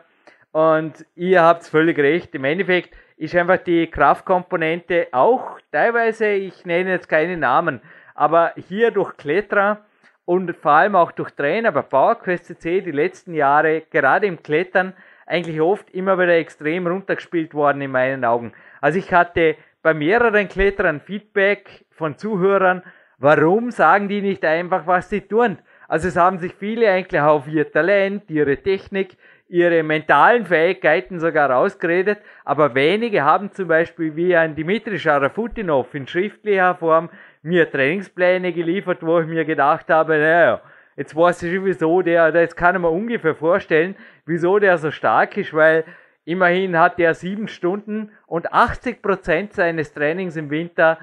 Und 0.56 1.06
ihr 1.18 1.42
habt 1.42 1.66
völlig 1.66 2.00
recht. 2.00 2.34
Im 2.34 2.46
Endeffekt 2.46 2.96
ist 3.18 3.36
einfach 3.36 3.58
die 3.58 3.88
Kraftkomponente 3.88 5.08
auch 5.12 5.60
teilweise, 5.70 6.30
ich 6.30 6.66
nenne 6.66 6.92
jetzt 6.92 7.10
keine 7.10 7.36
Namen, 7.36 7.82
aber 8.14 8.54
hier 8.70 8.92
durch 8.92 9.18
Kletterer 9.18 9.80
und 10.24 10.56
vor 10.56 10.72
allem 10.72 10.96
auch 10.96 11.12
durch 11.12 11.32
Trainer 11.32 11.74
bei 11.74 11.82
PowerQuest 11.82 12.46
CC 12.46 12.80
die 12.80 12.92
letzten 12.92 13.34
Jahre, 13.34 13.82
gerade 13.92 14.28
im 14.28 14.42
Klettern, 14.42 14.94
eigentlich 15.26 15.60
oft 15.60 15.90
immer 15.90 16.18
wieder 16.18 16.38
extrem 16.38 16.88
runtergespielt 16.88 17.54
worden 17.54 17.82
in 17.82 17.92
meinen 17.92 18.24
Augen. 18.24 18.54
Also 18.80 18.98
ich 18.98 19.12
hatte 19.12 19.58
bei 19.82 19.94
mehreren 19.94 20.48
Kletterern 20.48 21.02
Feedback 21.02 21.84
von 21.92 22.18
Zuhörern, 22.18 22.82
warum 23.18 23.72
sagen 23.72 24.08
die 24.08 24.22
nicht 24.22 24.46
einfach, 24.46 24.88
was 24.88 25.10
sie 25.10 25.20
tun? 25.20 25.58
Also 25.88 26.08
es 26.08 26.16
haben 26.16 26.40
sich 26.40 26.54
viele 26.56 26.90
eigentlich 26.90 27.22
auf 27.22 27.48
ihr 27.48 27.72
Talent, 27.72 28.30
ihre 28.30 28.58
Technik, 28.58 29.18
ihre 29.48 29.84
mentalen 29.84 30.46
Fähigkeiten 30.46 31.20
sogar 31.20 31.56
ausgeredet, 31.56 32.20
aber 32.44 32.74
wenige 32.74 33.24
haben 33.24 33.52
zum 33.52 33.68
Beispiel 33.68 34.16
wie 34.16 34.36
ein 34.36 34.56
Dimitri 34.56 34.98
Scharafutinov 34.98 35.94
in 35.94 36.08
schriftlicher 36.08 36.76
Form 36.76 37.10
mir 37.44 37.70
Trainingspläne 37.70 38.54
geliefert, 38.54 39.06
wo 39.06 39.20
ich 39.20 39.28
mir 39.28 39.46
gedacht 39.46 39.90
habe, 39.90 40.18
naja, 40.18 40.62
jetzt 40.96 41.16
weiß 41.16 41.44
ich 41.44 41.64
wieso 41.64 42.02
der, 42.02 42.34
jetzt 42.34 42.58
kann 42.58 42.76
ich 42.76 42.82
mir 42.82 42.90
ungefähr 42.90 43.36
vorstellen, 43.36 43.96
wieso 44.26 44.58
der 44.58 44.80
so 44.80 44.90
stark 44.90 45.38
ist, 45.38 45.54
weil 45.54 45.84
immerhin 46.26 46.80
hat 46.80 47.00
er 47.00 47.14
sieben 47.14 47.48
Stunden 47.48 48.12
und 48.26 48.52
80 48.52 49.04
Prozent 49.04 49.54
seines 49.54 49.94
Trainings 49.94 50.36
im 50.36 50.50
Winter 50.50 50.98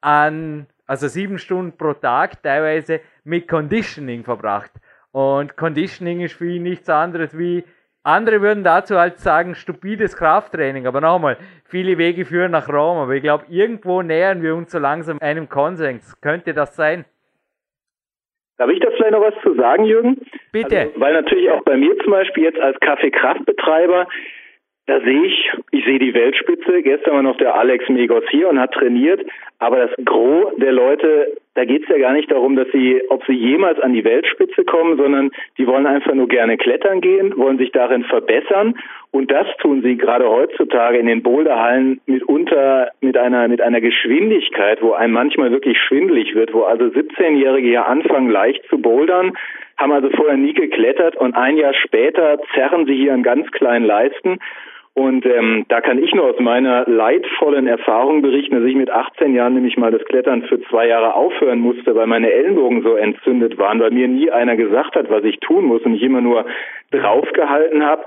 an, 0.00 0.68
also 0.88 1.06
sieben 1.06 1.38
Stunden 1.38 1.76
pro 1.76 1.92
Tag 1.92 2.42
teilweise 2.42 3.00
mit 3.22 3.46
Conditioning 3.46 4.24
verbracht. 4.24 4.72
Und 5.12 5.56
Conditioning 5.56 6.20
ist 6.20 6.34
für 6.34 6.50
ihn 6.50 6.64
nichts 6.64 6.88
anderes 6.88 7.38
wie 7.38 7.62
andere 8.08 8.40
würden 8.40 8.64
dazu 8.64 8.96
halt 8.96 9.18
sagen, 9.18 9.54
stupides 9.54 10.16
Krafttraining. 10.16 10.86
Aber 10.86 11.00
nochmal, 11.00 11.36
viele 11.64 11.98
Wege 11.98 12.24
führen 12.24 12.52
nach 12.52 12.68
Rom. 12.68 12.98
Aber 12.98 13.12
ich 13.14 13.22
glaube, 13.22 13.44
irgendwo 13.50 14.02
nähern 14.02 14.42
wir 14.42 14.54
uns 14.54 14.72
so 14.72 14.78
langsam 14.78 15.18
einem 15.20 15.48
Konsens. 15.48 16.18
Könnte 16.20 16.54
das 16.54 16.74
sein? 16.74 17.04
Darf 18.56 18.70
ich 18.70 18.80
da 18.80 18.88
vielleicht 18.90 19.12
noch 19.12 19.20
was 19.20 19.34
zu 19.42 19.54
sagen, 19.54 19.84
Jürgen? 19.84 20.16
Bitte. 20.52 20.80
Also, 20.80 21.00
weil 21.00 21.12
natürlich 21.12 21.50
auch 21.50 21.62
bei 21.64 21.76
mir 21.76 21.96
zum 21.98 22.10
Beispiel 22.10 22.44
jetzt 22.44 22.58
als 22.58 22.78
Kaffeekraftbetreiber, 22.80 24.08
da 24.88 24.98
sehe 25.00 25.22
ich, 25.22 25.50
ich 25.70 25.84
sehe 25.84 25.98
die 25.98 26.14
Weltspitze. 26.14 26.80
Gestern 26.82 27.12
war 27.12 27.22
noch 27.22 27.36
der 27.36 27.54
Alex 27.54 27.86
Megos 27.90 28.24
hier 28.30 28.48
und 28.48 28.58
hat 28.58 28.72
trainiert. 28.72 29.20
Aber 29.58 29.76
das 29.76 29.90
Gros 30.02 30.54
der 30.56 30.72
Leute, 30.72 31.36
da 31.56 31.66
geht 31.66 31.82
es 31.82 31.90
ja 31.90 31.98
gar 31.98 32.14
nicht 32.14 32.30
darum, 32.30 32.56
dass 32.56 32.68
sie, 32.72 33.02
ob 33.10 33.22
sie 33.26 33.34
jemals 33.34 33.78
an 33.80 33.92
die 33.92 34.04
Weltspitze 34.04 34.64
kommen, 34.64 34.96
sondern 34.96 35.30
die 35.58 35.66
wollen 35.66 35.84
einfach 35.84 36.14
nur 36.14 36.26
gerne 36.26 36.56
klettern 36.56 37.02
gehen, 37.02 37.36
wollen 37.36 37.58
sich 37.58 37.70
darin 37.70 38.04
verbessern. 38.04 38.76
Und 39.10 39.30
das 39.30 39.46
tun 39.60 39.82
sie 39.82 39.98
gerade 39.98 40.26
heutzutage 40.26 40.96
in 40.96 41.06
den 41.06 41.22
Boulderhallen 41.22 42.00
mitunter 42.06 42.88
mit 43.02 43.18
einer, 43.18 43.46
mit 43.48 43.60
einer 43.60 43.82
Geschwindigkeit, 43.82 44.80
wo 44.80 44.92
einem 44.92 45.12
manchmal 45.12 45.50
wirklich 45.50 45.76
schwindlig 45.76 46.34
wird, 46.34 46.54
wo 46.54 46.62
also 46.62 46.84
17-Jährige 46.84 47.68
hier 47.68 47.86
anfangen 47.86 48.30
leicht 48.30 48.64
zu 48.70 48.78
bouldern, 48.78 49.34
haben 49.76 49.92
also 49.92 50.08
vorher 50.16 50.38
nie 50.38 50.54
geklettert 50.54 51.14
und 51.14 51.34
ein 51.34 51.58
Jahr 51.58 51.74
später 51.74 52.38
zerren 52.54 52.86
sie 52.86 52.96
hier 52.96 53.12
an 53.12 53.22
ganz 53.22 53.50
kleinen 53.50 53.84
Leisten 53.84 54.38
und 54.98 55.24
ähm, 55.26 55.64
da 55.68 55.80
kann 55.80 56.02
ich 56.02 56.12
nur 56.12 56.24
aus 56.24 56.40
meiner 56.40 56.84
leidvollen 56.88 57.68
Erfahrung 57.68 58.20
berichten, 58.20 58.56
dass 58.56 58.64
ich 58.64 58.74
mit 58.74 58.90
18 58.90 59.32
Jahren 59.32 59.54
nämlich 59.54 59.76
mal 59.76 59.92
das 59.92 60.04
Klettern 60.06 60.42
für 60.42 60.60
zwei 60.62 60.88
Jahre 60.88 61.14
aufhören 61.14 61.60
musste, 61.60 61.94
weil 61.94 62.08
meine 62.08 62.32
Ellenbogen 62.32 62.82
so 62.82 62.96
entzündet 62.96 63.58
waren, 63.58 63.78
weil 63.78 63.92
mir 63.92 64.08
nie 64.08 64.28
einer 64.32 64.56
gesagt 64.56 64.96
hat, 64.96 65.08
was 65.08 65.22
ich 65.22 65.38
tun 65.38 65.66
muss 65.66 65.82
und 65.82 65.94
ich 65.94 66.02
immer 66.02 66.20
nur 66.20 66.46
draufgehalten 66.90 67.84
habe. 67.86 68.06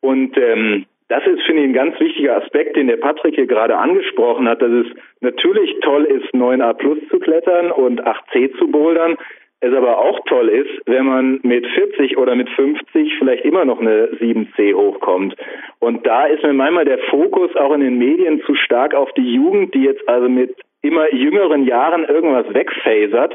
Und 0.00 0.38
ähm, 0.38 0.86
das 1.08 1.26
ist, 1.26 1.42
finde 1.42 1.62
ich, 1.62 1.70
ein 1.70 1.74
ganz 1.74 1.98
wichtiger 1.98 2.36
Aspekt, 2.36 2.76
den 2.76 2.86
der 2.86 2.98
Patrick 2.98 3.34
hier 3.34 3.48
gerade 3.48 3.76
angesprochen 3.76 4.48
hat, 4.48 4.62
dass 4.62 4.70
es 4.70 4.86
natürlich 5.20 5.74
toll 5.80 6.04
ist, 6.04 6.32
9a 6.34 6.72
plus 6.74 6.98
zu 7.10 7.18
klettern 7.18 7.72
und 7.72 8.06
8c 8.06 8.56
zu 8.58 8.70
bouldern 8.70 9.16
es 9.60 9.74
aber 9.74 9.98
auch 9.98 10.20
toll 10.26 10.48
ist, 10.48 10.70
wenn 10.86 11.06
man 11.06 11.40
mit 11.42 11.66
40 11.66 12.16
oder 12.16 12.36
mit 12.36 12.48
50 12.50 13.18
vielleicht 13.18 13.44
immer 13.44 13.64
noch 13.64 13.80
eine 13.80 14.06
7C 14.20 14.74
hochkommt. 14.74 15.34
Und 15.80 16.06
da 16.06 16.26
ist 16.26 16.44
mir 16.44 16.52
manchmal 16.52 16.84
der 16.84 16.98
Fokus 17.10 17.54
auch 17.56 17.72
in 17.74 17.80
den 17.80 17.98
Medien 17.98 18.40
zu 18.46 18.54
stark 18.54 18.94
auf 18.94 19.12
die 19.14 19.34
Jugend, 19.34 19.74
die 19.74 19.82
jetzt 19.82 20.08
also 20.08 20.28
mit 20.28 20.54
immer 20.82 21.12
jüngeren 21.12 21.64
Jahren 21.64 22.04
irgendwas 22.04 22.52
wegfasert. 22.54 23.34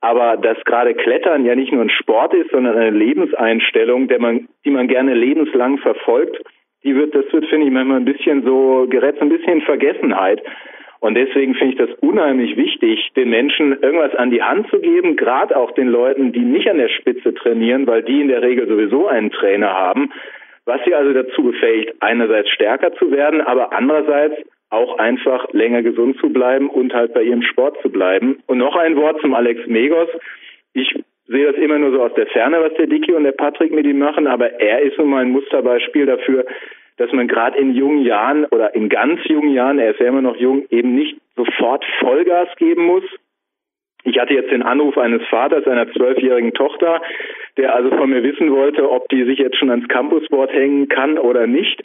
Aber 0.00 0.36
dass 0.36 0.56
gerade 0.64 0.94
Klettern 0.94 1.44
ja 1.44 1.54
nicht 1.54 1.72
nur 1.72 1.82
ein 1.82 1.90
Sport 1.90 2.32
ist, 2.32 2.50
sondern 2.50 2.76
eine 2.76 2.96
Lebenseinstellung, 2.96 4.08
der 4.08 4.20
man, 4.20 4.48
die 4.64 4.70
man 4.70 4.88
gerne 4.88 5.12
lebenslang 5.12 5.78
verfolgt, 5.78 6.40
die 6.84 6.94
wird, 6.94 7.14
das 7.14 7.30
wird, 7.32 7.46
finde 7.46 7.66
ich, 7.66 7.72
manchmal 7.72 7.98
ein 7.98 8.04
bisschen 8.04 8.44
so, 8.44 8.86
gerät 8.88 9.16
so 9.16 9.22
ein 9.22 9.28
bisschen 9.28 9.54
in 9.54 9.62
Vergessenheit. 9.62 10.40
Und 11.00 11.14
deswegen 11.14 11.54
finde 11.54 11.74
ich 11.74 11.78
das 11.78 11.96
unheimlich 12.00 12.56
wichtig, 12.56 13.10
den 13.14 13.30
Menschen 13.30 13.78
irgendwas 13.80 14.14
an 14.16 14.30
die 14.30 14.42
Hand 14.42 14.68
zu 14.68 14.80
geben, 14.80 15.16
gerade 15.16 15.56
auch 15.56 15.70
den 15.72 15.88
Leuten, 15.88 16.32
die 16.32 16.40
nicht 16.40 16.68
an 16.68 16.78
der 16.78 16.88
Spitze 16.88 17.34
trainieren, 17.34 17.86
weil 17.86 18.02
die 18.02 18.20
in 18.20 18.28
der 18.28 18.42
Regel 18.42 18.66
sowieso 18.66 19.06
einen 19.06 19.30
Trainer 19.30 19.72
haben, 19.72 20.10
was 20.64 20.80
sie 20.84 20.94
also 20.94 21.12
dazu 21.12 21.44
befähigt, 21.44 21.94
einerseits 22.00 22.50
stärker 22.50 22.92
zu 22.94 23.12
werden, 23.12 23.40
aber 23.40 23.72
andererseits 23.72 24.36
auch 24.70 24.98
einfach 24.98 25.50
länger 25.52 25.82
gesund 25.82 26.18
zu 26.18 26.30
bleiben 26.30 26.68
und 26.68 26.92
halt 26.92 27.14
bei 27.14 27.22
ihrem 27.22 27.42
Sport 27.42 27.80
zu 27.80 27.90
bleiben. 27.90 28.40
Und 28.46 28.58
noch 28.58 28.76
ein 28.76 28.96
Wort 28.96 29.20
zum 29.20 29.34
Alex 29.34 29.66
Megos. 29.66 30.08
Ich 30.74 30.94
sehe 31.26 31.46
das 31.46 31.56
immer 31.56 31.78
nur 31.78 31.92
so 31.92 32.02
aus 32.02 32.12
der 32.14 32.26
Ferne, 32.26 32.60
was 32.60 32.74
der 32.74 32.86
Dicky 32.86 33.12
und 33.12 33.24
der 33.24 33.32
Patrick 33.32 33.72
mit 33.72 33.86
ihm 33.86 33.98
machen, 33.98 34.26
aber 34.26 34.60
er 34.60 34.82
ist 34.82 34.98
nun 34.98 35.10
mal 35.10 35.22
ein 35.22 35.30
Musterbeispiel 35.30 36.06
dafür, 36.06 36.44
dass 36.98 37.12
man 37.12 37.28
gerade 37.28 37.58
in 37.58 37.74
jungen 37.74 38.02
Jahren 38.02 38.44
oder 38.46 38.74
in 38.74 38.88
ganz 38.88 39.20
jungen 39.24 39.52
Jahren, 39.52 39.78
er 39.78 39.92
ist 39.92 40.00
ja 40.00 40.06
immer 40.06 40.22
noch 40.22 40.36
jung, 40.36 40.66
eben 40.70 40.94
nicht 40.94 41.16
sofort 41.36 41.84
Vollgas 42.00 42.48
geben 42.56 42.84
muss. 42.84 43.04
Ich 44.04 44.18
hatte 44.18 44.34
jetzt 44.34 44.50
den 44.50 44.62
Anruf 44.62 44.96
eines 44.96 45.22
Vaters 45.28 45.66
einer 45.66 45.90
zwölfjährigen 45.92 46.54
Tochter, 46.54 47.00
der 47.56 47.74
also 47.74 47.90
von 47.90 48.10
mir 48.10 48.22
wissen 48.22 48.52
wollte, 48.52 48.90
ob 48.90 49.08
die 49.08 49.24
sich 49.24 49.38
jetzt 49.38 49.56
schon 49.58 49.70
ans 49.70 49.88
Campusboard 49.88 50.52
hängen 50.52 50.88
kann 50.88 51.18
oder 51.18 51.46
nicht. 51.46 51.82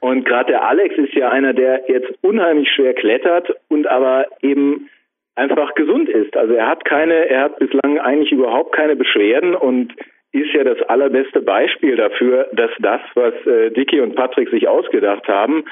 Und 0.00 0.24
gerade 0.24 0.52
der 0.52 0.66
Alex 0.66 0.96
ist 0.96 1.14
ja 1.14 1.30
einer, 1.30 1.52
der 1.52 1.84
jetzt 1.88 2.12
unheimlich 2.22 2.70
schwer 2.70 2.94
klettert 2.94 3.48
und 3.68 3.86
aber 3.86 4.26
eben 4.42 4.88
einfach 5.36 5.74
gesund 5.74 6.08
ist. 6.08 6.36
Also 6.36 6.54
er 6.54 6.68
hat 6.68 6.84
keine, 6.84 7.28
er 7.28 7.42
hat 7.42 7.58
bislang 7.58 7.98
eigentlich 7.98 8.32
überhaupt 8.32 8.74
keine 8.74 8.94
Beschwerden 8.96 9.54
und 9.54 9.94
ist 10.34 10.52
ja 10.52 10.64
das 10.64 10.82
allerbeste 10.82 11.40
Beispiel 11.40 11.96
dafür, 11.96 12.48
dass 12.52 12.70
das, 12.80 13.00
was 13.14 13.34
äh, 13.46 13.70
Dicky 13.70 14.00
und 14.00 14.16
Patrick 14.16 14.50
sich 14.50 14.66
ausgedacht 14.66 15.28
haben, 15.28 15.64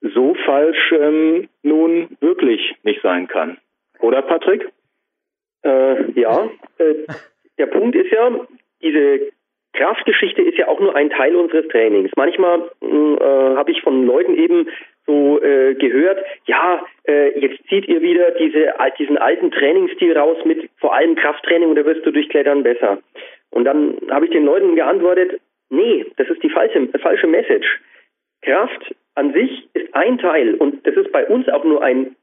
so 0.00 0.34
falsch 0.46 0.92
ähm, 0.92 1.48
nun 1.62 2.16
wirklich 2.20 2.76
nicht 2.84 3.02
sein 3.02 3.26
kann. 3.26 3.58
Oder 4.00 4.22
Patrick? 4.22 4.68
Äh, 5.64 6.12
ja, 6.12 6.48
äh, 6.78 6.94
der 7.58 7.66
Punkt 7.66 7.96
ist 7.96 8.12
ja, 8.12 8.30
diese 8.82 9.32
Kraftgeschichte 9.72 10.42
ist 10.42 10.58
ja 10.58 10.68
auch 10.68 10.78
nur 10.78 10.94
ein 10.94 11.10
Teil 11.10 11.34
unseres 11.34 11.66
Trainings. 11.68 12.12
Manchmal 12.16 12.70
hm, 12.80 13.18
äh, 13.20 13.24
habe 13.56 13.72
ich 13.72 13.82
von 13.82 14.06
Leuten 14.06 14.36
eben 14.36 14.68
so 15.06 15.42
äh, 15.42 15.74
gehört, 15.74 16.24
ja, 16.46 16.84
äh, 17.06 17.38
jetzt 17.38 17.66
zieht 17.68 17.88
ihr 17.88 18.00
wieder 18.00 18.30
diese, 18.32 18.74
diesen 18.98 19.18
alten 19.18 19.50
Trainingsstil 19.50 20.16
raus 20.16 20.38
mit 20.44 20.70
vor 20.78 20.94
allem 20.94 21.16
Krafttraining 21.16 21.68
und 21.68 21.76
da 21.76 21.84
wirst 21.84 22.06
du 22.06 22.12
durch 22.12 22.28
Klettern 22.28 22.62
besser. 22.62 22.98
Und 23.54 23.64
dann 23.64 23.96
habe 24.10 24.26
ich 24.26 24.32
den 24.32 24.44
Leuten 24.44 24.74
geantwortet, 24.74 25.40
nee, 25.70 26.04
das 26.16 26.28
ist 26.28 26.42
die 26.42 26.50
falsche, 26.50 26.88
falsche 26.98 27.28
Message. 27.28 27.80
Kraft 28.42 28.94
an 29.14 29.32
sich 29.32 29.68
ist 29.74 29.94
ein 29.94 30.18
Teil 30.18 30.54
und 30.54 30.84
das 30.84 30.96
ist 30.96 31.12
bei 31.12 31.24
uns 31.26 31.48
auch 31.48 31.62
nur 31.62 31.80
ein 31.80 32.16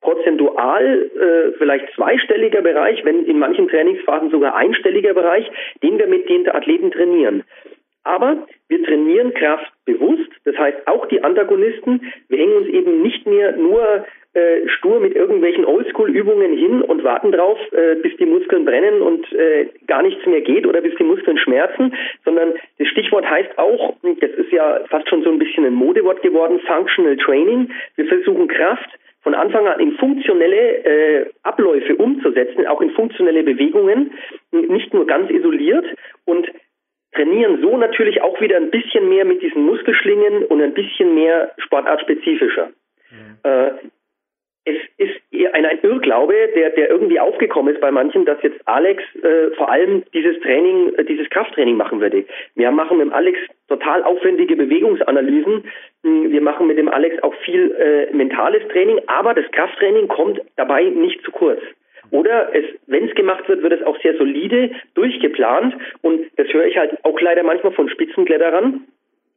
prozentual 0.00 1.10
äh, 1.20 1.58
vielleicht 1.58 1.94
zweistelliger 1.94 2.62
Bereich, 2.62 3.04
wenn 3.04 3.26
in 3.26 3.38
manchen 3.38 3.68
Trainingsphasen 3.68 4.30
sogar 4.30 4.54
einstelliger 4.56 5.12
Bereich, 5.12 5.50
den 5.82 5.98
wir 5.98 6.06
mit 6.06 6.28
den 6.30 6.48
Athleten 6.48 6.90
trainieren. 6.90 7.44
Aber 8.04 8.46
wir 8.68 8.84
trainieren 8.84 9.32
Kraft 9.34 9.72
bewusst, 9.86 10.30
das 10.44 10.56
heißt 10.56 10.86
auch 10.86 11.06
die 11.06 11.22
Antagonisten, 11.22 12.12
wir 12.28 12.38
hängen 12.38 12.56
uns 12.56 12.68
eben 12.68 13.02
nicht 13.02 13.26
mehr 13.26 13.56
nur 13.56 14.04
äh, 14.34 14.68
stur 14.68 15.00
mit 15.00 15.14
irgendwelchen 15.14 15.64
Oldschool-Übungen 15.64 16.56
hin 16.56 16.82
und 16.82 17.02
warten 17.02 17.32
drauf, 17.32 17.58
äh, 17.72 17.94
bis 17.96 18.16
die 18.16 18.26
Muskeln 18.26 18.64
brennen 18.64 19.00
und 19.00 19.32
äh, 19.32 19.68
gar 19.86 20.02
nichts 20.02 20.26
mehr 20.26 20.40
geht 20.40 20.66
oder 20.66 20.80
bis 20.80 20.94
die 20.96 21.04
Muskeln 21.04 21.38
schmerzen, 21.38 21.94
sondern 22.24 22.54
das 22.78 22.88
Stichwort 22.88 23.28
heißt 23.28 23.56
auch, 23.58 23.94
das 24.02 24.30
ist 24.32 24.52
ja 24.52 24.80
fast 24.90 25.08
schon 25.08 25.22
so 25.22 25.30
ein 25.30 25.38
bisschen 25.38 25.64
ein 25.64 25.74
Modewort 25.74 26.20
geworden, 26.22 26.60
Functional 26.66 27.16
Training. 27.16 27.70
Wir 27.96 28.06
versuchen 28.06 28.48
Kraft 28.48 28.90
von 29.22 29.34
Anfang 29.34 29.66
an 29.66 29.80
in 29.80 29.92
funktionelle 29.92 30.84
äh, 30.84 31.30
Abläufe 31.44 31.96
umzusetzen, 31.96 32.66
auch 32.66 32.80
in 32.80 32.90
funktionelle 32.90 33.42
Bewegungen, 33.42 34.12
nicht 34.50 34.92
nur 34.92 35.06
ganz 35.06 35.30
isoliert 35.30 35.86
und 36.26 36.46
trainieren 37.14 37.60
so 37.62 37.76
natürlich 37.76 38.22
auch 38.22 38.40
wieder 38.40 38.56
ein 38.56 38.70
bisschen 38.70 39.08
mehr 39.08 39.24
mit 39.24 39.42
diesen 39.42 39.64
Muskelschlingen 39.64 40.44
und 40.44 40.60
ein 40.60 40.74
bisschen 40.74 41.14
mehr 41.14 41.52
sportartspezifischer. 41.58 42.70
Mhm. 43.10 43.38
Äh, 43.42 43.70
es 44.66 44.76
ist 44.96 45.20
ein, 45.54 45.66
ein 45.66 45.78
Irrglaube, 45.82 46.34
der, 46.54 46.70
der 46.70 46.88
irgendwie 46.88 47.20
aufgekommen 47.20 47.74
ist 47.74 47.80
bei 47.80 47.90
manchen, 47.90 48.24
dass 48.24 48.42
jetzt 48.42 48.66
Alex 48.66 49.02
äh, 49.22 49.50
vor 49.56 49.70
allem 49.70 50.04
dieses 50.14 50.40
Training, 50.40 50.94
äh, 50.94 51.04
dieses 51.04 51.28
Krafttraining 51.30 51.76
machen 51.76 52.00
würde. 52.00 52.24
Wir 52.54 52.70
machen 52.70 52.98
mit 52.98 53.06
dem 53.06 53.12
Alex 53.12 53.38
total 53.68 54.02
aufwendige 54.02 54.56
Bewegungsanalysen. 54.56 55.64
Hm, 56.02 56.32
wir 56.32 56.40
machen 56.40 56.66
mit 56.66 56.78
dem 56.78 56.88
Alex 56.88 57.22
auch 57.22 57.34
viel 57.44 57.72
äh, 57.72 58.14
mentales 58.14 58.66
Training, 58.68 59.00
aber 59.06 59.34
das 59.34 59.50
Krafttraining 59.52 60.08
kommt 60.08 60.40
dabei 60.56 60.84
nicht 60.84 61.22
zu 61.22 61.30
kurz. 61.30 61.60
Oder 62.14 62.54
es, 62.54 62.64
wenn 62.86 63.08
es 63.08 63.14
gemacht 63.16 63.48
wird, 63.48 63.64
wird 63.64 63.72
es 63.72 63.82
auch 63.82 64.00
sehr 64.00 64.16
solide, 64.16 64.70
durchgeplant. 64.94 65.74
Und 66.00 66.20
das 66.36 66.46
höre 66.52 66.66
ich 66.66 66.76
halt 66.76 67.04
auch 67.04 67.20
leider 67.20 67.42
manchmal 67.42 67.72
von 67.72 67.88
Spitzenkletterern, 67.88 68.86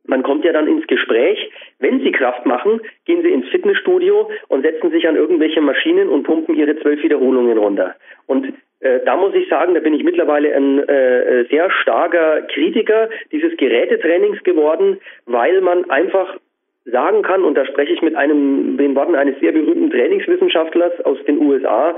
man 0.05 0.23
kommt 0.23 0.45
ja 0.45 0.53
dann 0.53 0.67
ins 0.67 0.85
Gespräch. 0.85 1.51
Wenn 1.79 1.99
Sie 2.01 2.11
Kraft 2.11 2.45
machen, 2.45 2.79
gehen 3.05 3.23
Sie 3.23 3.31
ins 3.31 3.49
Fitnessstudio 3.49 4.29
und 4.47 4.61
setzen 4.61 4.91
sich 4.91 5.07
an 5.07 5.15
irgendwelche 5.15 5.59
Maschinen 5.59 6.07
und 6.07 6.23
pumpen 6.23 6.55
Ihre 6.55 6.79
zwölf 6.79 7.01
Wiederholungen 7.01 7.57
runter. 7.57 7.95
Und 8.27 8.53
äh, 8.79 8.99
da 9.03 9.17
muss 9.17 9.33
ich 9.33 9.49
sagen, 9.49 9.73
da 9.73 9.79
bin 9.79 9.95
ich 9.95 10.03
mittlerweile 10.03 10.55
ein 10.55 10.87
äh, 10.87 11.45
sehr 11.49 11.71
starker 11.81 12.43
Kritiker 12.43 13.09
dieses 13.31 13.57
Gerätetrainings 13.57 14.43
geworden, 14.43 14.99
weil 15.25 15.61
man 15.61 15.89
einfach 15.89 16.37
sagen 16.85 17.23
kann, 17.23 17.43
und 17.43 17.55
da 17.55 17.65
spreche 17.65 17.91
ich 17.93 18.01
mit 18.01 18.15
einem, 18.15 18.77
den 18.77 18.95
Worten 18.95 19.15
eines 19.15 19.39
sehr 19.39 19.51
berühmten 19.51 19.89
Trainingswissenschaftlers 19.89 21.01
aus 21.01 21.17
den 21.25 21.39
USA, 21.39 21.97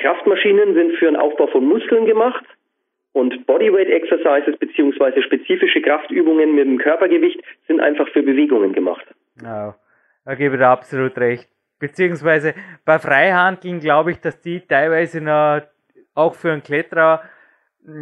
Kraftmaschinen 0.00 0.74
sind 0.74 0.92
für 0.96 1.06
den 1.06 1.16
Aufbau 1.16 1.46
von 1.48 1.64
Muskeln 1.64 2.06
gemacht, 2.06 2.44
und 3.12 3.46
Bodyweight 3.46 3.88
Exercises 3.88 4.56
beziehungsweise 4.58 5.22
spezifische 5.22 5.82
Kraftübungen 5.82 6.54
mit 6.54 6.66
dem 6.66 6.78
Körpergewicht 6.78 7.40
sind 7.66 7.80
einfach 7.80 8.08
für 8.10 8.22
Bewegungen 8.22 8.72
gemacht. 8.72 9.04
Ja, 9.42 9.74
da 10.24 10.34
gebe 10.34 10.54
ich 10.54 10.60
da 10.60 10.72
absolut 10.72 11.18
recht. 11.18 11.48
Beziehungsweise 11.78 12.54
bei 12.84 12.98
Freihandeln 12.98 13.80
glaube 13.80 14.12
ich, 14.12 14.20
dass 14.20 14.40
die 14.40 14.60
teilweise 14.60 15.20
noch 15.20 15.62
auch 16.14 16.34
für 16.34 16.52
einen 16.52 16.62
Kletterer 16.62 17.22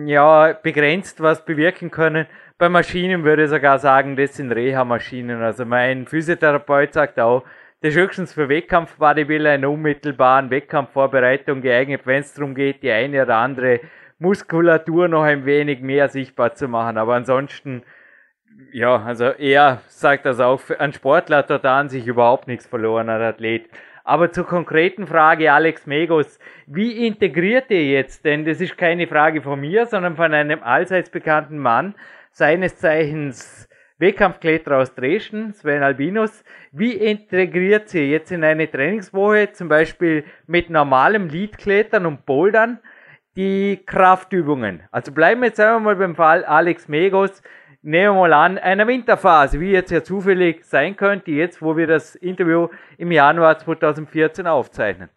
ja, 0.04 0.52
begrenzt 0.52 1.22
was 1.22 1.44
bewirken 1.44 1.90
können. 1.90 2.26
Bei 2.58 2.68
Maschinen 2.68 3.24
würde 3.24 3.44
ich 3.44 3.50
sogar 3.50 3.78
sagen, 3.78 4.16
das 4.16 4.36
sind 4.36 4.50
Reha-Maschinen. 4.50 5.40
Also 5.40 5.64
mein 5.64 6.06
Physiotherapeut 6.06 6.92
sagt 6.92 7.20
auch, 7.20 7.44
das 7.80 7.94
höchstens 7.94 8.32
für 8.32 8.48
Wettkampf-Bodybuilder 8.48 9.54
in 9.54 9.64
unmittelbaren 9.64 10.50
Wettkampfvorbereitung 10.50 11.60
geeignet, 11.60 12.02
wenn 12.04 12.20
es 12.20 12.34
darum 12.34 12.54
geht, 12.54 12.82
die 12.82 12.90
eine 12.90 13.22
oder 13.22 13.36
andere 13.36 13.80
Muskulatur 14.18 15.06
noch 15.06 15.22
ein 15.22 15.46
wenig 15.46 15.80
mehr 15.80 16.08
sichtbar 16.08 16.54
zu 16.54 16.66
machen. 16.66 16.98
Aber 16.98 17.14
ansonsten, 17.14 17.82
ja, 18.72 18.96
also 18.96 19.26
er 19.26 19.80
sagt 19.86 20.26
das 20.26 20.40
auch, 20.40 20.60
ein 20.78 20.92
Sportler 20.92 21.38
hat 21.38 21.50
dort 21.50 21.64
an 21.64 21.88
sich 21.88 22.06
überhaupt 22.06 22.48
nichts 22.48 22.66
verloren, 22.66 23.08
ein 23.08 23.22
Athlet. 23.22 23.68
Aber 24.02 24.32
zur 24.32 24.46
konkreten 24.46 25.06
Frage, 25.06 25.52
Alex 25.52 25.86
Megos, 25.86 26.40
wie 26.66 27.06
integriert 27.06 27.70
ihr 27.70 27.84
jetzt, 27.84 28.24
denn 28.24 28.44
das 28.44 28.60
ist 28.60 28.76
keine 28.76 29.06
Frage 29.06 29.42
von 29.42 29.60
mir, 29.60 29.86
sondern 29.86 30.16
von 30.16 30.34
einem 30.34 30.62
allseits 30.62 31.10
bekannten 31.10 31.58
Mann, 31.58 31.94
seines 32.32 32.76
Zeichens 32.78 33.67
Wettkampfkletterer 33.98 34.78
aus 34.78 34.94
Dresden, 34.94 35.52
Sven 35.52 35.82
Albinus, 35.82 36.44
wie 36.70 36.92
integriert 36.92 37.92
ihr 37.94 38.08
jetzt 38.08 38.30
in 38.30 38.44
eine 38.44 38.70
Trainingswoche, 38.70 39.52
zum 39.52 39.68
Beispiel 39.68 40.24
mit 40.46 40.70
normalem 40.70 41.28
Leadklettern 41.28 42.06
und 42.06 42.24
Bouldern, 42.24 42.78
die 43.36 43.80
Kraftübungen. 43.84 44.82
Also 44.92 45.12
bleiben 45.12 45.40
wir 45.40 45.48
jetzt 45.48 45.60
einmal 45.60 45.96
beim 45.96 46.14
Fall 46.14 46.44
Alex 46.44 46.88
Megos. 46.88 47.42
Nehmen 47.82 48.14
wir 48.14 48.20
mal 48.20 48.32
an, 48.32 48.58
einer 48.58 48.86
Winterphase, 48.86 49.60
wie 49.60 49.70
jetzt 49.70 49.90
ja 49.90 50.02
zufällig 50.02 50.64
sein 50.64 50.96
könnte, 50.96 51.30
jetzt 51.30 51.62
wo 51.62 51.76
wir 51.76 51.86
das 51.86 52.14
Interview 52.16 52.68
im 52.98 53.12
Januar 53.12 53.58
2014 53.58 54.46
aufzeichnen. 54.46 55.08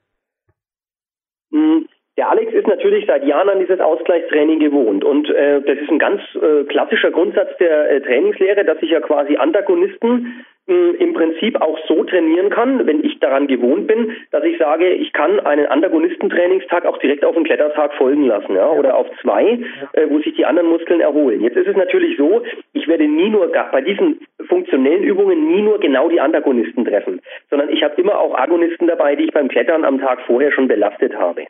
Hm, 1.52 1.88
der 2.22 2.30
Alex 2.30 2.54
ist 2.54 2.68
natürlich 2.68 3.08
seit 3.08 3.26
Jahren 3.26 3.50
an 3.50 3.60
dieses 3.60 3.80
Ausgleichstraining 3.80 4.60
gewohnt 4.60 5.04
und 5.04 5.28
äh, 5.32 5.60
das 5.62 5.80
ist 5.80 5.90
ein 5.90 5.98
ganz 5.98 6.22
äh, 6.36 6.66
klassischer 6.66 7.10
Grundsatz 7.10 7.50
der 7.58 7.90
äh, 7.90 8.00
Trainingslehre, 8.02 8.64
dass 8.64 8.78
ich 8.82 8.92
ja 8.92 9.00
quasi 9.00 9.38
Antagonisten 9.38 10.46
im 10.68 11.14
Prinzip 11.14 11.60
auch 11.60 11.78
so 11.88 12.04
trainieren 12.04 12.52
kann, 12.52 12.86
wenn 12.86 13.04
ich 13.04 13.20
daran 13.20 13.48
gewohnt 13.48 13.88
bin, 13.88 14.16
dass 14.30 14.44
ich 14.44 14.60
sage, 14.60 14.94
ich 14.94 15.12
kann 15.12 15.40
einen 15.40 15.66
Antagonistentrainingstag 15.66 16.86
auch 16.86 17.00
direkt 17.00 17.26
auf 17.26 17.36
einen 17.36 17.46
Klettertag 17.46 17.96
folgen 17.96 18.28
lassen, 18.28 18.56
ja, 18.56 18.70
oder 18.70 18.96
auf 18.96 19.08
zwei, 19.22 19.60
äh, 19.94 20.08
wo 20.08 20.20
sich 20.20 20.36
die 20.36 20.46
anderen 20.46 20.70
Muskeln 20.70 21.02
erholen. 21.02 21.42
Jetzt 21.42 21.58
ist 21.58 21.68
es 21.68 21.76
natürlich 21.76 22.16
so, 22.18 22.44
ich 22.74 22.88
werde 22.88 23.08
nie 23.08 23.30
nur 23.30 23.52
bei 23.72 23.82
diesen 23.82 24.20
funktionellen 24.48 25.04
Übungen 25.04 25.48
nie 25.48 25.64
nur 25.64 25.80
genau 25.80 26.08
die 26.08 26.22
Antagonisten 26.22 26.86
treffen, 26.86 27.20
sondern 27.50 27.70
ich 27.70 27.84
habe 27.84 28.00
immer 28.00 28.20
auch 28.20 28.38
Agonisten 28.38 28.86
dabei, 28.86 29.16
die 29.16 29.24
ich 29.26 29.34
beim 29.34 29.48
Klettern 29.48 29.84
am 29.84 30.00
Tag 30.00 30.22
vorher 30.28 30.52
schon 30.52 30.68
belastet 30.68 31.16
habe. 31.18 31.48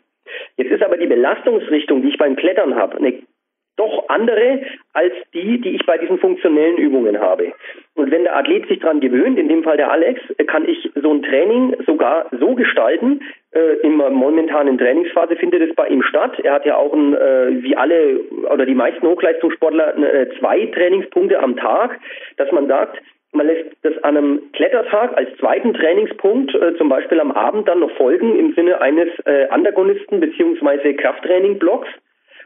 Jetzt 0.57 0.71
ist 0.71 0.83
aber 0.83 0.97
die 0.97 1.07
Belastungsrichtung, 1.07 2.01
die 2.01 2.09
ich 2.09 2.17
beim 2.17 2.35
Klettern 2.35 2.75
habe, 2.75 2.97
eine 2.97 3.13
doch 3.77 4.09
andere 4.09 4.61
als 4.93 5.13
die, 5.33 5.59
die 5.59 5.75
ich 5.75 5.85
bei 5.85 5.97
diesen 5.97 6.19
funktionellen 6.19 6.77
Übungen 6.77 7.19
habe. 7.19 7.53
Und 7.95 8.11
wenn 8.11 8.23
der 8.23 8.35
Athlet 8.35 8.67
sich 8.67 8.79
daran 8.79 8.99
gewöhnt, 8.99 9.39
in 9.39 9.47
dem 9.47 9.63
Fall 9.63 9.77
der 9.77 9.91
Alex, 9.91 10.21
kann 10.47 10.67
ich 10.67 10.89
so 11.01 11.11
ein 11.11 11.23
Training 11.23 11.75
sogar 11.85 12.27
so 12.39 12.53
gestalten, 12.53 13.21
äh, 13.51 13.77
in 13.81 13.97
der 13.97 14.09
momentanen 14.09 14.77
Trainingsphase 14.77 15.35
findet 15.35 15.61
es 15.61 15.75
bei 15.75 15.87
ihm 15.87 16.03
statt. 16.03 16.39
Er 16.43 16.53
hat 16.53 16.65
ja 16.65 16.77
auch 16.77 16.93
ein, 16.93 17.13
äh, 17.15 17.63
wie 17.63 17.75
alle 17.75 18.19
oder 18.51 18.65
die 18.65 18.75
meisten 18.75 19.07
Hochleistungssportler 19.07 19.97
äh, 19.97 20.29
zwei 20.39 20.65
Trainingspunkte 20.67 21.39
am 21.39 21.55
Tag, 21.55 21.99
dass 22.37 22.51
man 22.51 22.67
sagt, 22.67 23.01
man 23.33 23.47
lässt 23.47 23.71
das 23.83 23.97
an 24.03 24.17
einem 24.17 24.51
Klettertag 24.53 25.15
als 25.15 25.29
zweiten 25.37 25.73
Trainingspunkt 25.73 26.53
äh, 26.55 26.75
zum 26.77 26.89
Beispiel 26.89 27.19
am 27.19 27.31
Abend 27.31 27.67
dann 27.67 27.79
noch 27.79 27.91
folgen 27.91 28.37
im 28.37 28.53
Sinne 28.53 28.81
eines 28.81 29.09
äh, 29.25 29.47
Antagonisten 29.49 30.19
beziehungsweise 30.19 30.93
Krafttraining-Blocks 30.93 31.87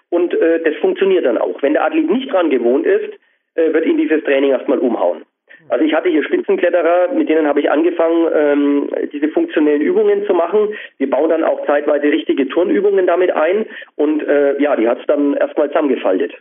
und 0.09 0.33
äh, 0.33 0.61
das 0.63 0.75
funktioniert 0.77 1.25
dann 1.25 1.37
auch. 1.37 1.61
Wenn 1.61 1.73
der 1.73 1.85
Athlet 1.85 2.09
nicht 2.09 2.31
dran 2.31 2.49
gewohnt 2.49 2.85
ist, 2.85 3.13
äh, 3.55 3.73
wird 3.73 3.85
ihn 3.85 3.97
dieses 3.97 4.23
Training 4.23 4.51
erstmal 4.51 4.79
umhauen. 4.79 5.23
Also 5.67 5.83
ich 5.83 5.93
hatte 5.93 6.09
hier 6.09 6.23
Spitzenkletterer, 6.23 7.13
mit 7.13 7.27
denen 7.27 7.47
habe 7.47 7.59
ich 7.59 7.71
angefangen, 7.71 8.27
ähm, 8.33 8.89
diese 9.11 9.29
funktionellen 9.29 9.81
Übungen 9.81 10.25
zu 10.25 10.33
machen. 10.33 10.75
Wir 10.97 11.09
bauen 11.09 11.29
dann 11.29 11.43
auch 11.43 11.65
zeitweise 11.65 12.03
richtige 12.03 12.47
Turnübungen 12.47 13.07
damit 13.07 13.31
ein 13.31 13.65
und 13.95 14.21
äh, 14.27 14.61
ja, 14.61 14.75
die 14.75 14.87
hat 14.87 14.99
es 14.99 15.07
dann 15.07 15.33
erstmal 15.33 15.69
zusammengefaltet. 15.69 16.33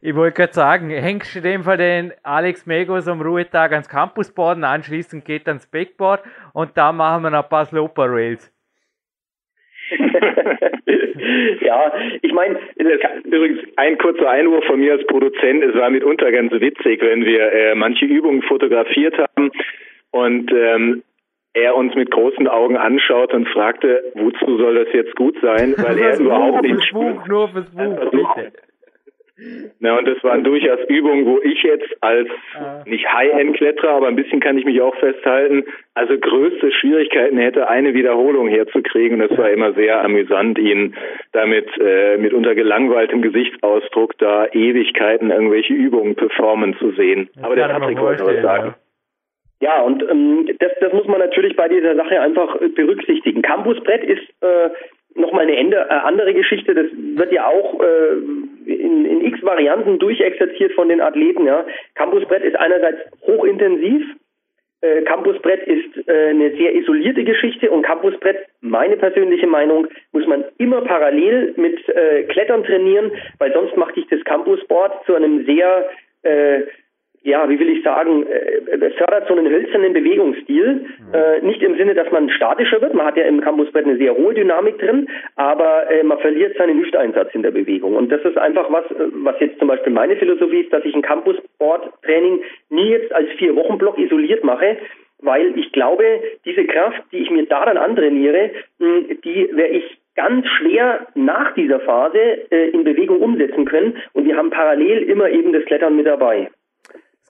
Ich 0.00 0.14
wollte 0.16 0.36
gerade 0.36 0.52
sagen, 0.54 0.90
hängst 0.90 1.34
du 1.34 1.38
in 1.40 1.44
dem 1.44 1.62
Fall 1.62 1.76
den 1.76 2.12
Alex 2.22 2.66
Megos 2.66 3.06
am 3.06 3.20
Ruhetag 3.20 3.72
ans 3.72 3.88
Campusboard 3.88 4.56
und 4.56 4.64
anschließend 4.64 5.24
geht 5.24 5.46
ans 5.46 5.66
Backboard 5.66 6.22
und 6.54 6.70
da 6.76 6.92
machen 6.92 7.22
wir 7.24 7.30
noch 7.30 7.44
ein 7.44 7.48
paar 7.48 7.66
Sloper 7.66 8.06
Rails. 8.08 8.50
ja, 11.60 11.92
ich 12.22 12.32
meine, 12.32 12.58
übrigens 13.24 13.60
ein 13.76 13.98
kurzer 13.98 14.28
Einwurf 14.30 14.64
von 14.64 14.80
mir 14.80 14.92
als 14.92 15.06
Produzent. 15.06 15.64
Es 15.64 15.74
war 15.74 15.90
mitunter 15.90 16.30
ganz 16.32 16.52
witzig, 16.52 17.02
wenn 17.02 17.24
wir 17.24 17.52
äh, 17.52 17.74
manche 17.74 18.04
Übungen 18.04 18.42
fotografiert 18.42 19.16
haben 19.18 19.50
und 20.10 20.52
ähm, 20.52 21.02
er 21.52 21.76
uns 21.76 21.94
mit 21.94 22.10
großen 22.10 22.46
Augen 22.46 22.76
anschaut 22.76 23.34
und 23.34 23.48
fragte, 23.48 24.12
wozu 24.14 24.58
soll 24.58 24.84
das 24.84 24.92
jetzt 24.92 25.16
gut 25.16 25.36
sein, 25.42 25.74
weil 25.76 25.98
er 25.98 26.18
überhaupt 26.18 26.62
nicht 26.62 26.84
spürt. 26.84 27.26
Nur 27.26 27.48
fürs 27.48 27.70
Buch, 27.70 28.10
bitte. 28.10 28.52
Na, 29.78 29.98
und 29.98 30.06
das 30.06 30.22
waren 30.22 30.44
durchaus 30.44 30.80
Übungen, 30.88 31.24
wo 31.24 31.40
ich 31.42 31.62
jetzt 31.62 31.88
als 32.02 32.28
ah. 32.54 32.82
nicht 32.84 33.06
High-End-Kletterer, 33.10 33.90
aber 33.90 34.08
ein 34.08 34.16
bisschen 34.16 34.40
kann 34.40 34.58
ich 34.58 34.64
mich 34.64 34.80
auch 34.80 34.94
festhalten, 34.96 35.64
also 35.94 36.18
größte 36.18 36.70
Schwierigkeiten 36.72 37.38
hätte, 37.38 37.68
eine 37.68 37.94
Wiederholung 37.94 38.48
herzukriegen. 38.48 39.20
Und 39.20 39.30
es 39.30 39.38
war 39.38 39.50
immer 39.50 39.72
sehr 39.72 40.04
amüsant, 40.04 40.58
ihn 40.58 40.94
damit 41.32 41.68
äh, 41.80 42.18
mit 42.18 42.34
unter 42.34 42.54
gelangweiltem 42.54 43.22
Gesichtsausdruck 43.22 44.18
da 44.18 44.46
Ewigkeiten 44.52 45.30
irgendwelche 45.30 45.72
Übungen 45.72 46.16
performen 46.16 46.76
zu 46.78 46.90
sehen. 46.92 47.30
Das 47.34 47.44
aber 47.44 47.56
der 47.56 47.68
Patrick 47.68 48.00
wollte 48.00 48.26
was 48.26 48.42
sagen. 48.42 48.66
Ja. 48.68 48.74
Ja, 49.62 49.82
und 49.82 50.02
ähm, 50.10 50.48
das, 50.58 50.72
das 50.80 50.90
muss 50.94 51.06
man 51.06 51.18
natürlich 51.18 51.54
bei 51.54 51.68
dieser 51.68 51.94
Sache 51.94 52.18
einfach 52.18 52.56
berücksichtigen. 52.74 53.42
Campusbrett 53.42 54.02
ist 54.04 54.22
äh, 54.40 54.70
nochmal 55.14 55.46
eine 55.46 55.76
äh, 55.76 55.88
andere 55.88 56.34
Geschichte. 56.34 56.74
Das 56.74 56.86
wird 56.92 57.32
ja 57.32 57.46
auch 57.46 57.80
äh, 57.80 58.12
in, 58.70 59.04
in 59.04 59.24
x 59.24 59.42
Varianten 59.42 59.98
durchexerziert 59.98 60.72
von 60.72 60.88
den 60.88 61.00
Athleten. 61.00 61.46
Ja. 61.46 61.66
Campusbrett 61.94 62.42
ist 62.44 62.56
einerseits 62.56 63.00
hochintensiv. 63.26 64.04
Äh, 64.82 65.02
Campusbrett 65.02 65.66
ist 65.66 66.08
äh, 66.08 66.28
eine 66.28 66.56
sehr 66.56 66.74
isolierte 66.74 67.24
Geschichte 67.24 67.70
und 67.70 67.82
Campusbrett, 67.82 68.46
meine 68.60 68.96
persönliche 68.96 69.46
Meinung, 69.46 69.86
muss 70.12 70.26
man 70.26 70.44
immer 70.56 70.80
parallel 70.80 71.52
mit 71.56 71.86
äh, 71.88 72.22
Klettern 72.24 72.64
trainieren, 72.64 73.12
weil 73.38 73.52
sonst 73.52 73.76
macht 73.76 73.96
dich 73.96 74.06
das 74.08 74.24
Campusboard 74.24 75.04
zu 75.04 75.14
einem 75.14 75.44
sehr 75.44 75.90
äh, 76.22 76.62
ja, 77.22 77.48
wie 77.48 77.58
will 77.58 77.68
ich 77.68 77.84
sagen, 77.84 78.26
äh, 78.26 78.90
fördert 78.92 79.28
so 79.28 79.34
einen 79.34 79.48
hölzernen 79.48 79.92
Bewegungsstil. 79.92 80.74
Mhm. 80.74 81.14
Äh, 81.14 81.40
nicht 81.42 81.62
im 81.62 81.76
Sinne, 81.76 81.94
dass 81.94 82.10
man 82.10 82.30
statischer 82.30 82.80
wird, 82.80 82.94
man 82.94 83.06
hat 83.06 83.16
ja 83.16 83.24
im 83.24 83.40
Campusbrett 83.40 83.84
eine 83.84 83.98
sehr 83.98 84.16
hohe 84.16 84.32
Dynamik 84.32 84.78
drin, 84.78 85.08
aber 85.36 85.90
äh, 85.90 86.02
man 86.02 86.18
verliert 86.18 86.56
seinen 86.56 86.78
Hüfteinsatz 86.78 87.34
in 87.34 87.42
der 87.42 87.50
Bewegung. 87.50 87.94
Und 87.94 88.10
das 88.10 88.22
ist 88.22 88.38
einfach 88.38 88.72
was, 88.72 88.84
äh, 88.92 89.10
was 89.22 89.38
jetzt 89.40 89.58
zum 89.58 89.68
Beispiel 89.68 89.92
meine 89.92 90.16
Philosophie 90.16 90.60
ist, 90.60 90.72
dass 90.72 90.84
ich 90.84 90.94
ein 90.94 91.02
Campusboard-Training 91.02 92.40
nie 92.70 92.90
jetzt 92.90 93.12
als 93.14 93.28
vier 93.32 93.54
Wochen 93.54 93.76
Block 93.76 93.98
isoliert 93.98 94.42
mache, 94.42 94.78
weil 95.22 95.58
ich 95.58 95.72
glaube, 95.72 96.04
diese 96.46 96.64
Kraft, 96.64 97.02
die 97.12 97.18
ich 97.18 97.30
mir 97.30 97.44
da 97.44 97.66
dann 97.66 97.76
antrainiere, 97.76 98.50
die 98.78 99.50
werde 99.52 99.74
ich 99.74 99.98
ganz 100.16 100.46
schwer 100.48 101.06
nach 101.14 101.54
dieser 101.54 101.80
Phase 101.80 102.18
äh, 102.50 102.70
in 102.70 102.84
Bewegung 102.84 103.20
umsetzen 103.20 103.66
können. 103.66 103.98
Und 104.12 104.24
wir 104.24 104.36
haben 104.36 104.50
parallel 104.50 105.02
immer 105.02 105.28
eben 105.28 105.52
das 105.52 105.64
Klettern 105.66 105.96
mit 105.96 106.06
dabei. 106.06 106.50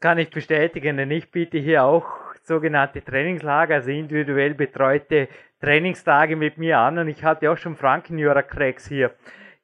Das 0.00 0.08
kann 0.08 0.18
ich 0.18 0.30
bestätigen, 0.30 0.96
denn 0.96 1.10
ich 1.10 1.30
biete 1.30 1.58
hier 1.58 1.84
auch 1.84 2.06
sogenannte 2.42 3.04
Trainingslager, 3.04 3.74
also 3.74 3.90
individuell 3.90 4.54
betreute 4.54 5.28
Trainingstage 5.60 6.36
mit 6.36 6.56
mir 6.56 6.78
an. 6.78 6.96
Und 6.96 7.08
ich 7.08 7.22
hatte 7.22 7.50
auch 7.50 7.58
schon 7.58 7.76
Frankenjura 7.76 8.40
Cracks 8.40 8.88
hier, 8.88 9.10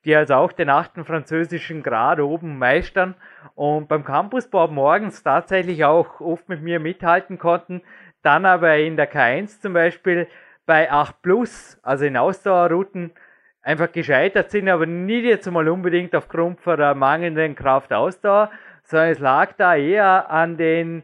die 0.04 0.14
also 0.14 0.34
auch 0.34 0.52
den 0.52 0.68
achten 0.68 1.06
französischen 1.06 1.82
Grad 1.82 2.20
oben 2.20 2.58
meistern 2.58 3.14
und 3.54 3.88
beim 3.88 4.04
Campusbau 4.04 4.68
morgens 4.68 5.22
tatsächlich 5.22 5.86
auch 5.86 6.20
oft 6.20 6.50
mit 6.50 6.60
mir 6.60 6.80
mithalten 6.80 7.38
konnten. 7.38 7.80
Dann 8.20 8.44
aber 8.44 8.76
in 8.76 8.98
der 8.98 9.10
K1 9.10 9.62
zum 9.62 9.72
Beispiel 9.72 10.28
bei 10.66 10.92
8 10.92 11.22
Plus, 11.22 11.78
also 11.82 12.04
in 12.04 12.18
Ausdauerrouten, 12.18 13.12
einfach 13.62 13.90
gescheitert 13.90 14.50
sind, 14.50 14.68
aber 14.68 14.84
nicht 14.84 15.24
jetzt 15.24 15.50
mal 15.50 15.66
unbedingt 15.66 16.14
aufgrund 16.14 16.60
von 16.60 16.76
der 16.76 16.94
mangelnden 16.94 17.54
Kraftausdauer, 17.56 18.50
sondern 18.86 19.10
es 19.10 19.18
lag 19.18 19.52
da 19.54 19.76
eher 19.76 20.30
an 20.30 20.56
den, 20.56 21.02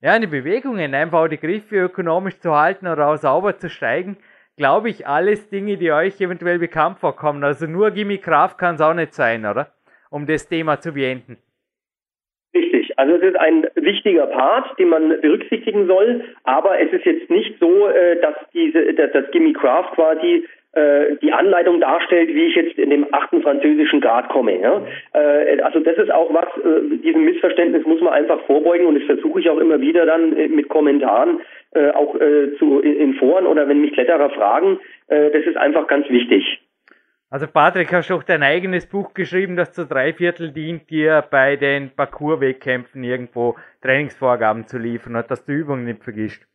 ja, 0.00 0.14
an 0.14 0.20
den 0.20 0.30
Bewegungen, 0.30 0.94
einfach 0.94 1.28
die 1.28 1.38
Griffe 1.38 1.76
ökonomisch 1.76 2.38
zu 2.40 2.54
halten 2.54 2.86
oder 2.86 3.08
auch 3.08 3.16
sauber 3.16 3.56
zu 3.56 3.68
steigen. 3.68 4.16
Glaube 4.56 4.90
ich, 4.90 5.06
alles 5.06 5.48
Dinge, 5.48 5.76
die 5.76 5.92
euch 5.92 6.20
eventuell 6.20 6.58
bekannt 6.58 6.98
vorkommen. 6.98 7.42
Also 7.44 7.66
nur 7.66 7.92
Gimme 7.92 8.18
Kraft 8.18 8.58
kann 8.58 8.74
es 8.74 8.80
auch 8.80 8.94
nicht 8.94 9.14
sein, 9.14 9.46
oder? 9.46 9.72
Um 10.10 10.26
das 10.26 10.48
Thema 10.48 10.80
zu 10.80 10.92
beenden. 10.92 11.38
Also 12.96 13.14
es 13.14 13.22
ist 13.22 13.38
ein 13.38 13.66
wichtiger 13.76 14.26
Part, 14.26 14.78
den 14.78 14.90
man 14.90 15.20
berücksichtigen 15.22 15.86
soll, 15.86 16.22
aber 16.44 16.78
es 16.80 16.92
ist 16.92 17.06
jetzt 17.06 17.30
nicht 17.30 17.58
so, 17.58 17.88
äh, 17.88 18.20
dass 18.20 18.34
diese, 18.52 18.92
dass 18.92 19.12
das 19.12 19.30
Gimme 19.30 19.54
Craft 19.54 19.92
quasi 19.94 20.46
die 20.72 21.32
Anleitung 21.32 21.80
darstellt, 21.80 22.28
wie 22.28 22.46
ich 22.46 22.54
jetzt 22.54 22.78
in 22.78 22.90
dem 22.90 23.12
achten 23.12 23.42
französischen 23.42 24.00
Grad 24.00 24.28
komme. 24.28 24.60
Ja? 24.60 24.82
Äh, 25.12 25.60
also 25.62 25.80
das 25.80 25.96
ist 25.96 26.12
auch 26.12 26.32
was, 26.32 26.46
diesem 27.02 27.24
Missverständnis 27.24 27.84
muss 27.84 28.00
man 28.00 28.12
einfach 28.12 28.40
vorbeugen 28.42 28.86
und 28.86 28.94
das 28.94 29.04
versuche 29.04 29.40
ich 29.40 29.50
auch 29.50 29.58
immer 29.58 29.80
wieder 29.80 30.06
dann 30.06 30.30
mit 30.54 30.68
Kommentaren 30.68 31.40
auch 31.94 32.16
zu, 32.58 32.80
in 32.80 33.14
Foren 33.14 33.46
oder 33.46 33.68
wenn 33.68 33.80
mich 33.80 33.92
Kletterer 33.92 34.30
fragen. 34.30 34.80
das 35.06 35.44
ist 35.44 35.56
einfach 35.56 35.86
ganz 35.86 36.08
wichtig. 36.08 36.60
Also 37.32 37.46
Patrick, 37.46 37.92
hast 37.92 38.10
du 38.10 38.14
auch 38.14 38.24
dein 38.24 38.42
eigenes 38.42 38.86
Buch 38.86 39.14
geschrieben, 39.14 39.54
das 39.54 39.72
zu 39.72 39.86
drei 39.86 40.12
Viertel 40.12 40.50
dient, 40.50 40.90
dir 40.90 41.24
bei 41.30 41.54
den 41.54 41.90
Parcours-Wettkämpfen 41.90 43.04
irgendwo 43.04 43.54
Trainingsvorgaben 43.82 44.66
zu 44.66 44.78
liefern 44.78 45.14
und 45.14 45.30
dass 45.30 45.44
du 45.44 45.52
Übungen 45.52 45.84
nicht 45.84 46.02
vergisst. 46.02 46.49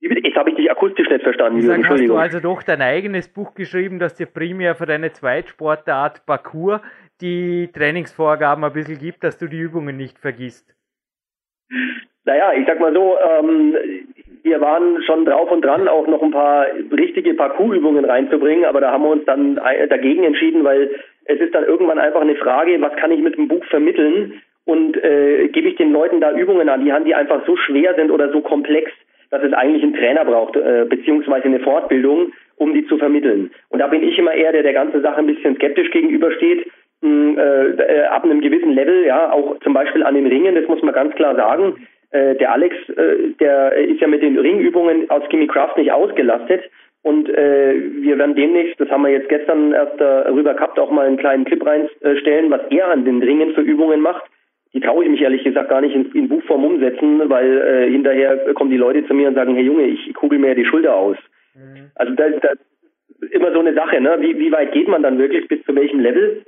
Jetzt 0.00 0.36
habe 0.36 0.50
ich 0.50 0.56
dich 0.56 0.70
akustisch 0.70 1.08
nicht 1.10 1.22
verstanden. 1.22 1.60
Sag, 1.60 1.86
hast 1.88 2.06
du 2.06 2.16
also 2.16 2.40
doch 2.40 2.62
dein 2.62 2.80
eigenes 2.80 3.28
Buch 3.28 3.54
geschrieben, 3.54 3.98
das 3.98 4.14
dir 4.14 4.26
primär 4.26 4.74
für 4.74 4.86
deine 4.86 5.12
Zweitsportart 5.12 6.24
Parcours 6.24 6.80
die 7.20 7.68
Trainingsvorgaben 7.72 8.64
ein 8.64 8.72
bisschen 8.72 8.98
gibt, 8.98 9.22
dass 9.24 9.36
du 9.36 9.46
die 9.46 9.58
Übungen 9.58 9.96
nicht 9.98 10.18
vergisst? 10.18 10.74
Naja, 12.24 12.52
ich 12.54 12.66
sag 12.66 12.80
mal 12.80 12.94
so, 12.94 13.16
ähm, 13.18 13.76
wir 14.42 14.60
waren 14.60 15.02
schon 15.02 15.26
drauf 15.26 15.50
und 15.50 15.64
dran, 15.64 15.86
auch 15.86 16.06
noch 16.06 16.22
ein 16.22 16.30
paar 16.30 16.66
richtige 16.92 17.34
Parcoursübungen 17.34 18.04
reinzubringen, 18.04 18.64
aber 18.64 18.80
da 18.80 18.92
haben 18.92 19.02
wir 19.02 19.10
uns 19.10 19.24
dann 19.26 19.56
dagegen 19.56 20.24
entschieden, 20.24 20.64
weil 20.64 20.90
es 21.24 21.40
ist 21.40 21.54
dann 21.54 21.64
irgendwann 21.64 21.98
einfach 21.98 22.22
eine 22.22 22.36
Frage, 22.36 22.80
was 22.80 22.96
kann 22.96 23.12
ich 23.12 23.20
mit 23.20 23.36
dem 23.36 23.48
Buch 23.48 23.64
vermitteln 23.66 24.40
und 24.64 24.96
äh, 24.96 25.48
gebe 25.48 25.68
ich 25.68 25.76
den 25.76 25.92
Leuten 25.92 26.20
da 26.20 26.32
Übungen 26.32 26.68
an 26.68 26.84
die 26.84 26.92
Hand, 26.92 27.06
die 27.06 27.14
einfach 27.14 27.44
so 27.46 27.56
schwer 27.56 27.94
sind 27.94 28.10
oder 28.10 28.32
so 28.32 28.40
komplex, 28.40 28.90
dass 29.30 29.42
es 29.42 29.52
eigentlich 29.52 29.82
einen 29.82 29.94
Trainer 29.94 30.24
braucht, 30.24 30.56
äh, 30.56 30.84
beziehungsweise 30.88 31.44
eine 31.44 31.60
Fortbildung, 31.60 32.32
um 32.56 32.74
die 32.74 32.86
zu 32.86 32.98
vermitteln. 32.98 33.50
Und 33.68 33.78
da 33.78 33.86
bin 33.86 34.02
ich 34.02 34.18
immer 34.18 34.34
eher, 34.34 34.52
der 34.52 34.62
der 34.62 34.74
ganze 34.74 35.00
Sache 35.00 35.18
ein 35.18 35.26
bisschen 35.26 35.56
skeptisch 35.56 35.90
gegenübersteht, 35.90 36.66
mh, 37.00 37.40
äh, 37.40 38.04
ab 38.10 38.24
einem 38.24 38.40
gewissen 38.40 38.72
Level, 38.72 39.04
ja, 39.06 39.32
auch 39.32 39.58
zum 39.60 39.72
Beispiel 39.72 40.02
an 40.02 40.14
den 40.14 40.26
Ringen, 40.26 40.54
das 40.54 40.68
muss 40.68 40.82
man 40.82 40.94
ganz 40.94 41.14
klar 41.14 41.34
sagen, 41.36 41.86
äh, 42.10 42.34
der 42.36 42.52
Alex, 42.52 42.74
äh, 42.90 43.30
der 43.38 43.72
ist 43.72 44.00
ja 44.00 44.08
mit 44.08 44.22
den 44.22 44.38
Ringübungen 44.38 45.08
aus 45.10 45.22
Gimme 45.28 45.46
Craft 45.46 45.76
nicht 45.76 45.92
ausgelastet. 45.92 46.62
Und 47.02 47.30
äh, 47.30 47.74
wir 48.02 48.18
werden 48.18 48.34
demnächst, 48.34 48.78
das 48.78 48.90
haben 48.90 49.02
wir 49.02 49.10
jetzt 49.10 49.30
gestern 49.30 49.72
erst 49.72 49.98
darüber 49.98 50.52
gehabt, 50.52 50.78
auch 50.78 50.90
mal 50.90 51.06
einen 51.06 51.16
kleinen 51.16 51.46
Clip 51.46 51.64
reinstellen, 51.64 52.50
was 52.50 52.60
er 52.68 52.88
an 52.90 53.06
den 53.06 53.22
Ringen 53.22 53.52
für 53.54 53.62
Übungen 53.62 54.00
macht. 54.00 54.24
Die 54.72 54.80
traue 54.80 55.04
ich 55.04 55.10
mich 55.10 55.20
ehrlich 55.20 55.42
gesagt 55.42 55.68
gar 55.68 55.80
nicht 55.80 55.94
in, 55.94 56.12
in 56.12 56.28
Buchform 56.28 56.64
umsetzen, 56.64 57.28
weil 57.28 57.58
äh, 57.58 57.90
hinterher 57.90 58.36
kommen 58.54 58.70
die 58.70 58.76
Leute 58.76 59.04
zu 59.06 59.14
mir 59.14 59.28
und 59.28 59.34
sagen, 59.34 59.54
hey 59.54 59.64
Junge, 59.64 59.86
ich 59.86 60.14
kugel 60.14 60.38
mir 60.38 60.54
die 60.54 60.64
Schulter 60.64 60.94
aus. 60.94 61.16
Mhm. 61.54 61.90
Also 61.96 62.14
das, 62.14 62.32
das 62.40 62.58
ist 63.20 63.32
immer 63.32 63.52
so 63.52 63.60
eine 63.60 63.74
Sache, 63.74 64.00
ne? 64.00 64.16
Wie, 64.20 64.38
wie 64.38 64.52
weit 64.52 64.72
geht 64.72 64.88
man 64.88 65.02
dann 65.02 65.18
wirklich, 65.18 65.48
bis 65.48 65.62
zu 65.64 65.74
welchem 65.74 66.00
Level? 66.00 66.44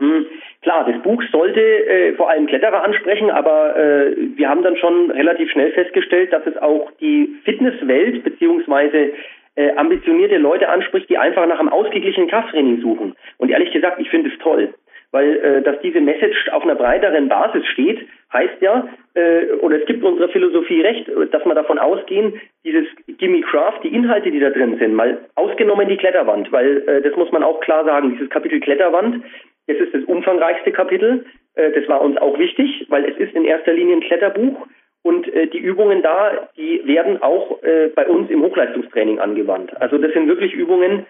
Hm, 0.00 0.26
klar, 0.62 0.90
das 0.90 1.02
Buch 1.02 1.22
sollte 1.30 1.60
äh, 1.60 2.14
vor 2.14 2.30
allem 2.30 2.46
Kletterer 2.46 2.82
ansprechen, 2.82 3.30
aber 3.30 3.76
äh, 3.76 4.16
wir 4.34 4.48
haben 4.48 4.62
dann 4.62 4.76
schon 4.78 5.10
relativ 5.10 5.50
schnell 5.50 5.72
festgestellt, 5.72 6.32
dass 6.32 6.46
es 6.46 6.56
auch 6.56 6.90
die 7.00 7.36
Fitnesswelt 7.44 8.24
beziehungsweise 8.24 9.12
äh, 9.56 9.72
ambitionierte 9.76 10.38
Leute 10.38 10.70
anspricht, 10.70 11.10
die 11.10 11.18
einfach 11.18 11.46
nach 11.46 11.60
einem 11.60 11.68
ausgeglichenen 11.68 12.30
Krafttraining 12.30 12.80
suchen. 12.80 13.14
Und 13.36 13.50
ehrlich 13.50 13.72
gesagt, 13.72 14.00
ich 14.00 14.08
finde 14.08 14.30
es 14.30 14.38
toll, 14.38 14.72
weil 15.12 15.36
äh, 15.38 15.62
dass 15.62 15.80
diese 15.80 16.00
Message 16.00 16.48
auf 16.50 16.62
einer 16.62 16.74
breiteren 16.74 17.28
Basis 17.28 17.66
steht, 17.66 18.06
heißt 18.32 18.60
ja, 18.60 18.88
äh, 19.14 19.52
oder 19.60 19.80
es 19.80 19.86
gibt 19.86 20.04
unserer 20.04 20.28
Philosophie 20.28 20.80
recht, 20.82 21.10
dass 21.32 21.44
wir 21.44 21.54
davon 21.54 21.78
ausgehen, 21.78 22.40
dieses 22.64 22.86
Gimme 23.18 23.40
Craft, 23.40 23.80
die 23.82 23.94
Inhalte, 23.94 24.30
die 24.30 24.40
da 24.40 24.50
drin 24.50 24.78
sind, 24.78 24.94
mal 24.94 25.18
ausgenommen 25.34 25.88
die 25.88 25.96
Kletterwand, 25.96 26.52
weil 26.52 26.88
äh, 26.88 27.02
das 27.02 27.16
muss 27.16 27.32
man 27.32 27.42
auch 27.42 27.60
klar 27.60 27.84
sagen, 27.84 28.12
dieses 28.12 28.30
Kapitel 28.30 28.60
Kletterwand 28.60 29.24
es 29.70 29.78
ist 29.78 29.94
das 29.94 30.04
umfangreichste 30.04 30.72
Kapitel. 30.72 31.24
Äh, 31.54 31.70
das 31.72 31.88
war 31.88 32.00
uns 32.00 32.16
auch 32.16 32.38
wichtig, 32.38 32.86
weil 32.88 33.04
es 33.04 33.16
ist 33.18 33.34
in 33.34 33.44
erster 33.44 33.72
Linie 33.72 33.96
ein 33.96 34.00
Kletterbuch 34.00 34.66
und 35.02 35.32
äh, 35.32 35.46
die 35.46 35.58
Übungen 35.58 36.02
da, 36.02 36.48
die 36.56 36.82
werden 36.86 37.22
auch 37.22 37.62
äh, 37.62 37.88
bei 37.94 38.06
uns 38.06 38.30
im 38.30 38.42
Hochleistungstraining 38.42 39.20
angewandt. 39.20 39.80
Also 39.80 39.98
das 39.98 40.12
sind 40.12 40.28
wirklich 40.28 40.52
Übungen, 40.52 41.06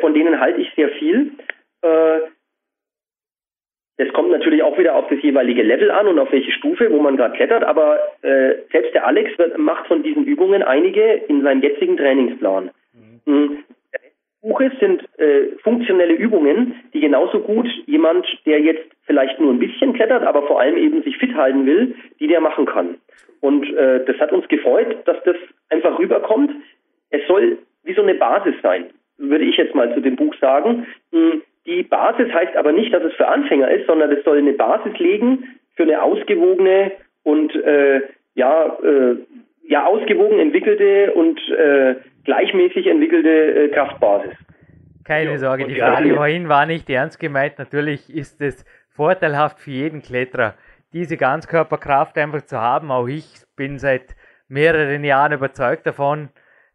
von 0.00 0.14
denen 0.14 0.40
halte 0.40 0.60
ich 0.60 0.72
sehr 0.74 0.88
viel. 0.88 1.32
Das 3.96 4.12
kommt 4.12 4.30
natürlich 4.30 4.62
auch 4.62 4.76
wieder 4.76 4.96
auf 4.96 5.06
das 5.08 5.22
jeweilige 5.22 5.62
Level 5.62 5.90
an 5.90 6.08
und 6.08 6.18
auf 6.18 6.32
welche 6.32 6.50
Stufe, 6.50 6.90
wo 6.90 7.00
man 7.00 7.16
gerade 7.16 7.36
klettert, 7.36 7.62
aber 7.62 8.00
selbst 8.72 8.92
der 8.92 9.06
Alex 9.06 9.30
macht 9.56 9.86
von 9.86 10.02
diesen 10.02 10.24
Übungen 10.24 10.64
einige 10.64 11.22
in 11.28 11.42
seinem 11.42 11.62
jetzigen 11.62 11.96
Trainingsplan. 11.96 12.70
Mhm. 13.24 13.64
Buches 14.44 14.72
sind 14.78 15.02
äh, 15.18 15.56
funktionelle 15.62 16.12
Übungen, 16.12 16.74
die 16.92 17.00
genauso 17.00 17.40
gut 17.40 17.66
jemand, 17.86 18.26
der 18.44 18.60
jetzt 18.60 18.84
vielleicht 19.04 19.40
nur 19.40 19.50
ein 19.50 19.58
bisschen 19.58 19.94
klettert, 19.94 20.22
aber 20.22 20.46
vor 20.46 20.60
allem 20.60 20.76
eben 20.76 21.02
sich 21.02 21.16
fit 21.16 21.34
halten 21.34 21.64
will, 21.64 21.94
die 22.20 22.26
der 22.26 22.42
machen 22.42 22.66
kann. 22.66 22.96
Und 23.40 23.72
äh, 23.74 24.04
das 24.04 24.18
hat 24.18 24.32
uns 24.32 24.46
gefreut, 24.48 24.98
dass 25.06 25.16
das 25.24 25.36
einfach 25.70 25.98
rüberkommt. 25.98 26.50
Es 27.08 27.26
soll 27.26 27.56
wie 27.84 27.94
so 27.94 28.02
eine 28.02 28.16
Basis 28.16 28.54
sein, 28.62 28.90
würde 29.16 29.46
ich 29.46 29.56
jetzt 29.56 29.74
mal 29.74 29.94
zu 29.94 30.00
dem 30.00 30.16
Buch 30.16 30.34
sagen. 30.42 30.86
Die 31.66 31.82
Basis 31.82 32.32
heißt 32.32 32.56
aber 32.56 32.72
nicht, 32.72 32.92
dass 32.92 33.02
es 33.02 33.14
für 33.14 33.26
Anfänger 33.26 33.70
ist, 33.70 33.86
sondern 33.86 34.12
es 34.12 34.22
soll 34.24 34.38
eine 34.38 34.52
Basis 34.52 34.98
legen 34.98 35.44
für 35.74 35.84
eine 35.84 36.02
ausgewogene 36.02 36.92
und 37.22 37.54
äh, 37.54 38.02
ja, 38.34 38.78
äh, 38.82 39.16
ja 39.66 39.86
ausgewogen 39.86 40.38
entwickelte 40.38 41.12
und 41.12 41.40
äh, 41.50 41.96
gleichmäßig 42.24 42.86
entwickelte 42.86 43.28
äh, 43.28 43.68
Kraftbasis. 43.68 44.34
Keine 45.04 45.32
ja, 45.32 45.38
Sorge, 45.38 45.66
die 45.66 45.76
Frage 45.76 46.14
vorhin 46.14 46.48
war 46.48 46.66
nicht 46.66 46.88
ernst 46.88 47.18
gemeint. 47.18 47.58
Natürlich 47.58 48.14
ist 48.14 48.40
es 48.40 48.64
vorteilhaft 48.88 49.60
für 49.60 49.70
jeden 49.70 50.02
Kletterer, 50.02 50.54
diese 50.92 51.16
Ganzkörperkraft 51.16 52.16
einfach 52.18 52.42
zu 52.42 52.58
haben. 52.58 52.90
Auch 52.90 53.06
ich 53.06 53.26
bin 53.56 53.78
seit 53.78 54.14
mehreren 54.48 55.04
Jahren 55.04 55.32
überzeugt 55.32 55.86
davon, 55.86 56.28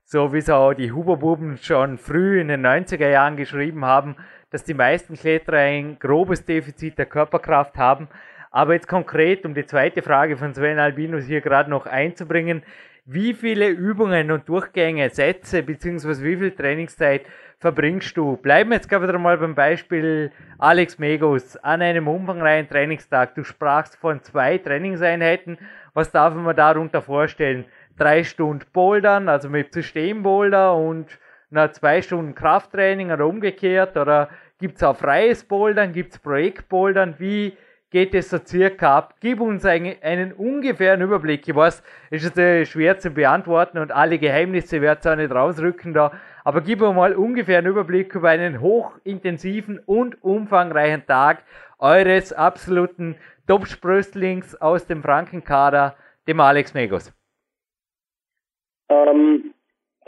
so 0.04 0.34
wie 0.34 0.40
es 0.40 0.50
auch 0.50 0.74
die 0.74 0.92
Huberbuben 0.92 1.58
schon 1.58 1.98
früh 1.98 2.40
in 2.40 2.48
den 2.48 2.66
90er 2.66 3.10
Jahren 3.10 3.36
geschrieben 3.36 3.86
haben, 3.86 4.16
dass 4.52 4.64
die 4.64 4.74
meisten 4.74 5.16
Kletterer 5.16 5.58
ein 5.58 5.98
grobes 6.00 6.46
Defizit 6.46 6.98
der 6.98 7.06
Körperkraft 7.06 7.78
haben. 7.78 8.08
Aber 8.52 8.74
jetzt 8.74 8.88
konkret, 8.88 9.46
um 9.46 9.54
die 9.54 9.66
zweite 9.66 10.02
Frage 10.02 10.38
von 10.38 10.54
Sven 10.54 10.80
Albinus 10.80 11.26
hier 11.26 11.42
gerade 11.42 11.70
noch 11.70 11.86
einzubringen, 11.86 12.64
wie 13.06 13.34
viele 13.34 13.70
Übungen 13.70 14.30
und 14.30 14.48
Durchgänge, 14.48 15.10
Sätze 15.10 15.64
bzw. 15.64 16.24
wie 16.24 16.38
viel 16.38 16.52
Trainingszeit 16.52 17.26
verbringst 17.58 18.16
du? 18.16 18.38
Bleiben 18.38 18.70
wir 18.70 18.76
jetzt 18.76 18.88
gerade 18.88 19.18
mal 19.18 19.38
beim 19.38 19.56
Beispiel 19.56 20.32
Alex 20.60 21.00
Megos 21.00 21.58
an 21.58 21.82
einem 21.82 22.08
umfangreichen 22.08 22.70
Trainingstag. 22.70 23.34
Du 23.34 23.44
sprachst 23.44 23.96
von 23.96 24.22
zwei 24.22 24.60
Trainingseinheiten. 24.60 25.58
Was 25.94 26.12
darf 26.12 26.36
man 26.36 26.56
darunter 26.56 27.02
vorstellen? 27.02 27.66
Drei 27.98 28.24
Stunden 28.24 28.66
Bouldern, 28.72 29.28
also 29.28 29.50
mit 29.50 29.74
Systemboulder 29.74 30.76
und 30.76 31.08
na, 31.50 31.72
zwei 31.72 32.02
Stunden 32.02 32.36
Krafttraining 32.36 33.12
oder 33.12 33.26
umgekehrt? 33.26 33.98
Oder 33.98 34.30
gibt 34.60 34.78
es 34.78 34.84
auch 34.84 34.96
freies 34.96 35.44
Bouldern? 35.44 35.94
Gibt 35.94 36.14
es 36.14 36.20
Projektbouldern? 36.20 37.16
Wie 37.18 37.58
geht 37.90 38.14
es 38.14 38.30
so 38.30 38.38
circa 38.38 38.98
ab? 38.98 39.16
Gib 39.20 39.42
uns 39.42 39.66
einen, 39.66 39.96
einen 40.02 40.34
ungefähren 40.34 41.02
Überblick. 41.02 41.48
Ich 41.48 41.56
weiß, 41.56 41.82
es 42.12 42.24
ist 42.24 42.38
äh, 42.38 42.66
schwer 42.66 43.00
zu 43.00 43.10
beantworten 43.10 43.80
und 43.80 43.92
alle 43.92 44.20
Geheimnisse 44.20 44.82
wird 44.82 45.00
es 45.00 45.08
auch 45.08 45.16
nicht 45.16 45.32
rausrücken 45.32 45.94
da. 45.94 46.12
Aber 46.44 46.62
gib 46.62 46.82
uns 46.82 46.96
mal 46.96 47.16
ungefähr 47.16 47.60
einen 47.60 47.68
Überblick 47.68 48.14
über 48.16 48.30
einen 48.30 48.62
hochintensiven 48.62 49.80
und 49.80 50.24
umfangreichen 50.24 51.06
Tag 51.06 51.44
eures 51.80 52.34
absoluten 52.34 53.16
Top-Spröstlings 53.48 54.56
aus 54.56 54.86
dem 54.86 55.02
Frankenkader, 55.02 55.96
dem 56.28 56.40
Alex 56.40 56.74
Megos. 56.74 57.12
Ähm, 58.90 59.54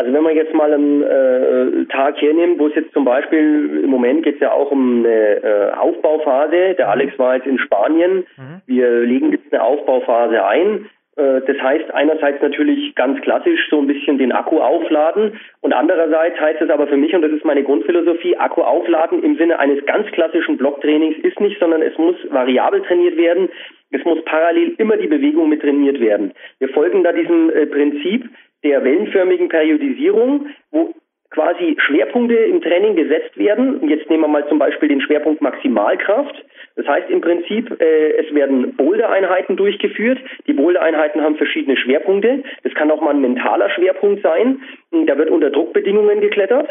also 0.02 0.14
wenn 0.14 0.24
man 0.24 0.36
jetzt 0.36 0.54
mal 0.56 0.74
einen 0.74 1.04
äh, 1.04 1.86
Tag 1.86 2.20
hernimmt, 2.20 2.58
wo 2.60 2.68
es 2.68 2.76
jetzt 2.76 2.92
zum 2.92 3.06
Beispiel, 3.06 3.82
im 3.84 3.90
Moment 3.92 4.24
geht 4.24 4.36
es 4.36 4.42
ja 4.42 4.52
auch 4.52 4.72
um 4.72 5.06
eine 5.06 5.44
äh, 5.44 5.72
Aufbauphase. 5.78 6.74
Der 6.74 6.88
mhm. 6.88 6.92
Alex 6.92 7.20
war 7.20 7.36
jetzt 7.36 7.46
in 7.46 7.60
Spanien. 7.60 8.26
Mhm. 8.36 8.62
Wir 8.66 8.90
legen 9.02 9.32
jetzt 9.32 9.54
eine 9.54 9.62
Aufbauphase 9.62 10.44
ein. 10.44 10.90
Äh, 11.18 11.42
das 11.46 11.62
heißt 11.62 11.92
einerseits 11.94 12.42
natürlich 12.42 12.96
ganz 12.96 13.22
klassisch 13.22 13.60
so 13.70 13.78
ein 13.78 13.86
bisschen 13.86 14.18
den 14.18 14.32
Akku 14.32 14.60
aufladen 14.60 15.40
und 15.62 15.74
andererseits 15.74 16.40
heißt 16.40 16.62
es 16.62 16.72
aber 16.72 16.88
für 16.88 16.98
mich, 16.98 17.14
und 17.14 17.22
das 17.22 17.32
ist 17.32 17.46
meine 17.46 17.64
Grundphilosophie, 17.64 18.38
Akku 18.38 18.62
aufladen 18.62 19.22
im 19.22 19.38
Sinne 19.38 19.60
eines 19.60 19.86
ganz 19.86 20.08
klassischen 20.14 20.58
Blocktrainings 20.58 21.18
ist 21.20 21.40
nicht, 21.40 21.60
sondern 21.60 21.84
es 21.84 21.96
muss 22.00 22.16
variabel 22.30 22.82
trainiert 22.82 23.18
werden. 23.18 23.50
Es 23.92 24.04
muss 24.04 24.24
parallel 24.26 24.74
immer 24.80 24.98
die 24.98 25.08
Bewegung 25.08 25.50
mit 25.50 25.62
trainiert 25.62 26.00
werden. 26.00 26.32
Wir 26.58 26.70
folgen 26.70 27.04
da 27.04 27.12
diesem 27.12 27.52
äh, 27.52 27.68
Prinzip, 27.68 28.28
der 28.64 28.84
wellenförmigen 28.84 29.50
Periodisierung, 29.50 30.48
wo 30.72 30.94
quasi 31.32 31.78
Schwerpunkte 31.80 32.36
im 32.36 32.62
Training 32.62 32.96
gesetzt 32.96 33.38
werden. 33.38 33.88
Jetzt 33.88 34.10
nehmen 34.10 34.24
wir 34.24 34.28
mal 34.28 34.48
zum 34.50 34.60
Beispiel 34.60 34.90
den 34.90 35.02
Schwerpunkt 35.02 35.42
Maximalkraft. 35.42 36.36
Das 36.76 36.86
heißt 36.88 37.10
im 37.10 37.22
Prinzip, 37.22 37.82
äh, 37.82 38.12
es 38.18 38.34
werden 38.36 38.76
Boulder-Einheiten 38.76 39.56
durchgeführt. 39.56 40.20
Die 40.46 40.54
Boulder-Einheiten 40.54 41.22
haben 41.22 41.38
verschiedene 41.38 41.78
Schwerpunkte. 41.78 42.44
Das 42.64 42.74
kann 42.74 42.92
auch 42.92 43.02
mal 43.02 43.16
ein 43.16 43.22
mentaler 43.22 43.70
Schwerpunkt 43.70 44.22
sein. 44.22 44.62
Da 44.92 45.18
wird 45.18 45.30
unter 45.30 45.50
Druckbedingungen 45.50 46.20
geklettert. 46.20 46.70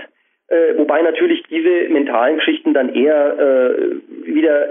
Äh, 0.49 0.77
wobei 0.77 1.01
natürlich 1.01 1.43
diese 1.49 1.89
mentalen 1.89 2.37
Geschichten 2.37 2.75
dann 2.75 2.95
eher 2.95 3.39
äh, 3.39 4.27
wieder 4.27 4.69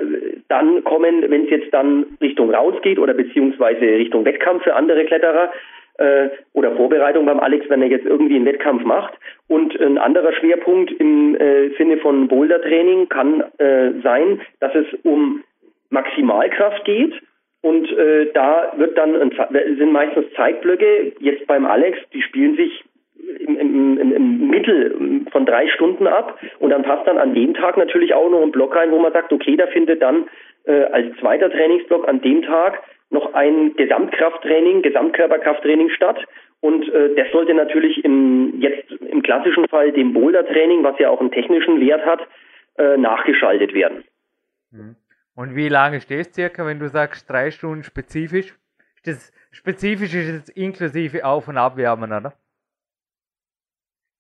dann 0.49 0.83
kommen, 0.83 1.23
wenn 1.29 1.45
es 1.45 1.49
jetzt 1.49 1.73
dann 1.73 2.05
Richtung 2.21 2.53
rausgeht 2.53 2.99
oder 2.99 3.13
beziehungsweise 3.13 3.81
Richtung 3.81 4.25
Wettkampf 4.25 4.63
für 4.63 4.75
andere 4.75 5.05
Kletterer 5.05 5.51
äh, 5.99 6.29
oder 6.53 6.75
Vorbereitung 6.75 7.25
beim 7.25 7.39
Alex, 7.39 7.69
wenn 7.69 7.81
er 7.81 7.89
jetzt 7.89 8.05
irgendwie 8.05 8.35
einen 8.35 8.45
Wettkampf 8.45 8.83
macht. 8.83 9.13
Und 9.47 9.79
ein 9.79 9.97
anderer 9.97 10.33
Schwerpunkt 10.33 10.91
im 10.91 11.35
äh, 11.35 11.69
Sinne 11.77 11.97
von 11.97 12.27
Bouldertraining 12.27 13.09
kann 13.09 13.43
äh, 13.57 13.91
sein, 14.03 14.41
dass 14.59 14.73
es 14.75 14.85
um 15.03 15.43
Maximalkraft 15.89 16.85
geht. 16.85 17.13
Und 17.61 17.91
äh, 17.91 18.31
da 18.33 18.73
wird 18.77 18.97
dann 18.97 19.13
sind 19.77 19.91
meistens 19.91 20.31
Zeitblöcke. 20.35 21.13
Jetzt 21.19 21.45
beim 21.47 21.65
Alex, 21.65 21.97
die 22.13 22.21
spielen 22.21 22.55
sich 22.55 22.83
im, 23.39 23.57
im, 23.57 23.97
im, 23.97 24.11
im 24.13 24.49
Mittel 24.49 25.25
von 25.31 25.45
drei 25.45 25.67
Stunden 25.67 26.07
ab. 26.07 26.39
Und 26.59 26.69
dann 26.69 26.83
passt 26.83 27.05
dann 27.07 27.17
an 27.17 27.33
dem 27.33 27.53
Tag 27.53 27.77
natürlich 27.77 28.13
auch 28.13 28.29
noch 28.29 28.41
ein 28.41 28.51
Block 28.51 28.75
rein, 28.75 28.91
wo 28.91 28.99
man 28.99 29.11
sagt, 29.11 29.33
okay, 29.33 29.57
da 29.57 29.67
findet 29.67 30.01
dann 30.01 30.29
äh, 30.65 30.83
als 30.85 31.17
zweiter 31.19 31.49
Trainingsblock 31.49 32.07
an 32.07 32.21
dem 32.21 32.41
Tag 32.43 32.81
noch 33.09 33.33
ein 33.33 33.75
Gesamtkrafttraining, 33.75 34.81
Gesamtkörperkrafttraining 34.81 35.89
statt. 35.89 36.17
Und 36.61 36.87
äh, 36.93 37.15
das 37.15 37.31
sollte 37.31 37.53
natürlich 37.53 38.03
im, 38.03 38.59
jetzt 38.59 38.91
im 38.91 39.21
klassischen 39.23 39.67
Fall 39.67 39.91
dem 39.91 40.13
Boulder-Training, 40.13 40.83
was 40.83 40.99
ja 40.99 41.09
auch 41.09 41.19
einen 41.19 41.31
technischen 41.31 41.79
Wert 41.79 42.05
hat, 42.05 42.21
äh, 42.77 42.97
nachgeschaltet 42.97 43.73
werden. 43.73 44.03
Mhm. 44.71 44.95
Und 45.35 45.55
wie 45.55 45.69
lange 45.69 46.01
stehst 46.01 46.31
du 46.31 46.41
circa, 46.41 46.65
wenn 46.65 46.79
du 46.79 46.89
sagst 46.89 47.29
drei 47.29 47.49
Stunden 47.49 47.83
spezifisch? 47.83 48.53
Das 49.05 49.31
spezifisch 49.51 50.13
ist 50.13 50.31
jetzt 50.31 50.57
inklusive 50.57 51.23
Auf- 51.23 51.47
und 51.47 51.57
Abwärmen, 51.57 52.11
oder? 52.11 52.33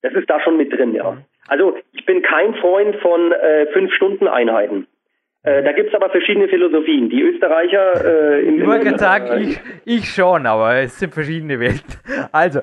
Das 0.01 0.13
ist 0.13 0.29
da 0.29 0.39
schon 0.39 0.55
mit 0.55 0.71
drin, 0.71 0.93
ja. 0.93 1.11
Mhm. 1.11 1.25
Also 1.49 1.77
ich 1.91 2.05
bin 2.05 2.21
kein 2.21 2.55
Freund 2.55 2.95
von 2.97 3.33
äh, 3.33 3.67
Fünf-Stunden-Einheiten. 3.73 4.87
Äh, 5.43 5.63
da 5.63 5.71
gibt 5.71 5.89
es 5.89 5.95
aber 5.95 6.09
verschiedene 6.09 6.49
Philosophien. 6.49 7.09
Die 7.09 7.21
Österreicher 7.21 8.35
äh, 8.35 8.41
im 8.45 8.59
Ich 8.59 8.67
wollte 8.67 8.97
sagen, 8.97 9.27
äh, 9.27 9.39
ich, 9.39 9.61
ich 9.85 10.09
schon, 10.09 10.45
aber 10.45 10.75
es 10.75 10.99
sind 10.99 11.13
verschiedene 11.13 11.59
Welten. 11.59 11.95
Also, 12.31 12.59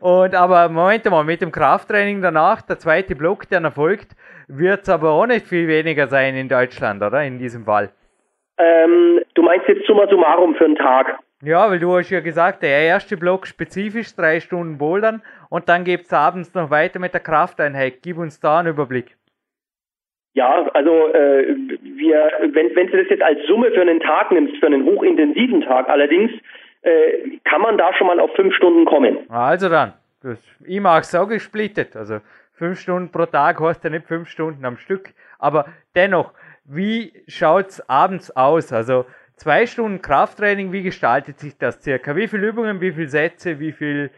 und 0.00 0.34
aber 0.34 0.68
Moment 0.70 1.04
mal, 1.10 1.22
mit 1.22 1.42
dem 1.42 1.52
Krafttraining 1.52 2.22
danach, 2.22 2.62
der 2.62 2.78
zweite 2.78 3.14
Block, 3.14 3.48
der 3.48 3.60
erfolgt, 3.60 4.16
wird 4.48 4.82
es 4.82 4.88
aber 4.88 5.10
auch 5.10 5.26
nicht 5.26 5.46
viel 5.46 5.68
weniger 5.68 6.08
sein 6.08 6.34
in 6.34 6.48
Deutschland, 6.48 7.02
oder? 7.02 7.22
In 7.22 7.38
diesem 7.38 7.64
Fall. 7.64 7.90
Ähm, 8.56 9.20
du 9.34 9.42
meinst 9.42 9.68
jetzt 9.68 9.86
summa 9.86 10.08
summarum 10.08 10.54
für 10.54 10.64
einen 10.64 10.76
Tag? 10.76 11.18
Ja, 11.42 11.70
weil 11.70 11.78
du 11.78 11.96
hast 11.96 12.10
ja 12.10 12.20
gesagt, 12.20 12.62
der 12.62 12.70
erste 12.70 13.16
Block 13.16 13.46
spezifisch 13.46 14.16
drei 14.16 14.40
Stunden 14.40 14.78
Bouldern 14.78 15.22
und 15.50 15.68
dann 15.68 15.84
geht 15.84 16.06
es 16.06 16.12
abends 16.12 16.54
noch 16.54 16.70
weiter 16.70 16.98
mit 16.98 17.12
der 17.12 17.20
Krafteinheit. 17.20 17.98
Gib 18.02 18.18
uns 18.18 18.40
da 18.40 18.58
einen 18.58 18.68
Überblick. 18.68 19.17
Ja, 20.34 20.68
also 20.74 21.08
äh, 21.08 21.56
wir, 21.80 22.30
wenn, 22.52 22.74
wenn 22.76 22.86
du 22.88 22.98
das 22.98 23.08
jetzt 23.08 23.22
als 23.22 23.40
Summe 23.46 23.70
für 23.72 23.80
einen 23.80 24.00
Tag 24.00 24.30
nimmst, 24.30 24.56
für 24.58 24.66
einen 24.66 24.84
hochintensiven 24.84 25.62
Tag 25.62 25.88
allerdings, 25.88 26.30
äh, 26.82 27.38
kann 27.44 27.62
man 27.62 27.76
da 27.76 27.92
schon 27.94 28.06
mal 28.06 28.20
auf 28.20 28.30
fünf 28.34 28.54
Stunden 28.54 28.84
kommen. 28.84 29.18
Also 29.28 29.68
dann, 29.68 29.94
das, 30.22 30.38
ich 30.64 30.80
mag 30.80 31.02
es 31.02 31.14
auch 31.14 31.26
gesplittet. 31.26 31.96
Also 31.96 32.20
fünf 32.52 32.78
Stunden 32.78 33.10
pro 33.10 33.26
Tag 33.26 33.60
heißt 33.60 33.82
ja 33.84 33.90
nicht 33.90 34.06
fünf 34.06 34.28
Stunden 34.28 34.64
am 34.64 34.76
Stück. 34.76 35.10
Aber 35.38 35.66
dennoch, 35.94 36.32
wie 36.64 37.12
schaut 37.26 37.68
es 37.68 37.88
abends 37.88 38.30
aus? 38.36 38.72
Also 38.72 39.06
zwei 39.36 39.66
Stunden 39.66 40.02
Krafttraining, 40.02 40.72
wie 40.72 40.82
gestaltet 40.82 41.38
sich 41.38 41.56
das 41.58 41.82
circa? 41.82 42.14
Wie 42.14 42.28
viele 42.28 42.48
Übungen, 42.48 42.80
wie 42.80 42.92
viele 42.92 43.08
Sätze, 43.08 43.58
wie 43.58 43.72
viel 43.72 44.10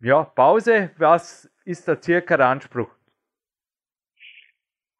ja, 0.00 0.22
Pause? 0.22 0.90
Was 0.98 1.50
ist 1.64 1.88
da 1.88 2.00
circa 2.00 2.36
der 2.36 2.46
Anspruch? 2.46 2.90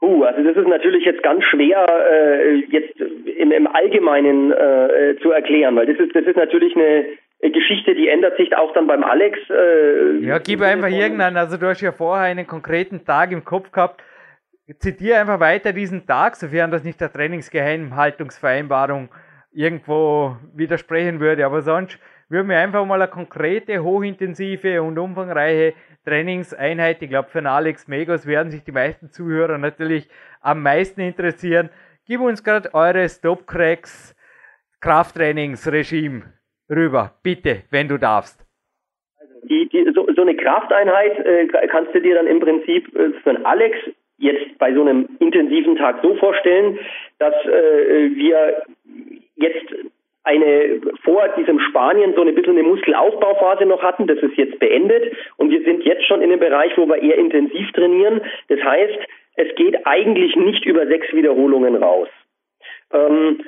Uh, 0.01 0.25
also 0.25 0.43
das 0.43 0.57
ist 0.57 0.69
natürlich 0.69 1.05
jetzt 1.05 1.23
ganz 1.23 1.45
schwer 1.45 1.87
äh, 2.11 2.55
jetzt 2.69 3.01
im, 3.01 3.53
im 3.53 3.67
Allgemeinen 3.67 4.53
äh, 4.53 5.17
zu 5.23 5.31
erklären, 5.31 5.77
weil 5.77 5.87
das 5.87 5.99
ist 5.99 6.15
das 6.15 6.25
ist 6.25 6.37
natürlich 6.37 6.77
eine 6.77 7.07
Geschichte, 7.41 7.95
die 7.95 8.09
ändert 8.09 8.37
sich 8.37 8.57
auch 8.57 8.73
dann 8.73 8.87
beim 8.87 9.05
Alex. 9.05 9.39
Äh, 9.51 10.19
ja, 10.19 10.39
gib 10.39 10.63
einfach 10.63 10.89
irgendeinen, 10.89 11.37
also 11.37 11.57
du 11.57 11.67
hast 11.67 11.81
ja 11.81 11.93
vorher 11.93 12.25
einen 12.25 12.47
konkreten 12.47 13.05
Tag 13.05 13.33
im 13.33 13.45
Kopf 13.45 13.71
gehabt. 13.71 14.03
Zitiere 14.79 15.21
einfach 15.21 15.41
weiter 15.41 15.75
diesen 15.75 16.07
Tag, 16.07 16.37
sofern 16.37 16.71
das 16.71 16.85
nicht 16.85 17.01
der 17.01 17.13
Trainingsgeheimhaltungsvereinbarung 17.13 19.11
irgendwo 19.53 20.37
widersprechen 20.55 21.21
würde. 21.21 21.45
Aber 21.45 21.61
sonst 21.61 21.99
würden 22.35 22.49
wir 22.49 22.59
einfach 22.59 22.85
mal 22.85 23.01
eine 23.01 23.11
konkrete, 23.11 23.83
hochintensive 23.85 24.83
und 24.83 24.99
umfangreiche 24.99 25.75
Trainingseinheit. 26.05 27.01
Ich 27.01 27.09
glaube, 27.09 27.29
für 27.29 27.39
den 27.39 27.47
Alex 27.47 27.87
Megos 27.87 28.27
werden 28.27 28.51
sich 28.51 28.65
die 28.65 28.73
meisten 28.73 29.09
Zuhörer 29.09 29.57
natürlich 29.57 30.09
am 30.41 30.61
meisten 30.61 31.01
interessieren. 31.01 31.71
Gib 32.07 32.21
uns 32.21 32.43
gerade 32.43 32.75
eure 32.75 33.09
Stopcracks 33.09 34.17
Krafttrainingsregime 34.81 36.23
rüber, 36.69 37.15
bitte, 37.23 37.63
wenn 37.71 37.87
du 37.87 37.99
darfst. 37.99 38.45
Die, 39.45 39.69
die, 39.69 39.91
so, 39.95 40.07
so, 40.15 40.23
eine 40.23 40.35
Krafteinheit 40.35 41.17
äh, 41.25 41.47
kannst 41.69 41.95
du 41.95 42.01
dir 42.01 42.17
dann 42.17 42.27
im 42.27 42.41
Prinzip 42.41 42.95
äh, 42.97 43.11
für 43.23 43.35
den 43.35 43.47
Alex 43.47 43.77
jetzt 44.19 44.59
bei 44.59 44.75
so 44.75 44.81
einem 44.81 45.09
intensiven 45.21 45.77
Tag 45.77 46.01
so 46.03 46.17
vorstellen, 46.17 46.79
dass 47.19 47.35
äh, 47.47 48.11
wir 48.17 48.63
jetzt 49.37 49.73
eine 50.25 50.81
vor 51.05 51.29
diesem 51.37 51.61
Spanien 51.61 52.15
so 52.15 52.23
ein 52.23 52.35
bisschen 52.35 52.57
eine 52.59 52.67
Muskelaufbauphase 52.67 53.67
noch 53.67 53.83
hatten. 53.83 54.07
Das 54.07 54.19
ist 54.19 54.37
jetzt 54.37 54.59
beendet 54.59 55.15
und 55.37 55.51
wir 55.51 55.63
sind 55.63 55.85
jetzt 55.85 56.07
schon 56.07 56.23
in 56.23 56.31
einem 56.31 56.41
Bereich, 56.41 56.77
wo 56.77 56.87
wir 56.87 57.03
eher 57.03 57.19
intensiv 57.19 57.71
trainieren. 57.73 58.21
Das 58.49 58.61
heißt, 58.61 58.99
es 59.37 59.55
geht 59.57 59.87
eigentlich 59.87 60.35
nicht 60.37 60.65
über 60.65 60.87
sechs 60.87 61.13
Wiederholungen 61.13 61.77
raus. 61.77 62.09
Ähm, 62.93 63.45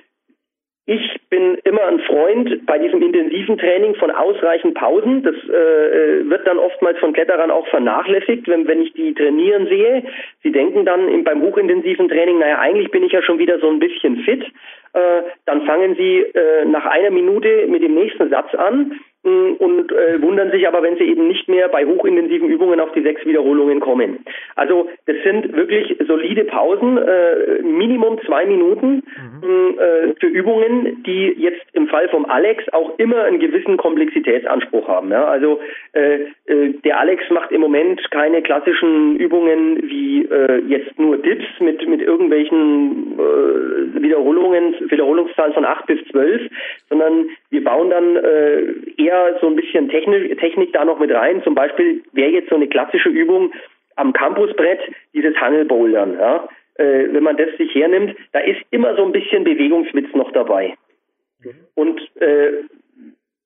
ich 0.89 1.21
bin 1.31 1.59
immer 1.65 1.83
ein 1.83 1.99
Freund 1.99 2.65
bei 2.65 2.79
diesem 2.79 3.03
intensiven 3.03 3.59
Training 3.59 3.97
von 3.97 4.13
ausreichend 4.13 4.75
Pausen. 4.75 5.25
Das 5.25 5.35
äh, 5.35 6.31
wird 6.31 6.47
dann 6.47 6.59
oftmals 6.59 6.97
von 7.01 7.13
Kletterern 7.13 7.51
auch 7.51 7.67
vernachlässigt, 7.67 8.47
wenn, 8.47 8.69
wenn 8.69 8.83
ich 8.83 8.93
die 8.93 9.13
trainieren 9.13 9.67
sehe. 9.67 10.05
Sie 10.45 10.53
denken 10.53 10.85
dann 10.85 11.09
im, 11.09 11.25
beim 11.25 11.43
hochintensiven 11.43 12.09
Training, 12.09 12.39
naja, 12.39 12.61
eigentlich 12.61 12.93
bin 12.93 13.03
ich 13.03 13.11
ja 13.11 13.21
schon 13.23 13.41
wieder 13.41 13.59
so 13.59 13.69
ein 13.69 13.81
bisschen 13.81 14.19
fit. 14.19 14.45
Äh, 14.93 15.23
dann 15.45 15.67
fangen 15.67 15.97
Sie 15.97 16.19
äh, 16.21 16.65
nach 16.67 16.87
einer 16.87 17.11
Minute 17.11 17.67
mit 17.67 17.83
dem 17.83 17.95
nächsten 17.95 18.31
Satz 18.31 18.55
an. 18.55 19.01
Und 19.27 19.93
äh, 19.93 20.21
wundern 20.23 20.51
sich 20.51 20.67
aber, 20.69 20.83
wenn 20.83 20.97
sie 20.97 21.05
eben 21.05 21.27
nicht 21.27 21.49
mehr 21.49 21.69
bei 21.69 21.85
hochintensiven 21.85 22.49
Übungen 22.49 22.81
auf 22.81 22.93
die 22.93 23.03
sechs 23.03 23.25
Wiederholungen 23.25 23.81
kommen. 23.81 24.25
Also 24.55 24.89
das 25.07 25.17
sind 25.25 25.55
wirklich 25.55 25.97
solide 26.07 26.45
Pausen, 26.45 26.99
äh, 26.99 27.63
Minimum 27.63 28.21
zwei 28.25 28.47
Minuten 28.47 29.03
mhm. 29.17 29.49
Mm, 29.49 29.79
äh, 29.79 30.15
für 30.21 30.27
Übungen, 30.27 31.03
die 31.05 31.35
jetzt 31.39 31.65
im 31.73 31.89
Fall 31.89 32.09
vom 32.09 32.25
Alex 32.27 32.65
auch 32.73 32.99
immer 32.99 33.25
einen 33.25 33.39
gewissen 33.39 33.77
Komplexitätsanspruch 33.77 34.89
haben. 34.89 35.11
Ja? 35.11 35.25
Also 35.25 35.61
äh, 35.93 36.21
äh, 36.47 36.73
der 36.85 37.01
Alex 37.01 37.25
macht 37.31 37.53
im 37.53 37.61
Moment 37.61 38.01
keine 38.11 38.43
klassischen 38.43 39.17
Übungen 39.17 39.83
wie 39.89 40.25
äh, 40.25 40.63
jetzt 40.69 40.99
nur 40.99 41.19
Dips 41.19 41.47
mit 41.61 41.87
mit 41.89 42.01
irgendwelchen 42.01 43.19
Wiederholungen, 43.95 44.75
Wiederholungszahlen 44.91 45.53
von 45.53 45.65
acht 45.65 45.87
bis 45.87 45.99
zwölf, 46.11 46.43
sondern 46.89 47.29
wir 47.51 47.65
bauen 47.65 47.91
dann 47.91 48.17
äh, 48.17 48.63
eher 49.17 49.39
so 49.41 49.47
ein 49.49 49.57
bisschen 49.57 49.89
Technik, 49.89 50.39
Technik 50.39 50.73
da 50.73 50.85
noch 50.85 50.99
mit 50.99 51.11
rein. 51.11 51.43
Zum 51.43 51.55
Beispiel 51.55 52.03
wäre 52.13 52.31
jetzt 52.31 52.49
so 52.49 52.57
eine 52.57 52.69
klassische 52.69 53.09
Übung 53.09 53.53
am 53.97 54.13
Campusbrett 54.13 54.81
dieses 55.15 55.35
Hangelbouldern. 55.37 56.19
Ja? 56.19 56.49
Äh, 56.75 57.13
wenn 57.13 57.23
man 57.23 57.37
das 57.37 57.49
sich 57.57 57.75
hernimmt, 57.75 58.17
da 58.33 58.41
ist 58.41 58.61
immer 58.71 58.95
so 58.97 59.05
ein 59.05 59.13
bisschen 59.13 59.45
Bewegungswitz 59.45 60.15
noch 60.15 60.31
dabei. 60.33 60.75
Mhm. 61.43 61.51
Und 61.75 62.01
äh, 62.21 62.65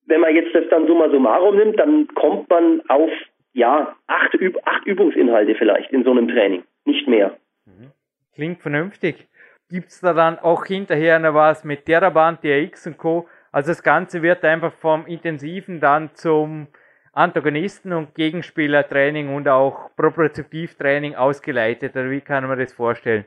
wenn 0.06 0.20
man 0.20 0.34
jetzt 0.34 0.54
das 0.54 0.64
dann 0.70 0.86
summa 0.86 1.08
summarum 1.10 1.56
nimmt, 1.56 1.78
dann 1.78 2.08
kommt 2.08 2.50
man 2.50 2.82
auf 2.88 3.10
ja 3.52 3.94
acht, 4.06 4.34
Üb 4.34 4.58
acht 4.64 4.84
Übungsinhalte 4.86 5.54
vielleicht 5.54 5.92
in 5.92 6.04
so 6.04 6.10
einem 6.10 6.28
Training, 6.28 6.64
nicht 6.84 7.06
mehr. 7.06 7.36
Mhm. 7.66 7.92
Klingt 8.34 8.60
vernünftig. 8.60 9.28
Gibt 9.68 9.88
es 9.88 10.00
da 10.00 10.12
dann 10.12 10.38
auch 10.38 10.66
hinterher 10.66 11.20
noch 11.20 11.34
was 11.34 11.62
mit 11.62 11.84
Teraband, 11.84 12.42
DRX 12.42 12.88
und 12.88 12.98
Co.? 12.98 13.28
Also 13.52 13.70
das 13.70 13.82
Ganze 13.82 14.22
wird 14.22 14.44
einfach 14.44 14.72
vom 14.74 15.06
Intensiven 15.06 15.80
dann 15.80 16.10
zum 16.14 16.68
Antagonisten- 17.12 17.92
und 17.92 18.14
Gegenspielertraining 18.14 19.34
und 19.34 19.48
auch 19.48 19.90
Propriozeptivtraining 19.96 21.16
ausgeleitet. 21.16 21.96
Oder 21.96 22.10
wie 22.10 22.20
kann 22.20 22.46
man 22.46 22.58
das 22.58 22.72
vorstellen? 22.72 23.24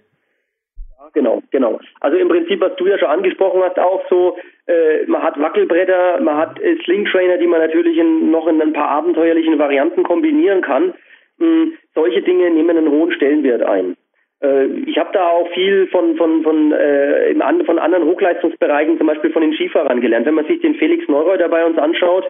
Genau, 1.14 1.44
genau. 1.52 1.80
Also 2.00 2.18
im 2.18 2.30
Prinzip, 2.30 2.62
was 2.62 2.76
du 2.78 2.88
ja 2.88 2.98
schon 2.98 3.10
angesprochen 3.10 3.62
hast, 3.62 3.78
auch 3.78 4.02
so, 4.10 4.38
äh, 4.68 5.06
man 5.06 5.22
hat 5.22 5.40
Wackelbretter, 5.40 6.22
man 6.22 6.38
hat 6.38 6.60
äh, 6.62 6.78
Slingtrainer, 6.84 7.38
die 7.38 7.46
man 7.46 7.60
natürlich 7.60 7.98
in, 7.98 8.32
noch 8.32 8.48
in 8.48 8.62
ein 8.62 8.74
paar 8.74 8.88
abenteuerlichen 8.88 9.60
Varianten 9.60 10.04
kombinieren 10.04 10.62
kann. 10.62 10.94
Hm, 11.40 11.74
solche 11.94 12.22
Dinge 12.22 12.50
nehmen 12.50 12.78
einen 12.78 12.90
hohen 12.90 13.12
Stellenwert 13.12 13.64
ein. 13.64 13.98
Äh, 14.44 14.66
ich 14.86 14.98
habe 14.98 15.10
da 15.14 15.28
auch 15.28 15.48
viel 15.54 15.88
von 15.88 16.16
von 16.18 16.44
von 16.44 16.72
äh, 16.72 17.34
von 17.66 17.80
anderen 17.80 18.06
Hochleistungsbereichen, 18.06 18.98
zum 18.98 19.08
Beispiel 19.08 19.32
von 19.32 19.42
den 19.42 19.54
Skifahrern 19.54 20.02
gelernt. 20.02 20.26
Wenn 20.26 20.36
man 20.36 20.46
sich 20.48 20.62
den 20.62 20.76
Felix 20.76 21.08
Neureuter 21.08 21.50
bei 21.50 21.66
uns 21.66 21.78
anschaut, 21.78 22.30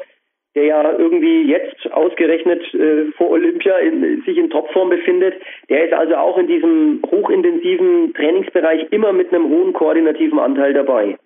der 0.56 0.66
ja 0.66 0.92
irgendwie 0.98 1.50
jetzt 1.50 1.92
ausgerechnet 1.92 2.62
äh, 2.74 3.12
vor 3.18 3.32
Olympia 3.32 3.78
in, 3.80 4.22
sich 4.26 4.38
in 4.38 4.50
Topform 4.50 4.90
befindet, 4.90 5.34
der 5.70 5.86
ist 5.86 5.94
also 5.94 6.16
auch 6.16 6.38
in 6.38 6.48
diesem 6.48 7.02
hochintensiven 7.10 8.14
Trainingsbereich 8.14 8.88
immer 8.92 9.14
mit 9.14 9.34
einem 9.34 9.50
hohen 9.50 9.74
koordinativen 9.74 10.40
Anteil 10.40 10.74
dabei. 10.74 11.18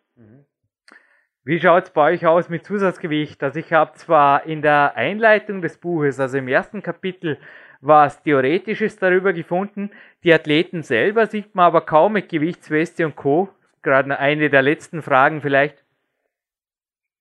Wie 1.44 1.60
schaut 1.60 1.84
es 1.86 1.92
bei 1.92 2.12
euch 2.12 2.26
aus 2.26 2.50
mit 2.50 2.66
Zusatzgewicht? 2.66 3.42
Also 3.42 3.62
ich 3.62 3.72
habe 3.72 3.94
zwar 3.94 4.46
in 4.46 4.62
der 4.62 4.98
Einleitung 4.98 5.62
des 5.62 5.78
Buches, 5.80 6.20
also 6.20 6.38
im 6.38 6.50
ersten 6.50 6.82
Kapitel, 6.82 7.38
was 7.82 8.22
Theoretisches 8.24 8.98
darüber 8.98 9.34
gefunden. 9.34 9.92
Die 10.24 10.34
Athleten 10.34 10.84
selber 10.84 11.26
sieht 11.28 11.56
man 11.56 11.66
aber 11.66 11.82
kaum 11.82 12.14
mit 12.14 12.30
Gewichtsweste 12.30 13.06
und 13.06 13.16
Co. 13.16 13.50
Gerade 13.84 14.20
eine 14.20 14.50
der 14.50 14.62
letzten 14.62 15.02
Fragen 15.02 15.42
vielleicht. 15.42 15.84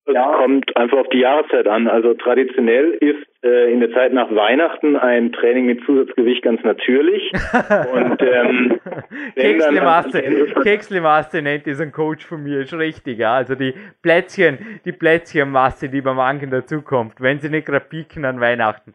Es 0.07 0.15
ja. 0.15 0.33
kommt 0.37 0.77
einfach 0.77 0.99
auf 0.99 1.09
die 1.09 1.19
Jahreszeit 1.19 1.67
an. 1.67 1.89
Also 1.89 2.15
traditionell 2.15 2.93
ist 3.01 3.27
äh, 3.43 3.73
in 3.73 3.81
der 3.81 3.93
Zeit 3.93 4.13
nach 4.13 4.33
Weihnachten 4.33 4.97
ein 4.97 5.33
Training 5.33 5.67
mit 5.67 5.85
Zusatzgewicht 5.85 6.43
ganz 6.43 6.63
natürlich. 6.63 7.33
Und 7.93 8.23
ähm, 8.23 8.81
Kekslemasse, 9.35 10.23
Kekslemasse 10.63 11.43
nennt 11.43 11.67
diesen 11.67 11.91
Coach 11.91 12.25
von 12.25 12.45
mir, 12.45 12.61
ist 12.61 12.75
richtig. 12.75 13.19
Ja. 13.19 13.35
Also 13.35 13.57
die 13.57 13.75
Plätzchen, 14.01 14.81
die 14.85 14.93
Plätzchenmasse, 14.93 15.89
die 15.89 16.01
beim 16.01 16.21
Anken 16.21 16.51
dazukommt, 16.51 17.15
wenn 17.21 17.41
sie 17.41 17.51
nicht 17.51 17.67
gerade 17.67 17.85
pieken 17.85 18.25
an 18.25 18.41
Weihnachten. 18.41 18.95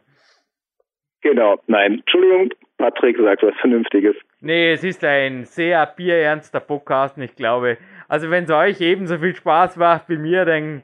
Genau, 1.22 1.60
nein, 1.68 2.00
Entschuldigung, 2.00 2.50
Patrick 2.78 3.18
sagt 3.18 3.44
was 3.44 3.54
Vernünftiges. 3.62 4.16
Nee, 4.40 4.74
es 4.74 4.84
ist 4.84 5.04
ein 5.04 5.46
sehr 5.46 5.86
bierernster 5.86 6.60
Podcast 6.60 7.18
ich 7.18 7.36
glaube, 7.36 7.78
also 8.08 8.32
wenn 8.32 8.46
es 8.46 8.52
euch 8.52 8.82
ebenso 8.82 9.20
viel 9.20 9.36
Spaß 9.36 9.78
macht 9.78 10.10
wie 10.10 10.18
mir, 10.18 10.46
dann 10.46 10.84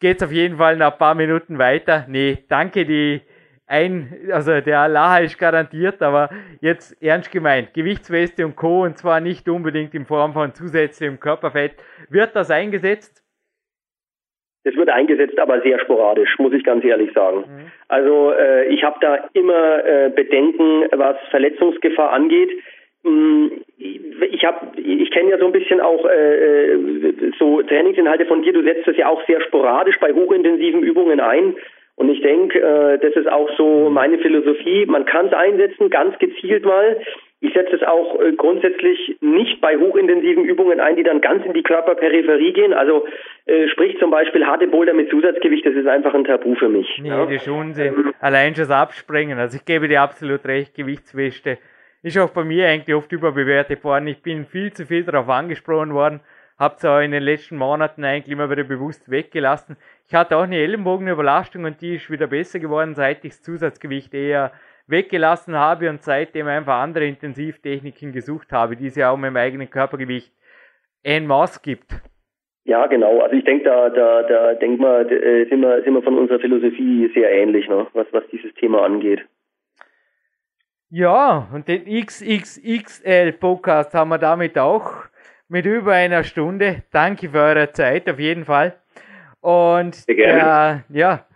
geht 0.00 0.18
es 0.18 0.22
auf 0.22 0.32
jeden 0.32 0.56
Fall 0.56 0.76
nach 0.76 0.92
ein 0.92 0.98
paar 0.98 1.14
Minuten 1.14 1.58
weiter. 1.58 2.06
Nee, 2.08 2.44
danke, 2.48 2.86
die 2.86 3.20
ein, 3.66 4.30
also 4.32 4.60
der 4.60 4.88
Laha 4.88 5.18
ist 5.18 5.38
garantiert, 5.38 6.02
aber 6.02 6.30
jetzt 6.60 7.00
ernst 7.02 7.30
gemeint, 7.30 7.74
Gewichtsweste 7.74 8.46
und 8.46 8.56
Co. 8.56 8.84
und 8.84 8.96
zwar 8.96 9.20
nicht 9.20 9.48
unbedingt 9.48 9.94
in 9.94 10.06
Form 10.06 10.32
von 10.32 10.54
zusätzlichem 10.54 11.20
Körperfett. 11.20 11.74
Wird 12.08 12.34
das 12.34 12.50
eingesetzt? 12.50 13.22
Das 14.68 14.76
wird 14.76 14.90
eingesetzt, 14.90 15.38
aber 15.38 15.62
sehr 15.62 15.78
sporadisch, 15.78 16.38
muss 16.38 16.52
ich 16.52 16.62
ganz 16.62 16.84
ehrlich 16.84 17.10
sagen. 17.14 17.38
Mhm. 17.38 17.72
Also 17.88 18.32
äh, 18.32 18.66
ich 18.66 18.84
habe 18.84 18.98
da 19.00 19.16
immer 19.32 19.82
äh, 19.82 20.10
Bedenken, 20.14 20.84
was 20.92 21.16
Verletzungsgefahr 21.30 22.12
angeht. 22.12 22.50
Mm, 23.02 23.46
ich 23.78 24.44
habe, 24.44 24.78
ich 24.78 25.10
kenne 25.10 25.30
ja 25.30 25.38
so 25.38 25.46
ein 25.46 25.52
bisschen 25.52 25.80
auch 25.80 26.04
äh, 26.04 26.72
äh, 26.72 27.32
so 27.38 27.62
Trainingsinhalte 27.62 28.26
von 28.26 28.42
dir. 28.42 28.52
Du 28.52 28.62
setzt 28.62 28.86
das 28.86 28.98
ja 28.98 29.08
auch 29.08 29.24
sehr 29.26 29.40
sporadisch 29.40 29.98
bei 30.00 30.12
hochintensiven 30.12 30.82
Übungen 30.82 31.20
ein. 31.20 31.54
Und 31.96 32.10
ich 32.10 32.20
denke, 32.20 32.60
äh, 32.60 32.98
das 32.98 33.14
ist 33.14 33.32
auch 33.32 33.48
so 33.56 33.88
meine 33.88 34.18
Philosophie. 34.18 34.84
Man 34.84 35.06
kann 35.06 35.28
es 35.28 35.32
einsetzen, 35.32 35.88
ganz 35.88 36.18
gezielt 36.18 36.66
mal. 36.66 36.98
Ich 37.40 37.54
setze 37.54 37.76
es 37.76 37.82
auch 37.82 38.20
äh, 38.20 38.32
grundsätzlich 38.32 39.16
nicht 39.20 39.60
bei 39.60 39.76
hochintensiven 39.76 40.44
Übungen 40.44 40.80
ein, 40.80 40.96
die 40.96 41.04
dann 41.04 41.20
ganz 41.20 41.44
in 41.44 41.52
die 41.52 41.62
Körperperipherie 41.62 42.52
gehen. 42.52 42.72
Also 42.72 43.06
äh, 43.46 43.68
sprich 43.68 43.96
zum 43.98 44.10
Beispiel 44.10 44.44
harte 44.46 44.66
Boulder 44.66 44.92
mit 44.92 45.10
Zusatzgewicht, 45.10 45.64
das 45.64 45.74
ist 45.74 45.86
einfach 45.86 46.14
ein 46.14 46.24
Tabu 46.24 46.54
für 46.56 46.68
mich. 46.68 46.98
Nee, 47.00 47.08
ja? 47.08 47.24
das 47.24 47.34
ist 47.34 47.48
Unsinn. 47.48 47.94
Ähm, 47.94 48.14
Allein 48.20 48.54
schon 48.54 48.64
das 48.64 48.70
Abspringen. 48.70 49.38
Also 49.38 49.56
ich 49.56 49.64
gebe 49.64 49.88
dir 49.88 50.02
absolut 50.02 50.44
recht, 50.46 50.74
Gewichtswäsche 50.74 51.58
ist 52.02 52.18
auch 52.18 52.30
bei 52.30 52.44
mir 52.44 52.68
eigentlich 52.68 52.94
oft 52.94 53.10
überbewertet 53.12 53.82
worden. 53.84 54.06
Ich 54.06 54.22
bin 54.22 54.44
viel 54.44 54.72
zu 54.72 54.86
viel 54.86 55.04
darauf 55.04 55.28
angesprochen 55.28 55.94
worden 55.94 56.20
habe 56.58 56.74
es 56.76 56.84
auch 56.84 56.98
in 56.98 57.12
den 57.12 57.22
letzten 57.22 57.56
Monaten 57.56 58.04
eigentlich 58.04 58.32
immer 58.32 58.50
wieder 58.50 58.64
bewusst 58.64 59.08
weggelassen. 59.10 59.76
Ich 60.08 60.14
hatte 60.14 60.36
auch 60.36 60.42
eine 60.42 60.56
Ellenbogenüberlastung 60.56 61.64
und 61.64 61.80
die 61.80 61.94
ist 61.94 62.10
wieder 62.10 62.26
besser 62.26 62.58
geworden, 62.58 62.94
seit 62.94 63.24
ich 63.24 63.32
das 63.32 63.42
Zusatzgewicht 63.42 64.12
eher 64.12 64.52
weggelassen 64.88 65.54
habe 65.56 65.90
und 65.90 66.02
seitdem 66.02 66.46
einfach 66.46 66.80
andere 66.80 67.06
Intensivtechniken 67.06 68.12
gesucht 68.12 68.52
habe, 68.52 68.76
die 68.76 68.86
es 68.86 68.96
ja 68.96 69.10
auch 69.10 69.16
mit 69.16 69.28
dem 69.28 69.36
eigenen 69.36 69.70
Körpergewicht 69.70 70.32
en 71.02 71.26
masse 71.26 71.60
gibt. 71.62 72.00
Ja, 72.64 72.86
genau. 72.86 73.20
Also 73.20 73.34
ich 73.36 73.44
denke, 73.44 73.64
da, 73.64 73.88
da, 73.88 74.22
da 74.22 74.54
denk 74.54 74.78
mal, 74.78 75.10
äh, 75.10 75.48
sind 75.48 75.60
wir, 75.60 75.82
sind 75.82 75.94
wir 75.94 76.02
von 76.02 76.18
unserer 76.18 76.38
Philosophie 76.38 77.10
sehr 77.14 77.30
ähnlich, 77.30 77.68
ne? 77.68 77.86
was, 77.94 78.06
was 78.12 78.24
dieses 78.30 78.52
Thema 78.54 78.84
angeht. 78.84 79.24
Ja, 80.90 81.48
und 81.52 81.68
den 81.68 81.84
XXXL 81.84 83.32
Podcast 83.32 83.94
haben 83.94 84.08
wir 84.08 84.18
damit 84.18 84.58
auch 84.58 85.04
mit 85.48 85.66
über 85.66 85.92
einer 85.92 86.24
Stunde. 86.24 86.82
Danke 86.92 87.30
für 87.30 87.40
eure 87.40 87.72
Zeit 87.72 88.08
auf 88.08 88.18
jeden 88.18 88.44
Fall. 88.44 88.74
Und 89.40 90.08
der, 90.08 90.84
ja, 90.88 91.26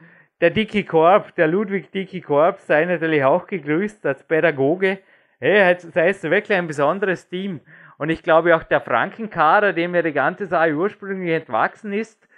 der 0.42 0.50
Dicky 0.50 0.82
Korb, 0.82 1.36
der 1.36 1.46
Ludwig 1.46 1.92
Dicky 1.92 2.20
Korb, 2.20 2.58
sei 2.58 2.84
natürlich 2.84 3.22
auch 3.22 3.46
gegrüßt 3.46 4.04
als 4.04 4.24
Pädagoge. 4.24 4.98
Hey, 5.38 5.72
das 5.72 5.94
heißt 5.94 6.24
wirklich 6.24 6.58
ein 6.58 6.66
besonderes 6.66 7.28
Team. 7.28 7.60
Und 7.96 8.10
ich 8.10 8.24
glaube 8.24 8.56
auch 8.56 8.64
der 8.64 8.80
Frankenkader, 8.80 9.72
dem 9.72 9.94
ja 9.94 10.02
die 10.02 10.12
ganze 10.12 10.46
Sache 10.46 10.74
ursprünglich 10.74 11.30
entwachsen 11.32 11.92
ist, 11.92 12.28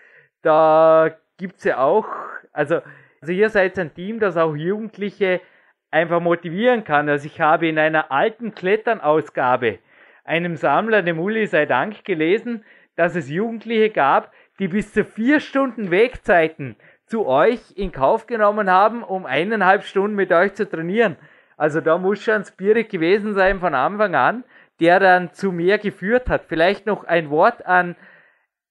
da 0.43 1.17
gibt's 1.39 1.65
ja 1.65 1.79
auch, 1.79 2.07
also, 2.53 2.83
also 3.23 3.33
ihr 3.33 3.49
seid 3.49 3.79
ein 3.79 3.95
Team, 3.95 4.21
das 4.21 4.37
auch 4.37 4.55
Jugendliche 4.55 5.41
einfach 5.91 6.21
motivieren 6.21 6.85
kann. 6.85 7.09
Also 7.09 7.25
ich 7.25 7.41
habe 7.41 7.69
in 7.69 7.79
einer 7.79 8.13
alten 8.13 8.55
Kletternausgabe 8.55 9.79
einem 10.25 10.57
Sammler, 10.57 11.01
dem 11.01 11.19
Uli 11.19 11.47
sei 11.47 11.65
Dank, 11.65 12.05
gelesen, 12.05 12.65
dass 12.97 13.17
es 13.17 13.31
Jugendliche 13.31 13.89
gab, 13.89 14.31
die 14.59 14.69
bis 14.69 14.93
zu 14.93 15.07
vier 15.07 15.41
Stunden 15.41 15.91
Wegzeiten 15.91 16.77
zu 17.07 17.27
euch 17.27 17.61
in 17.77 17.93
Kauf 17.93 18.27
genommen 18.27 18.71
haben, 18.71 19.03
um 19.03 19.27
eineinhalb 19.27 19.85
Stunden 19.85 20.17
mit 20.17 20.33
euch 20.33 20.55
zu 20.55 20.69
trainieren. 20.69 21.17
Also 21.57 21.81
da 21.81 21.99
muss 21.99 22.23
schon 22.23 22.45
Spirit 22.45 22.89
gewesen 22.89 23.35
sein 23.35 23.61
von 23.61 23.75
Anfang 23.75 24.15
an, 24.15 24.45
der 24.81 25.01
dann 25.01 25.33
zu 25.33 25.53
mehr 25.53 25.79
geführt 25.79 26.29
hat. 26.29 26.45
Vielleicht 26.49 26.87
noch 26.87 27.05
ein 27.05 27.31
Wort 27.31 27.65
an 27.67 27.97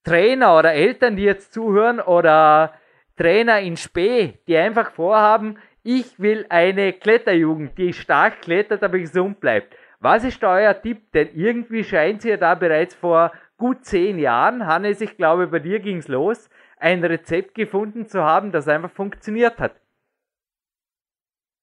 Trainer 0.04 0.58
oder 0.58 0.72
Eltern, 0.74 1.16
die 1.16 1.22
jetzt 1.22 1.52
zuhören 1.52 2.00
oder 2.00 2.74
Trainer 3.16 3.60
in 3.60 3.76
Spee, 3.76 4.34
die 4.46 4.56
einfach 4.56 4.90
vorhaben, 4.90 5.58
ich 5.82 6.18
will 6.18 6.46
eine 6.48 6.92
Kletterjugend, 6.92 7.76
die 7.78 7.92
stark 7.92 8.42
klettert, 8.42 8.82
aber 8.82 8.98
gesund 8.98 9.40
bleibt. 9.40 9.76
Was 10.00 10.24
ist 10.24 10.42
euer 10.42 10.80
Tipp? 10.80 11.12
Denn 11.12 11.28
irgendwie 11.34 11.84
scheint 11.84 12.18
es 12.18 12.24
ja 12.24 12.36
da 12.36 12.54
bereits 12.54 12.94
vor 12.94 13.32
gut 13.56 13.84
zehn 13.84 14.18
Jahren, 14.18 14.66
Hannes, 14.66 15.00
ich 15.00 15.16
glaube, 15.16 15.46
bei 15.46 15.58
dir 15.58 15.80
ging 15.80 15.98
es 15.98 16.08
los, 16.08 16.50
ein 16.84 17.02
Rezept 17.02 17.54
gefunden 17.54 18.06
zu 18.06 18.22
haben, 18.22 18.52
das 18.52 18.68
einfach 18.68 18.90
funktioniert 18.90 19.58
hat? 19.58 19.72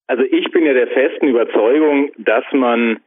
Also 0.08 0.24
ich 0.24 0.50
bin 0.50 0.66
ja 0.66 0.74
der 0.74 0.88
festen 0.88 1.28
Überzeugung, 1.28 2.10
dass 2.18 2.44
man 2.52 3.00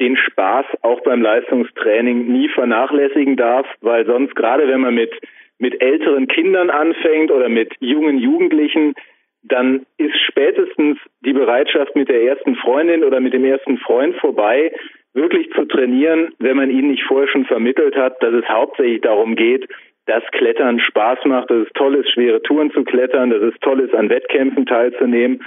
den 0.00 0.16
Spaß 0.16 0.64
auch 0.80 1.02
beim 1.02 1.20
Leistungstraining 1.20 2.26
nie 2.26 2.48
vernachlässigen 2.48 3.36
darf, 3.36 3.66
weil 3.82 4.06
sonst 4.06 4.34
gerade 4.34 4.66
wenn 4.66 4.80
man 4.80 4.94
mit, 4.94 5.12
mit 5.58 5.80
älteren 5.80 6.26
Kindern 6.26 6.70
anfängt 6.70 7.30
oder 7.30 7.48
mit 7.50 7.72
jungen 7.80 8.18
Jugendlichen, 8.18 8.94
dann 9.42 9.86
ist 9.98 10.16
spätestens 10.26 10.98
die 11.20 11.34
Bereitschaft 11.34 11.94
mit 11.94 12.08
der 12.08 12.22
ersten 12.22 12.56
Freundin 12.56 13.04
oder 13.04 13.20
mit 13.20 13.34
dem 13.34 13.44
ersten 13.44 13.76
Freund 13.78 14.16
vorbei, 14.16 14.72
wirklich 15.12 15.50
zu 15.52 15.66
trainieren, 15.66 16.32
wenn 16.38 16.56
man 16.56 16.70
ihnen 16.70 16.92
nicht 16.92 17.04
vorher 17.04 17.28
schon 17.28 17.44
vermittelt 17.44 17.94
hat, 17.94 18.22
dass 18.22 18.32
es 18.32 18.48
hauptsächlich 18.48 19.02
darum 19.02 19.36
geht, 19.36 19.68
dass 20.06 20.22
Klettern 20.32 20.80
Spaß 20.80 21.20
macht, 21.24 21.50
dass 21.50 21.66
es 21.66 21.72
toll 21.74 21.94
ist, 21.94 22.10
schwere 22.12 22.42
Touren 22.42 22.70
zu 22.72 22.84
klettern, 22.84 23.30
dass 23.30 23.42
es 23.42 23.54
toll 23.60 23.80
ist, 23.80 23.94
an 23.94 24.10
Wettkämpfen 24.10 24.66
teilzunehmen. 24.66 25.42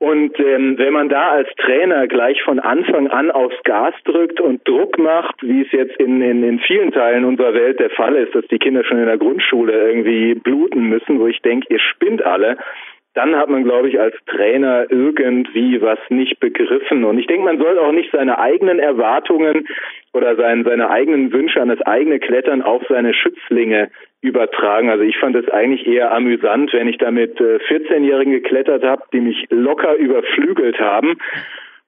Und 0.00 0.38
ähm, 0.38 0.78
wenn 0.78 0.92
man 0.92 1.08
da 1.08 1.32
als 1.32 1.48
Trainer 1.56 2.06
gleich 2.06 2.40
von 2.44 2.60
Anfang 2.60 3.08
an 3.08 3.32
aufs 3.32 3.60
Gas 3.64 3.94
drückt 4.04 4.40
und 4.40 4.66
Druck 4.66 4.96
macht, 4.96 5.42
wie 5.42 5.62
es 5.62 5.72
jetzt 5.72 5.96
in, 5.96 6.22
in, 6.22 6.44
in 6.44 6.60
vielen 6.60 6.92
Teilen 6.92 7.24
unserer 7.24 7.52
Welt 7.52 7.80
der 7.80 7.90
Fall 7.90 8.14
ist, 8.14 8.32
dass 8.32 8.46
die 8.46 8.60
Kinder 8.60 8.84
schon 8.84 8.98
in 8.98 9.06
der 9.06 9.18
Grundschule 9.18 9.72
irgendwie 9.72 10.34
bluten 10.34 10.88
müssen, 10.88 11.18
wo 11.18 11.26
ich 11.26 11.42
denke, 11.42 11.66
ihr 11.70 11.80
spinnt 11.80 12.24
alle, 12.24 12.58
dann 13.18 13.34
hat 13.34 13.48
man, 13.48 13.64
glaube 13.64 13.88
ich, 13.88 13.98
als 13.98 14.14
Trainer 14.26 14.86
irgendwie 14.90 15.82
was 15.82 15.98
nicht 16.08 16.38
begriffen. 16.38 17.02
Und 17.02 17.18
ich 17.18 17.26
denke, 17.26 17.44
man 17.44 17.58
soll 17.58 17.76
auch 17.80 17.90
nicht 17.90 18.12
seine 18.12 18.38
eigenen 18.38 18.78
Erwartungen 18.78 19.66
oder 20.12 20.36
sein, 20.36 20.62
seine 20.62 20.88
eigenen 20.88 21.32
Wünsche 21.32 21.60
an 21.60 21.68
das 21.68 21.82
eigene 21.82 22.20
Klettern 22.20 22.62
auf 22.62 22.80
seine 22.88 23.12
Schützlinge 23.12 23.90
übertragen. 24.20 24.88
Also 24.88 25.02
ich 25.02 25.18
fand 25.18 25.34
es 25.34 25.48
eigentlich 25.48 25.84
eher 25.84 26.12
amüsant, 26.12 26.72
wenn 26.72 26.86
ich 26.86 26.98
da 26.98 27.10
mit 27.10 27.40
14-Jährigen 27.40 28.34
äh, 28.34 28.40
geklettert 28.40 28.84
habe, 28.84 29.02
die 29.12 29.20
mich 29.20 29.46
locker 29.50 29.96
überflügelt 29.96 30.78
haben. 30.78 31.18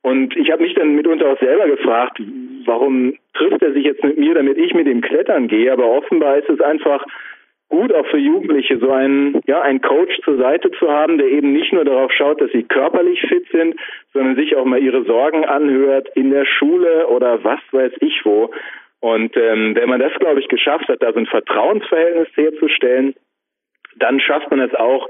Und 0.03 0.37
ich 0.37 0.51
habe 0.51 0.64
mich 0.64 0.74
dann 0.74 0.97
mitunter 0.97 1.28
auch 1.28 1.39
selber 1.39 1.68
gefragt, 1.68 2.20
warum 2.64 3.14
trifft 3.35 3.62
er 3.62 3.72
sich 3.72 3.85
jetzt 3.85 4.03
mit 4.03 4.18
mir, 4.18 4.35
damit 4.35 4.59
ich 4.59 4.74
mit 4.74 4.89
ihm 4.89 5.01
klettern 5.01 5.47
gehe. 5.47 5.72
Aber 5.72 5.87
offenbar 5.87 6.39
ist 6.39 6.49
es 6.49 6.61
einfach 6.61 7.05
gut, 7.71 7.95
auch 7.95 8.07
für 8.07 8.18
Jugendliche 8.18 8.79
so 8.79 8.91
einen, 8.91 9.41
ja, 9.47 9.62
einen 9.62 9.81
Coach 9.81 10.21
zur 10.25 10.37
Seite 10.37 10.71
zu 10.73 10.91
haben, 10.91 11.18
der 11.18 11.29
eben 11.29 11.53
nicht 11.53 11.73
nur 11.73 11.85
darauf 11.85 12.12
schaut, 12.12 12.41
dass 12.41 12.51
sie 12.53 12.64
körperlich 12.64 13.21
fit 13.23 13.47
sind, 13.51 13.77
sondern 14.12 14.37
sich 14.37 14.57
auch 14.57 14.64
mal 14.64 14.83
ihre 14.83 15.05
Sorgen 15.05 15.45
anhört 15.45 16.09
in 16.14 16.31
der 16.31 16.45
Schule 16.45 17.07
oder 17.09 17.43
was 17.43 17.61
weiß 17.71 17.93
ich 18.01 18.21
wo. 18.25 18.51
Und 19.01 19.35
ähm, 19.37 19.75
wenn 19.75 19.89
man 19.89 20.01
das, 20.01 20.12
glaube 20.18 20.41
ich, 20.41 20.49
geschafft 20.49 20.89
hat, 20.89 21.03
da 21.03 21.12
so 21.12 21.18
ein 21.21 21.27
Vertrauensverhältnis 21.27 22.29
herzustellen, 22.35 23.14
dann 23.97 24.21
schafft 24.21 24.51
man 24.51 24.61
es 24.61 24.75
auch, 24.75 25.09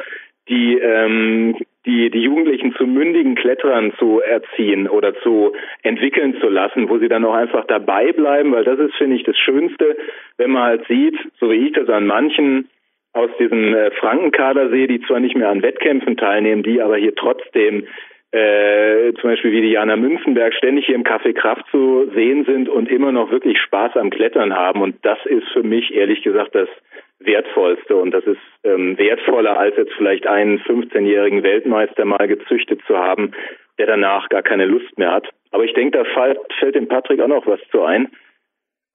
die, 0.48 0.78
ähm, 0.78 1.56
die, 1.86 2.10
die 2.10 2.22
Jugendlichen 2.22 2.74
zu 2.74 2.86
mündigen 2.86 3.34
Kletterern 3.34 3.92
zu 3.98 4.20
erziehen 4.20 4.88
oder 4.88 5.14
zu 5.20 5.52
entwickeln 5.82 6.36
zu 6.40 6.48
lassen, 6.48 6.88
wo 6.88 6.98
sie 6.98 7.08
dann 7.08 7.24
auch 7.24 7.34
einfach 7.34 7.64
dabei 7.66 8.12
bleiben, 8.12 8.52
weil 8.52 8.64
das 8.64 8.78
ist, 8.78 8.94
finde 8.96 9.16
ich, 9.16 9.24
das 9.24 9.38
Schönste, 9.38 9.96
wenn 10.36 10.50
man 10.50 10.62
halt 10.62 10.86
sieht, 10.88 11.16
so 11.38 11.50
wie 11.50 11.68
ich 11.68 11.72
das 11.72 11.88
an 11.88 12.06
manchen 12.06 12.68
aus 13.12 13.30
diesem 13.38 13.74
äh, 13.74 13.90
Frankenkader 13.92 14.70
sehe, 14.70 14.86
die 14.86 15.00
zwar 15.02 15.20
nicht 15.20 15.36
mehr 15.36 15.48
an 15.48 15.62
Wettkämpfen 15.62 16.16
teilnehmen, 16.16 16.62
die 16.62 16.80
aber 16.80 16.96
hier 16.96 17.14
trotzdem 17.14 17.86
äh, 18.32 19.12
zum 19.14 19.30
Beispiel 19.30 19.50
wie 19.50 19.62
die 19.62 19.72
Jana 19.72 19.96
Münzenberg 19.96 20.54
ständig 20.54 20.86
hier 20.86 20.94
im 20.94 21.02
Café 21.02 21.32
Kraft 21.32 21.64
zu 21.72 22.08
sehen 22.14 22.44
sind 22.44 22.68
und 22.68 22.88
immer 22.88 23.10
noch 23.10 23.32
wirklich 23.32 23.58
Spaß 23.58 23.96
am 23.96 24.10
Klettern 24.10 24.54
haben. 24.54 24.82
Und 24.82 24.96
das 25.02 25.18
ist 25.26 25.48
für 25.52 25.64
mich 25.64 25.92
ehrlich 25.92 26.22
gesagt 26.22 26.54
das 26.54 26.68
Wertvollste. 27.20 27.96
Und 27.96 28.10
das 28.12 28.24
ist 28.24 28.40
ähm, 28.64 28.98
wertvoller, 28.98 29.58
als 29.58 29.76
jetzt 29.76 29.92
vielleicht 29.96 30.26
einen 30.26 30.58
15-jährigen 30.60 31.42
Weltmeister 31.42 32.04
mal 32.04 32.26
gezüchtet 32.26 32.80
zu 32.86 32.96
haben, 32.96 33.32
der 33.78 33.86
danach 33.86 34.28
gar 34.28 34.42
keine 34.42 34.66
Lust 34.66 34.98
mehr 34.98 35.12
hat. 35.12 35.28
Aber 35.50 35.64
ich 35.64 35.74
denke, 35.74 35.98
da 35.98 36.04
fällt, 36.04 36.38
fällt 36.58 36.74
dem 36.74 36.88
Patrick 36.88 37.20
auch 37.20 37.28
noch 37.28 37.46
was 37.46 37.60
zu 37.70 37.82
ein. 37.82 38.10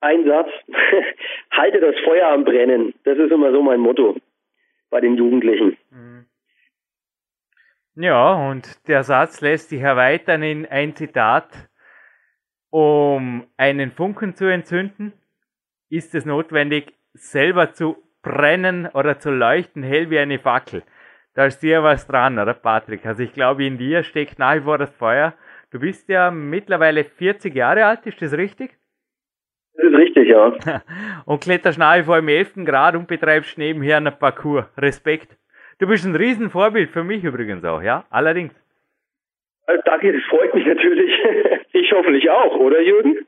Ein 0.02 0.26
Satz. 0.26 0.50
Halte 1.52 1.80
das 1.80 1.96
Feuer 2.04 2.28
am 2.28 2.44
Brennen. 2.44 2.94
Das 3.04 3.18
ist 3.18 3.32
immer 3.32 3.52
so 3.52 3.62
mein 3.62 3.80
Motto 3.80 4.16
bei 4.90 5.02
den 5.02 5.16
Jugendlichen. 5.16 5.78
Mhm. 5.92 6.26
Ja, 7.98 8.50
und 8.50 8.88
der 8.90 9.04
Satz 9.04 9.40
lässt 9.40 9.70
sich 9.70 9.82
erweitern 9.82 10.44
in 10.44 10.66
ein 10.66 10.96
Zitat. 10.96 11.70
Um 12.70 13.48
einen 13.56 13.92
Funken 13.92 14.36
zu 14.36 14.52
entzünden, 14.52 15.14
ist 15.90 16.14
es 16.14 16.26
notwendig, 16.26 16.94
selber 17.14 17.72
zu 17.72 17.96
brennen 18.26 18.90
oder 18.94 19.20
zu 19.20 19.32
leuchten, 19.32 19.84
hell 19.84 20.10
wie 20.10 20.20
eine 20.20 20.40
Fackel. 20.40 20.84
Da 21.36 21.46
ist 21.46 21.60
dir 21.60 21.84
was 21.84 22.08
dran, 22.08 22.40
oder 22.40 22.54
Patrick? 22.54 23.06
Also 23.06 23.24
ich 23.24 23.34
glaube, 23.34 23.66
in 23.66 23.78
dir 23.78 24.04
steckt 24.04 24.40
nach 24.40 24.56
wie 24.56 24.62
vor 24.62 24.78
das 24.78 24.94
Feuer. 24.96 25.34
Du 25.72 25.80
bist 25.80 26.10
ja 26.10 26.32
mittlerweile 26.32 27.04
40 27.04 27.54
Jahre 27.54 27.86
alt, 27.86 28.06
ist 28.06 28.22
das 28.22 28.34
richtig? 28.34 28.72
Das 29.76 29.86
ist 29.86 29.98
richtig, 29.98 30.30
ja. 30.30 30.54
und 31.26 31.44
kletterst 31.44 31.78
nach 31.78 31.98
wie 31.98 32.04
vor 32.04 32.18
im 32.18 32.28
11. 32.28 32.66
Grad 32.66 32.96
und 32.96 33.08
betreibst 33.08 33.58
nebenher 33.58 33.98
einen 33.98 34.18
Parcours. 34.18 34.66
Respekt. 34.78 35.38
Du 35.80 35.88
bist 35.88 36.06
ein 36.06 36.16
Riesenvorbild 36.16 36.90
für 36.90 37.04
mich 37.04 37.24
übrigens 37.24 37.64
auch, 37.66 37.82
ja? 37.82 38.06
Allerdings. 38.10 38.54
Also, 39.68 39.82
danke, 39.86 40.14
das 40.14 40.22
freut 40.30 40.54
mich 40.56 40.66
natürlich. 40.66 41.12
ich 41.74 41.92
hoffentlich 41.92 42.30
auch, 42.30 42.56
oder 42.56 42.82
Jürgen? 42.82 43.28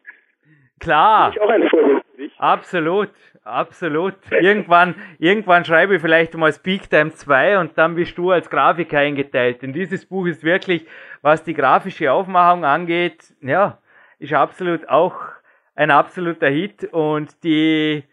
Klar. 0.80 1.32
Bin 1.32 1.38
ich 1.38 1.42
auch 1.42 1.50
ein 1.50 1.70
Vorbild 1.70 2.04
für 2.12 2.22
dich. 2.22 2.40
Absolut, 2.40 3.12
absolut. 3.48 4.16
Irgendwann, 4.32 4.96
irgendwann 5.20 5.66
schreibe 5.66 5.96
ich 5.96 6.02
vielleicht 6.02 6.36
mal 6.36 6.52
Speak 6.54 6.90
Time 6.90 7.14
2 7.14 7.60
und 7.60 7.78
dann 7.78 7.96
bist 7.96 8.18
du 8.18 8.32
als 8.32 8.50
Grafiker 8.50 9.00
eingeteilt. 9.00 9.62
Denn 9.62 9.74
dieses 9.74 10.06
Buch 10.06 10.28
ist 10.28 10.44
wirklich, 10.44 10.86
was 11.22 11.44
die 11.44 11.54
grafische 11.54 12.12
Aufmachung 12.12 12.66
angeht, 12.66 13.34
ja, 13.42 13.80
ist 14.20 14.34
absolut 14.34 14.88
auch 14.90 15.16
ein 15.76 15.92
absoluter 15.92 16.50
Hit 16.50 16.86
und 16.86 17.44
die, 17.44 18.04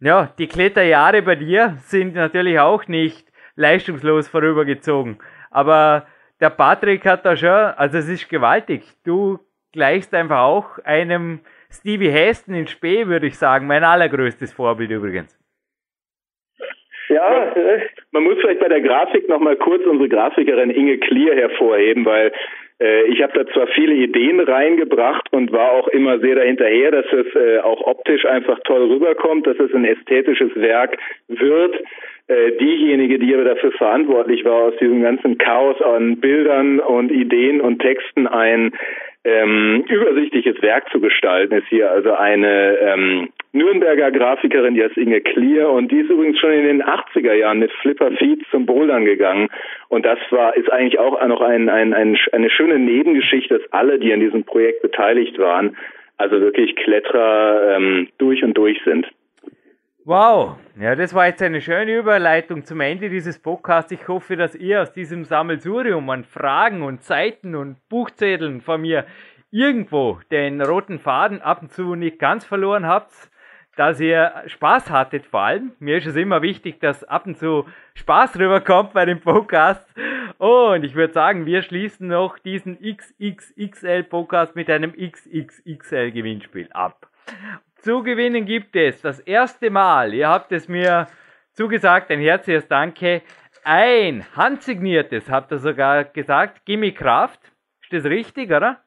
ja, 0.00 0.28
die 0.38 0.46
Kletterjahre 0.46 1.22
bei 1.22 1.36
dir 1.36 1.78
sind 1.84 2.14
natürlich 2.14 2.58
auch 2.60 2.86
nicht 2.86 3.26
leistungslos 3.56 4.28
vorübergezogen. 4.28 5.18
Aber 5.50 6.06
der 6.40 6.50
Patrick 6.50 7.06
hat 7.06 7.24
da 7.24 7.36
schon, 7.36 7.48
also 7.48 7.98
es 7.98 8.08
ist 8.08 8.28
gewaltig. 8.28 8.84
Du 9.04 9.38
gleichst 9.72 10.12
einfach 10.14 10.40
auch 10.40 10.78
einem 10.84 11.40
Stevie 11.74 12.10
Heston 12.10 12.54
in 12.54 12.66
Spee, 12.66 13.06
würde 13.06 13.26
ich 13.26 13.36
sagen. 13.36 13.66
Mein 13.66 13.84
allergrößtes 13.84 14.52
Vorbild 14.52 14.90
übrigens. 14.90 15.38
Ja, 17.08 17.52
man 18.12 18.24
muss 18.24 18.38
vielleicht 18.40 18.60
bei 18.60 18.68
der 18.68 18.80
Grafik 18.80 19.28
nochmal 19.28 19.56
kurz 19.56 19.84
unsere 19.84 20.08
Grafikerin 20.08 20.70
Inge 20.70 20.98
Clear 20.98 21.36
hervorheben, 21.36 22.04
weil 22.06 22.32
äh, 22.80 23.04
ich 23.04 23.22
habe 23.22 23.32
da 23.34 23.52
zwar 23.52 23.66
viele 23.68 23.94
Ideen 23.94 24.40
reingebracht 24.40 25.32
und 25.32 25.52
war 25.52 25.72
auch 25.72 25.88
immer 25.88 26.18
sehr 26.20 26.36
dahinterher, 26.36 26.90
dass 26.90 27.06
es 27.12 27.26
äh, 27.34 27.58
auch 27.58 27.82
optisch 27.82 28.24
einfach 28.24 28.58
toll 28.64 28.90
rüberkommt, 28.90 29.46
dass 29.46 29.58
es 29.58 29.74
ein 29.74 29.84
ästhetisches 29.84 30.54
Werk 30.56 30.96
wird. 31.28 31.76
Äh, 32.26 32.52
diejenige, 32.52 33.18
die 33.18 33.34
aber 33.34 33.44
dafür 33.44 33.72
verantwortlich 33.72 34.44
war, 34.44 34.68
aus 34.68 34.76
diesem 34.80 35.02
ganzen 35.02 35.36
Chaos 35.36 35.80
an 35.82 36.18
Bildern 36.20 36.80
und 36.80 37.12
Ideen 37.12 37.60
und 37.60 37.80
Texten 37.80 38.26
ein 38.26 38.72
ähm, 39.24 39.84
übersichtliches 39.88 40.60
Werk 40.60 40.90
zu 40.90 41.00
gestalten, 41.00 41.54
ist 41.54 41.68
hier 41.68 41.90
also 41.90 42.12
eine 42.12 42.76
ähm, 42.78 43.28
Nürnberger 43.52 44.10
Grafikerin, 44.10 44.74
die 44.74 44.84
heißt 44.84 44.96
Inge 44.96 45.20
Clear 45.22 45.70
und 45.70 45.90
die 45.90 46.00
ist 46.00 46.10
übrigens 46.10 46.38
schon 46.38 46.52
in 46.52 46.64
den 46.64 46.82
80er 46.82 47.32
Jahren 47.32 47.60
mit 47.60 47.72
Flipper 47.72 48.12
Feed 48.12 48.44
zum 48.50 48.66
Bouldern 48.66 49.04
gegangen 49.04 49.48
und 49.88 50.04
das 50.04 50.18
war 50.30 50.54
ist 50.56 50.70
eigentlich 50.70 50.98
auch 50.98 51.26
noch 51.26 51.40
ein, 51.40 51.70
ein, 51.70 51.94
ein, 51.94 52.18
eine 52.32 52.50
schöne 52.50 52.78
Nebengeschichte, 52.78 53.58
dass 53.58 53.72
alle, 53.72 53.98
die 53.98 54.12
an 54.12 54.20
diesem 54.20 54.44
Projekt 54.44 54.82
beteiligt 54.82 55.38
waren, 55.38 55.76
also 56.18 56.40
wirklich 56.40 56.76
Kletterer 56.76 57.76
ähm, 57.76 58.08
durch 58.18 58.44
und 58.44 58.54
durch 58.54 58.78
sind. 58.84 59.06
Wow, 60.06 60.58
ja, 60.78 60.94
das 60.96 61.14
war 61.14 61.28
jetzt 61.28 61.40
eine 61.40 61.62
schöne 61.62 61.96
Überleitung 61.96 62.66
zum 62.66 62.82
Ende 62.82 63.08
dieses 63.08 63.38
Podcasts. 63.38 63.90
Ich 63.90 64.06
hoffe, 64.06 64.36
dass 64.36 64.54
ihr 64.54 64.82
aus 64.82 64.92
diesem 64.92 65.24
Sammelsurium 65.24 66.10
an 66.10 66.24
Fragen 66.24 66.82
und 66.82 67.02
Seiten 67.02 67.54
und 67.54 67.78
Buchzetteln 67.88 68.60
von 68.60 68.82
mir 68.82 69.06
irgendwo 69.50 70.20
den 70.30 70.60
roten 70.60 70.98
Faden 70.98 71.40
ab 71.40 71.62
und 71.62 71.72
zu 71.72 71.94
nicht 71.94 72.18
ganz 72.18 72.44
verloren 72.44 72.86
habt, 72.86 73.14
dass 73.76 73.98
ihr 73.98 74.42
Spaß 74.44 74.90
hattet 74.90 75.24
vor 75.24 75.40
allem. 75.40 75.72
Mir 75.78 75.96
ist 75.96 76.06
es 76.06 76.16
immer 76.16 76.42
wichtig, 76.42 76.80
dass 76.80 77.02
ab 77.04 77.26
und 77.26 77.38
zu 77.38 77.64
Spaß 77.94 78.38
rüberkommt 78.38 78.92
bei 78.92 79.06
dem 79.06 79.20
Podcast. 79.20 79.88
Und 80.36 80.84
ich 80.84 80.94
würde 80.94 81.14
sagen, 81.14 81.46
wir 81.46 81.62
schließen 81.62 82.08
noch 82.08 82.38
diesen 82.38 82.78
XXXL 82.78 84.02
Podcast 84.02 84.54
mit 84.54 84.68
einem 84.68 84.92
XXXL 84.92 86.10
Gewinnspiel 86.10 86.68
ab. 86.72 87.08
Zu 87.84 88.02
gewinnen 88.02 88.46
gibt 88.46 88.76
es 88.76 89.02
das 89.02 89.20
erste 89.20 89.68
Mal, 89.68 90.14
ihr 90.14 90.26
habt 90.26 90.52
es 90.52 90.68
mir 90.68 91.06
zugesagt, 91.52 92.10
ein 92.10 92.18
herzliches 92.18 92.66
Danke, 92.66 93.20
ein 93.62 94.24
handsigniertes, 94.34 95.30
habt 95.30 95.52
ihr 95.52 95.58
sogar 95.58 96.04
gesagt, 96.04 96.64
Gimme 96.64 96.92
Kraft. 96.92 97.40
Ist 97.82 97.92
das 97.92 98.06
richtig, 98.06 98.50
oder? 98.50 98.80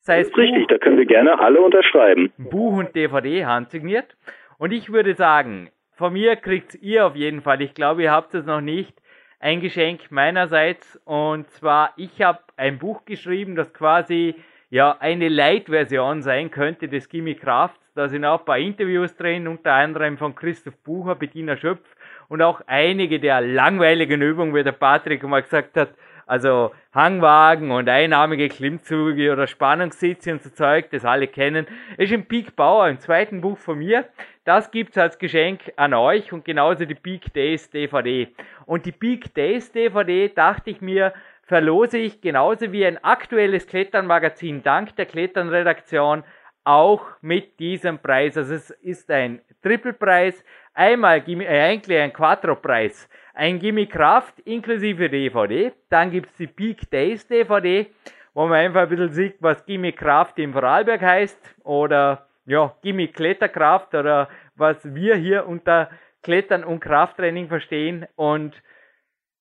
Sei 0.00 0.18
das 0.18 0.30
ist 0.30 0.36
richtig, 0.36 0.66
da 0.66 0.78
können 0.78 0.98
wir 0.98 1.06
gerne 1.06 1.38
alle 1.38 1.60
unterschreiben. 1.60 2.32
Buch 2.38 2.76
und 2.76 2.96
DVD 2.96 3.44
handsigniert. 3.44 4.16
Und 4.58 4.72
ich 4.72 4.92
würde 4.92 5.14
sagen, 5.14 5.70
von 5.92 6.12
mir 6.12 6.34
kriegt 6.34 6.74
ihr 6.82 7.06
auf 7.06 7.14
jeden 7.14 7.40
Fall. 7.40 7.62
Ich 7.62 7.72
glaube, 7.72 8.02
ihr 8.02 8.10
habt 8.10 8.34
es 8.34 8.44
noch 8.44 8.60
nicht. 8.60 9.00
Ein 9.38 9.60
Geschenk 9.60 10.10
meinerseits. 10.10 11.00
Und 11.04 11.48
zwar, 11.52 11.92
ich 11.96 12.20
habe 12.20 12.40
ein 12.56 12.80
Buch 12.80 13.04
geschrieben, 13.04 13.54
das 13.54 13.72
quasi 13.72 14.34
ja 14.72 14.96
eine 15.00 15.28
Light-Version 15.28 16.22
sein 16.22 16.50
könnte 16.50 16.88
des 16.88 17.10
Gimme 17.10 17.34
Kraft. 17.34 17.78
Da 17.94 18.08
sind 18.08 18.24
auch 18.24 18.40
ein 18.40 18.44
paar 18.46 18.58
Interviews 18.58 19.14
drin, 19.14 19.46
unter 19.46 19.74
anderem 19.74 20.16
von 20.16 20.34
Christoph 20.34 20.78
Bucher, 20.78 21.14
Bettina 21.14 21.58
Schöpf 21.58 21.94
und 22.28 22.40
auch 22.40 22.62
einige 22.66 23.20
der 23.20 23.42
langweiligen 23.42 24.22
Übungen, 24.22 24.54
wie 24.54 24.64
der 24.64 24.72
Patrick 24.72 25.22
mal 25.24 25.42
gesagt 25.42 25.76
hat, 25.76 25.90
also 26.26 26.72
Hangwagen 26.94 27.70
und 27.70 27.86
einarmige 27.90 28.48
Klimmzüge 28.48 29.30
oder 29.30 29.46
Spannungssitze 29.46 30.32
und 30.32 30.42
so 30.42 30.48
Zeug, 30.48 30.88
das 30.90 31.04
alle 31.04 31.26
kennen, 31.26 31.66
ist 31.98 32.10
im 32.10 32.24
Peak 32.24 32.56
Bauer, 32.56 32.88
im 32.88 32.98
zweiten 32.98 33.42
Buch 33.42 33.58
von 33.58 33.78
mir. 33.78 34.06
Das 34.46 34.70
gibt's 34.70 34.96
als 34.96 35.18
Geschenk 35.18 35.72
an 35.76 35.92
euch 35.92 36.32
und 36.32 36.46
genauso 36.46 36.86
die 36.86 36.94
Peak 36.94 37.34
Days 37.34 37.68
DVD. 37.68 38.28
Und 38.64 38.86
die 38.86 38.92
Peak 38.92 39.34
Days 39.34 39.70
DVD 39.70 40.28
dachte 40.28 40.70
ich 40.70 40.80
mir, 40.80 41.12
verlose 41.42 41.98
ich 41.98 42.20
genauso 42.20 42.72
wie 42.72 42.86
ein 42.86 43.02
aktuelles 43.02 43.66
Kletternmagazin 43.66 44.62
dank 44.62 44.96
der 44.96 45.06
Kletternredaktion 45.06 46.24
auch 46.64 47.04
mit 47.20 47.58
diesem 47.58 47.98
Preis. 47.98 48.36
Also 48.36 48.54
es 48.54 48.70
ist 48.70 49.10
ein 49.10 49.40
Triple-Preis, 49.62 50.44
einmal 50.74 51.22
äh, 51.28 51.46
eigentlich 51.46 51.98
ein 51.98 52.12
Quattro-Preis 52.12 53.08
ein 53.34 53.58
Gimme 53.58 53.86
Kraft 53.86 54.38
inklusive 54.40 55.08
DVD. 55.08 55.72
Dann 55.88 56.10
gibt 56.10 56.30
es 56.30 56.36
die 56.36 56.46
Peak 56.46 56.90
Days 56.90 57.26
DVD, 57.26 57.86
wo 58.34 58.46
man 58.46 58.58
einfach 58.58 58.82
ein 58.82 58.88
bisschen 58.88 59.12
sieht, 59.12 59.36
was 59.40 59.64
Gimme 59.64 59.92
Kraft 59.92 60.38
im 60.38 60.52
Vorarlberg 60.52 61.00
heißt 61.00 61.54
oder 61.64 62.26
ja, 62.46 62.74
Gimme 62.82 63.08
Kletterkraft 63.08 63.94
oder 63.94 64.28
was 64.56 64.76
wir 64.94 65.16
hier 65.16 65.46
unter 65.46 65.90
Klettern 66.22 66.64
und 66.64 66.80
Krafttraining 66.80 67.48
verstehen. 67.48 68.06
Und 68.16 68.54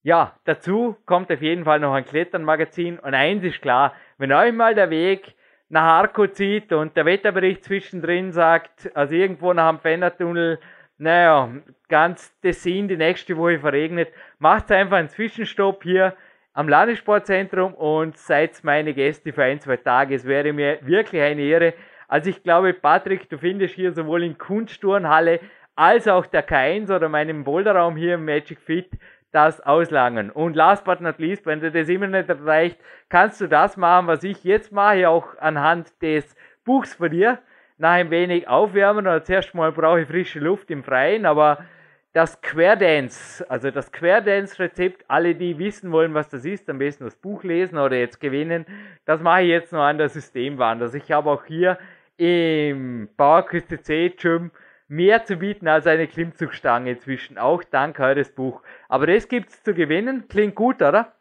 ja, 0.04 0.36
dazu 0.46 0.96
kommt 1.06 1.32
auf 1.32 1.42
jeden 1.42 1.66
Fall 1.66 1.80
noch 1.80 1.94
ein 1.94 2.06
Kletternmagazin. 2.06 3.00
Und 3.00 3.14
eins 3.14 3.44
ist 3.44 3.62
klar, 3.62 3.94
wenn 4.18 4.32
euch 4.32 4.54
mal 4.54 4.76
der 4.76 4.90
Weg 4.90 5.36
nach 5.70 5.84
Arco 5.84 6.28
zieht 6.28 6.74
und 6.74 6.98
der 6.98 7.06
Wetterbericht 7.06 7.64
zwischendrin 7.64 8.32
sagt, 8.32 8.96
also 8.96 9.14
irgendwo 9.14 9.54
nach 9.54 9.70
dem 9.70 9.80
Fennertunnel 9.80 10.60
naja, 11.02 11.50
ganz 11.90 12.32
Tessin 12.42 12.88
die 12.88 12.96
nächste 12.96 13.36
Woche 13.36 13.58
verregnet. 13.58 14.10
Macht 14.38 14.72
einfach 14.72 14.98
einen 14.98 15.10
Zwischenstopp 15.10 15.82
hier 15.82 16.16
am 16.54 16.70
Landessportzentrum 16.70 17.74
und 17.74 18.18
seid 18.20 18.64
meine 18.64 18.94
Gäste 18.94 19.34
für 19.34 19.44
ein, 19.44 19.60
zwei 19.60 19.78
Tage. 19.78 20.14
Es 20.14 20.26
wäre 20.26 20.54
mir 20.54 20.78
wirklich 20.82 21.24
eine 21.24 21.42
Ehre. 21.42 21.74
Also 22.08 22.30
ich 22.30 22.44
glaube, 22.44 22.74
Patrick, 22.74 23.28
du 23.30 23.40
findest 23.40 23.74
hier 23.74 23.94
sowohl 23.94 24.24
in 24.24 24.38
Kunstturnhalle 24.38 25.40
als 25.76 26.08
auch 26.08 26.28
der 26.28 26.48
K1 26.48 26.96
oder 26.96 27.10
meinem 27.10 27.46
Boulderraum 27.46 27.96
hier 27.96 28.16
im 28.16 28.26
Magic 28.26 28.60
Fit 28.60 28.92
das 29.32 29.62
auslangen. 29.62 30.30
Und 30.30 30.56
last 30.56 30.84
but 30.84 31.02
not 31.02 31.20
least, 31.20 31.46
wenn 31.46 31.62
dir 31.62 31.72
das 31.72 31.90
immer 31.90 32.08
nicht 32.08 32.30
reicht, 32.30 32.80
kannst 33.10 33.42
du 33.42 33.48
das 33.48 33.78
machen, 33.78 34.08
was 34.08 34.24
ich 34.24 34.44
jetzt 34.44 34.72
mache, 34.72 35.08
auch 35.10 35.38
anhand 35.40 36.02
des 36.02 36.36
Buchs 36.66 36.96
von 36.96 37.10
dir 37.10 37.40
nach 37.78 37.94
ein 37.94 38.12
wenig 38.12 38.48
aufwärmen 38.48 39.08
oder 39.08 39.24
zuerst 39.24 39.56
mal 39.56 39.72
brauche 39.72 40.02
ich 40.02 40.08
frische 40.08 40.40
Luft 40.40 40.70
im 40.70 40.84
Freien, 40.84 41.26
aber 41.26 41.66
das 42.14 42.42
Querdance, 42.42 43.50
also 43.50 43.72
das 43.72 43.92
Querdance-Rezept, 43.92 45.06
alle, 45.08 45.34
die 45.34 45.58
wissen 45.58 45.92
wollen, 45.92 46.14
was 46.14 46.30
das 46.30 46.44
ist, 46.44 46.70
am 46.70 46.78
besten 46.78 47.06
das 47.06 47.16
Buch 47.16 47.44
lesen 47.44 47.78
oder 47.78 47.96
jetzt 47.96 48.20
gewinnen, 48.20 48.66
das 49.06 49.22
mache 49.22 49.44
ich 49.44 49.48
jetzt 49.48 49.72
noch 49.72 49.82
an 49.82 49.98
der 49.98 50.10
Systemwand. 50.10 50.82
Also 50.82 50.98
ich 50.98 51.12
habe 51.12 51.30
auch 51.32 51.46
hier 51.46 51.78
im 52.18 53.10
Bauerküste 53.16 53.82
C 53.82 54.10
Gym 54.10 54.52
mehr 54.92 55.24
zu 55.24 55.38
bieten 55.38 55.68
als 55.68 55.88
eine 55.88 56.06
Klimmzugstange 56.06 56.92
inzwischen, 56.92 57.38
auch 57.38 57.64
dank 57.64 58.00
eures 58.00 58.36
Buch. 58.36 58.62
Aber 58.90 59.08
das 59.08 59.30
gibt's 59.30 59.64
zu 59.64 59.74
gewinnen, 59.74 60.26
klingt 60.30 60.56
gut, 60.56 60.82
oder? 60.82 61.14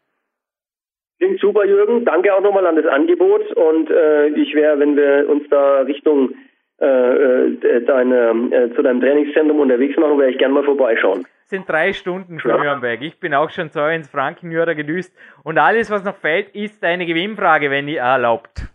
Klingt 1.19 1.39
super, 1.39 1.65
Jürgen. 1.65 2.03
Danke 2.03 2.33
auch 2.33 2.41
nochmal 2.41 2.67
an 2.67 2.75
das 2.75 2.85
Angebot 2.85 3.49
und 3.53 3.89
äh, 3.89 4.27
ich 4.29 4.53
wäre, 4.55 4.77
wenn 4.79 4.97
wir 4.97 5.29
uns 5.29 5.47
da 5.49 5.81
Richtung 5.81 6.33
äh, 6.81 7.53
äh, 7.53 7.85
deine, 7.85 8.49
äh, 8.51 8.75
zu 8.75 8.81
deinem 8.81 9.01
Trainingszentrum 9.01 9.59
unterwegs 9.59 9.95
machen, 9.97 10.17
werde 10.17 10.31
ich 10.31 10.39
gerne 10.39 10.55
mal 10.55 10.63
vorbeischauen. 10.63 11.25
Sind 11.45 11.69
drei 11.69 11.93
Stunden 11.93 12.39
von 12.39 12.51
ja. 12.51 12.63
Nürnberg. 12.63 13.01
Ich 13.01 13.19
bin 13.19 13.33
auch 13.33 13.51
schon 13.51 13.69
so 13.69 13.85
ins 13.85 14.09
Frankenjura 14.09 14.73
gedüst. 14.73 15.15
Und 15.43 15.59
alles, 15.59 15.91
was 15.91 16.03
noch 16.03 16.15
fehlt, 16.15 16.55
ist 16.55 16.83
eine 16.83 17.05
Gewinnfrage, 17.05 17.69
wenn 17.69 17.87
ihr 17.87 17.99
erlaubt. 17.99 18.67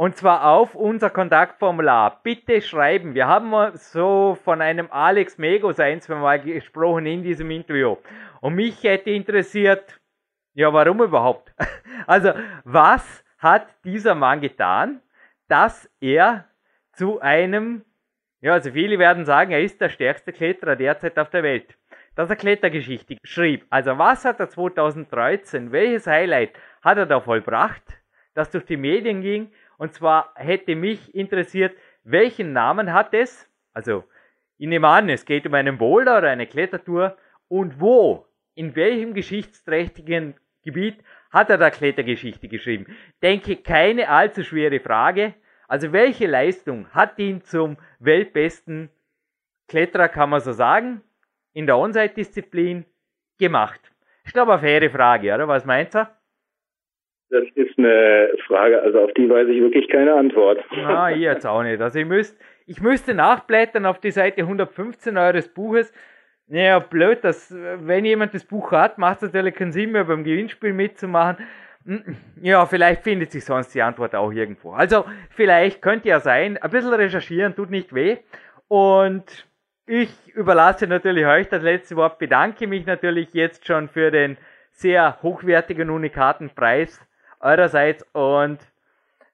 Und 0.00 0.16
zwar 0.16 0.46
auf 0.46 0.74
unser 0.74 1.10
Kontaktformular. 1.10 2.22
Bitte 2.22 2.62
schreiben. 2.62 3.14
Wir 3.14 3.26
haben 3.26 3.76
so 3.76 4.34
von 4.44 4.62
einem 4.62 4.88
Alex 4.90 5.36
Megos 5.36 5.78
ein, 5.78 6.00
zwei 6.00 6.14
Mal 6.14 6.40
gesprochen 6.40 7.04
in 7.04 7.22
diesem 7.22 7.50
Interview. 7.50 7.98
Und 8.40 8.54
mich 8.54 8.82
hätte 8.82 9.10
interessiert, 9.10 10.00
ja, 10.54 10.72
warum 10.72 11.02
überhaupt? 11.02 11.54
Also, 12.06 12.32
was 12.64 13.22
hat 13.36 13.66
dieser 13.84 14.14
Mann 14.14 14.40
getan, 14.40 15.02
dass 15.48 15.86
er 16.00 16.46
zu 16.94 17.20
einem, 17.20 17.84
ja, 18.40 18.54
also 18.54 18.72
viele 18.72 18.98
werden 18.98 19.26
sagen, 19.26 19.50
er 19.52 19.60
ist 19.60 19.82
der 19.82 19.90
stärkste 19.90 20.32
Kletterer 20.32 20.76
derzeit 20.76 21.18
auf 21.18 21.28
der 21.28 21.42
Welt. 21.42 21.76
Dass 22.14 22.30
er 22.30 22.36
Klettergeschichte 22.36 23.18
schrieb. 23.22 23.66
Also 23.68 23.98
was 23.98 24.24
hat 24.24 24.40
er 24.40 24.48
2013, 24.48 25.72
welches 25.72 26.06
Highlight 26.06 26.58
hat 26.80 26.96
er 26.96 27.04
da 27.04 27.20
vollbracht, 27.20 27.82
das 28.32 28.50
durch 28.50 28.64
die 28.64 28.78
Medien 28.78 29.20
ging? 29.20 29.52
Und 29.80 29.94
zwar 29.94 30.34
hätte 30.34 30.76
mich 30.76 31.14
interessiert, 31.14 31.74
welchen 32.04 32.52
Namen 32.52 32.92
hat 32.92 33.14
es? 33.14 33.48
Also, 33.72 34.04
ich 34.58 34.68
nehme 34.68 34.86
an, 34.86 35.08
es 35.08 35.24
geht 35.24 35.46
um 35.46 35.54
einen 35.54 35.78
Boulder 35.78 36.18
oder 36.18 36.28
eine 36.28 36.46
Klettertour. 36.46 37.16
Und 37.48 37.80
wo, 37.80 38.26
in 38.54 38.76
welchem 38.76 39.14
geschichtsträchtigen 39.14 40.34
Gebiet 40.62 41.02
hat 41.30 41.48
er 41.48 41.56
da 41.56 41.70
Klettergeschichte 41.70 42.46
geschrieben? 42.46 42.94
Denke, 43.22 43.56
keine 43.56 44.10
allzu 44.10 44.44
schwere 44.44 44.80
Frage. 44.80 45.32
Also 45.66 45.92
welche 45.92 46.26
Leistung 46.26 46.86
hat 46.90 47.18
ihn 47.18 47.42
zum 47.42 47.78
weltbesten 48.00 48.90
Kletterer, 49.66 50.10
kann 50.10 50.28
man 50.28 50.40
so 50.40 50.52
sagen, 50.52 51.00
in 51.54 51.64
der 51.64 51.78
Onside-Disziplin 51.78 52.84
gemacht? 53.38 53.80
Ich 54.26 54.34
glaube, 54.34 54.52
eine 54.52 54.60
faire 54.60 54.90
Frage, 54.90 55.34
oder? 55.34 55.48
Was 55.48 55.64
meint 55.64 55.94
er? 55.94 56.19
Das 57.30 57.44
ist 57.54 57.78
eine 57.78 58.30
Frage, 58.46 58.82
also 58.82 59.00
auf 59.02 59.12
die 59.14 59.30
weiß 59.30 59.46
ich 59.48 59.60
wirklich 59.60 59.88
keine 59.88 60.14
Antwort. 60.14 60.58
Ah, 60.84 61.10
ich 61.10 61.20
jetzt 61.20 61.46
auch 61.46 61.62
nicht. 61.62 61.80
Also 61.80 62.00
ich 62.00 62.06
müsste, 62.06 62.36
ich 62.66 62.80
müsste 62.80 63.14
nachblättern 63.14 63.86
auf 63.86 64.00
die 64.00 64.10
Seite 64.10 64.42
115 64.42 65.16
eures 65.16 65.48
Buches. 65.48 65.92
Naja, 66.48 66.80
blöd, 66.80 67.22
dass, 67.22 67.54
wenn 67.54 68.04
jemand 68.04 68.34
das 68.34 68.44
Buch 68.44 68.72
hat, 68.72 68.98
macht 68.98 69.22
es 69.22 69.32
natürlich 69.32 69.54
keinen 69.54 69.70
Sinn 69.70 69.92
mehr 69.92 70.04
beim 70.04 70.24
Gewinnspiel 70.24 70.72
mitzumachen. 70.72 71.46
Ja, 72.42 72.66
vielleicht 72.66 73.04
findet 73.04 73.30
sich 73.30 73.44
sonst 73.44 73.72
die 73.74 73.82
Antwort 73.82 74.16
auch 74.16 74.32
irgendwo. 74.32 74.72
Also, 74.72 75.04
vielleicht 75.30 75.80
könnte 75.80 76.08
ja 76.08 76.18
sein, 76.18 76.58
ein 76.58 76.70
bisschen 76.70 76.92
recherchieren 76.92 77.54
tut 77.54 77.70
nicht 77.70 77.94
weh. 77.94 78.18
Und 78.66 79.46
ich 79.86 80.10
überlasse 80.34 80.88
natürlich 80.88 81.26
euch 81.26 81.48
das 81.48 81.62
letzte 81.62 81.94
Wort, 81.94 82.18
bedanke 82.18 82.66
mich 82.66 82.84
natürlich 82.86 83.32
jetzt 83.34 83.66
schon 83.66 83.88
für 83.88 84.10
den 84.10 84.36
sehr 84.72 85.22
hochwertigen 85.22 85.90
Unikatenpreis 85.90 87.00
eurerseits 87.40 88.04
und 88.12 88.58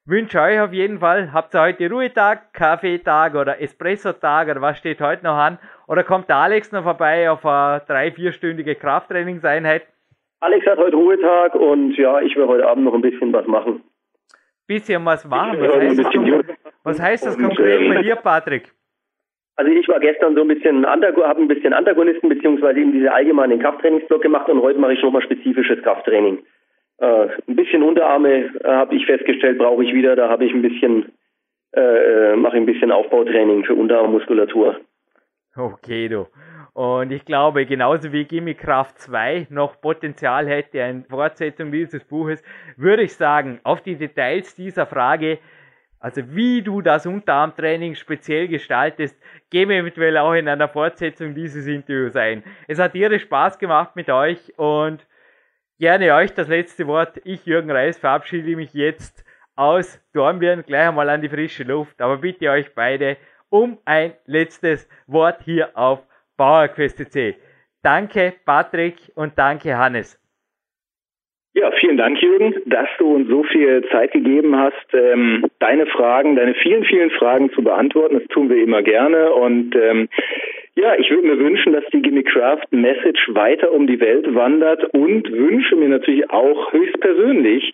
wünsche 0.04 0.40
euch 0.40 0.60
auf 0.60 0.72
jeden 0.72 0.98
Fall, 0.98 1.32
habt 1.32 1.54
ihr 1.54 1.60
heute 1.60 1.90
Ruhetag, 1.90 2.52
Kaffeetag 2.52 3.34
oder 3.34 3.60
Espresso-Tag 3.60 4.48
oder 4.48 4.60
was 4.60 4.78
steht 4.78 5.00
heute 5.00 5.24
noch 5.24 5.36
an? 5.36 5.58
Oder 5.88 6.04
kommt 6.04 6.28
der 6.28 6.36
Alex 6.36 6.72
noch 6.72 6.84
vorbei 6.84 7.30
auf 7.30 7.44
eine 7.44 7.82
drei-, 7.86 8.12
vierstündige 8.12 8.74
Krafttrainingseinheit? 8.74 9.86
Alex 10.40 10.66
hat 10.66 10.78
heute 10.78 10.96
Ruhetag 10.96 11.54
und 11.54 11.96
ja, 11.96 12.20
ich 12.20 12.36
will 12.36 12.46
heute 12.46 12.68
Abend 12.68 12.84
noch 12.84 12.94
ein 12.94 13.02
bisschen 13.02 13.32
was 13.32 13.46
machen. 13.46 13.82
Bisschen 14.66 15.04
was 15.04 15.24
machen? 15.24 15.60
Was 15.60 15.76
heißt, 15.76 15.98
das, 15.98 16.56
was 16.82 17.00
heißt 17.00 17.26
das 17.26 17.38
konkret 17.38 17.80
ähm, 17.80 17.94
bei 17.94 18.02
dir, 18.02 18.16
Patrick? 18.16 18.72
Also 19.56 19.72
ich 19.72 19.88
war 19.88 20.00
gestern 20.00 20.34
so 20.34 20.42
ein 20.42 20.48
bisschen 20.48 20.84
habe 20.84 21.40
ein 21.40 21.48
bisschen 21.48 21.72
Antagonisten 21.72 22.28
beziehungsweise 22.28 22.78
eben 22.78 22.92
diese 22.92 23.12
allgemeinen 23.12 23.58
Krafttrainingsblock 23.58 24.20
gemacht 24.20 24.48
und 24.50 24.60
heute 24.60 24.78
mache 24.78 24.92
ich 24.92 25.02
nochmal 25.02 25.22
spezifisches 25.22 25.82
Krafttraining. 25.82 26.44
Äh, 26.98 27.28
ein 27.46 27.56
bisschen 27.56 27.82
Unterarme 27.82 28.50
äh, 28.62 28.68
habe 28.68 28.94
ich 28.94 29.06
festgestellt, 29.06 29.58
brauche 29.58 29.84
ich 29.84 29.92
wieder. 29.92 30.16
Da 30.16 30.28
habe 30.28 30.44
ich 30.44 30.52
ein 30.52 30.62
bisschen 30.62 31.12
äh, 31.74 31.80
äh 32.32 32.36
mache 32.36 32.56
ein 32.56 32.66
bisschen 32.66 32.90
Aufbautraining 32.90 33.64
für 33.64 33.74
Unterarmmuskulatur. 33.74 34.80
Okay, 35.56 36.08
du. 36.08 36.26
Und 36.74 37.10
ich 37.10 37.24
glaube, 37.24 37.64
genauso 37.64 38.12
wie 38.12 38.24
Gimme 38.24 38.54
Kraft 38.54 38.98
2 38.98 39.46
noch 39.48 39.80
Potenzial 39.80 40.46
hätte, 40.46 40.82
eine 40.82 41.04
Fortsetzung 41.08 41.72
dieses 41.72 42.04
Buches, 42.04 42.42
würde 42.76 43.02
ich 43.02 43.14
sagen, 43.14 43.60
auf 43.62 43.80
die 43.80 43.96
Details 43.96 44.54
dieser 44.54 44.84
Frage, 44.84 45.38
also 45.98 46.20
wie 46.34 46.60
du 46.60 46.82
das 46.82 47.06
Unterarmtraining 47.06 47.94
speziell 47.94 48.48
gestaltest, 48.48 49.18
gehen 49.48 49.70
wir 49.70 49.78
eventuell 49.78 50.18
auch 50.18 50.34
in 50.34 50.48
einer 50.48 50.68
Fortsetzung 50.68 51.34
dieses 51.34 51.66
Interviews 51.66 52.14
ein. 52.14 52.42
Es 52.68 52.78
hat 52.78 52.94
irre 52.94 53.18
Spaß 53.18 53.58
gemacht 53.58 53.96
mit 53.96 54.10
euch 54.10 54.52
und 54.58 55.06
gerne 55.78 56.14
euch 56.14 56.32
das 56.34 56.48
letzte 56.48 56.86
Wort. 56.86 57.20
Ich, 57.24 57.46
Jürgen 57.46 57.70
Reis, 57.70 57.98
verabschiede 57.98 58.56
mich 58.56 58.74
jetzt 58.74 59.24
aus 59.54 60.00
Dornbirn 60.12 60.64
gleich 60.66 60.88
einmal 60.88 61.08
an 61.08 61.22
die 61.22 61.28
frische 61.28 61.64
Luft, 61.64 62.00
aber 62.00 62.18
bitte 62.18 62.50
euch 62.50 62.74
beide 62.74 63.16
um 63.48 63.78
ein 63.84 64.12
letztes 64.26 64.88
Wort 65.06 65.42
hier 65.44 65.70
auf 65.76 66.02
PowerQuest.c. 66.36 67.36
Danke 67.82 68.34
Patrick 68.44 68.96
und 69.14 69.38
danke 69.38 69.76
Hannes. 69.76 70.20
Ja, 71.54 71.70
vielen 71.80 71.96
Dank, 71.96 72.20
Jürgen, 72.20 72.54
dass 72.66 72.88
du 72.98 73.14
uns 73.14 73.28
so 73.28 73.42
viel 73.44 73.82
Zeit 73.90 74.12
gegeben 74.12 74.54
hast, 74.56 74.92
ähm, 74.92 75.46
deine 75.58 75.86
Fragen, 75.86 76.36
deine 76.36 76.52
vielen, 76.52 76.84
vielen 76.84 77.10
Fragen 77.12 77.50
zu 77.52 77.62
beantworten. 77.62 78.18
Das 78.18 78.28
tun 78.28 78.50
wir 78.50 78.62
immer 78.62 78.82
gerne. 78.82 79.32
Und 79.32 79.74
ähm, 79.74 80.10
ja, 80.76 80.94
ich 80.98 81.10
würde 81.10 81.26
mir 81.26 81.38
wünschen, 81.38 81.72
dass 81.72 81.84
die 81.92 82.02
Gimme 82.02 82.22
Craft 82.22 82.66
Message 82.70 83.30
weiter 83.34 83.72
um 83.72 83.86
die 83.86 83.98
Welt 83.98 84.34
wandert 84.34 84.84
und 84.94 85.30
wünsche 85.32 85.74
mir 85.74 85.88
natürlich 85.88 86.30
auch 86.30 86.72
höchstpersönlich, 86.72 87.72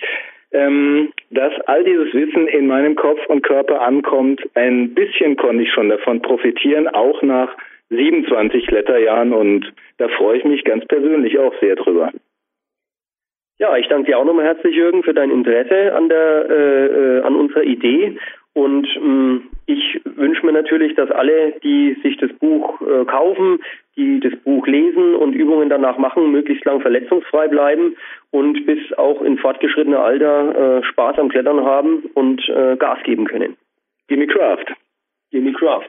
ähm, 0.53 1.13
dass 1.31 1.53
all 1.67 1.83
dieses 1.83 2.15
Wissen 2.15 2.47
in 2.47 2.69
meinem 2.69 2.95
Kopf 2.95 3.19
und 3.27 3.43
Körper 3.43 3.81
ankommt. 3.81 4.41
Ein 4.55 4.95
bisschen 4.95 5.37
konnte 5.37 5.65
ich 5.65 5.73
schon 5.73 5.89
davon 5.89 6.23
profitieren, 6.23 6.87
auch 6.89 7.23
nach 7.23 7.57
27 7.91 8.71
Letterjahren 8.71 9.33
und 9.33 9.73
da 9.99 10.09
freue 10.09 10.39
ich 10.39 10.45
mich 10.45 10.65
ganz 10.65 10.87
persönlich 10.87 11.39
auch 11.39 11.55
sehr 11.61 11.75
drüber. 11.75 12.13
Ja, 13.59 13.77
ich 13.77 13.87
danke 13.89 14.11
dir 14.11 14.19
auch 14.19 14.25
nochmal 14.25 14.47
herzlich, 14.47 14.75
Jürgen, 14.75 15.03
für 15.03 15.15
dein 15.15 15.31
Interesse 15.31 15.95
an 15.95 16.09
der 16.09 16.47
äh, 16.51 16.87
äh, 16.87 17.21
an 17.23 17.37
unserer 17.37 17.63
Idee. 17.63 18.17
Und 18.55 18.87
ähm, 18.97 19.49
ich 19.67 20.01
wünsche 20.05 20.45
mir 20.45 20.53
natürlich, 20.53 20.95
dass 20.95 21.11
alle, 21.11 21.55
die 21.63 21.97
sich 22.03 22.19
das 22.19 22.33
Buch 22.35 22.81
äh, 22.83 23.05
kaufen, 23.07 23.61
die 23.97 24.21
das 24.21 24.35
Buch 24.45 24.67
lesen 24.67 25.15
und 25.15 25.33
Übungen 25.35 25.71
danach 25.71 25.97
machen, 25.99 26.31
möglichst 26.31 26.65
lang 26.65 26.81
verletzungsfrei 26.81 27.49
bleiben 27.49 27.97
und 28.31 28.67
bis 28.67 28.79
auch 28.99 29.23
in 29.23 29.39
fortgeschrittener 29.39 30.01
Alter 30.01 30.79
äh, 30.79 30.85
Spaß 30.85 31.19
am 31.19 31.31
Klettern 31.31 31.65
haben 31.65 32.05
und 32.15 32.47
äh, 32.49 32.77
Gas 32.77 32.99
geben 33.05 33.27
können. 33.27 33.57
Gimme 34.09 34.27
Craft. 34.27 34.67
Gimme 35.31 35.53
Craft. 35.53 35.89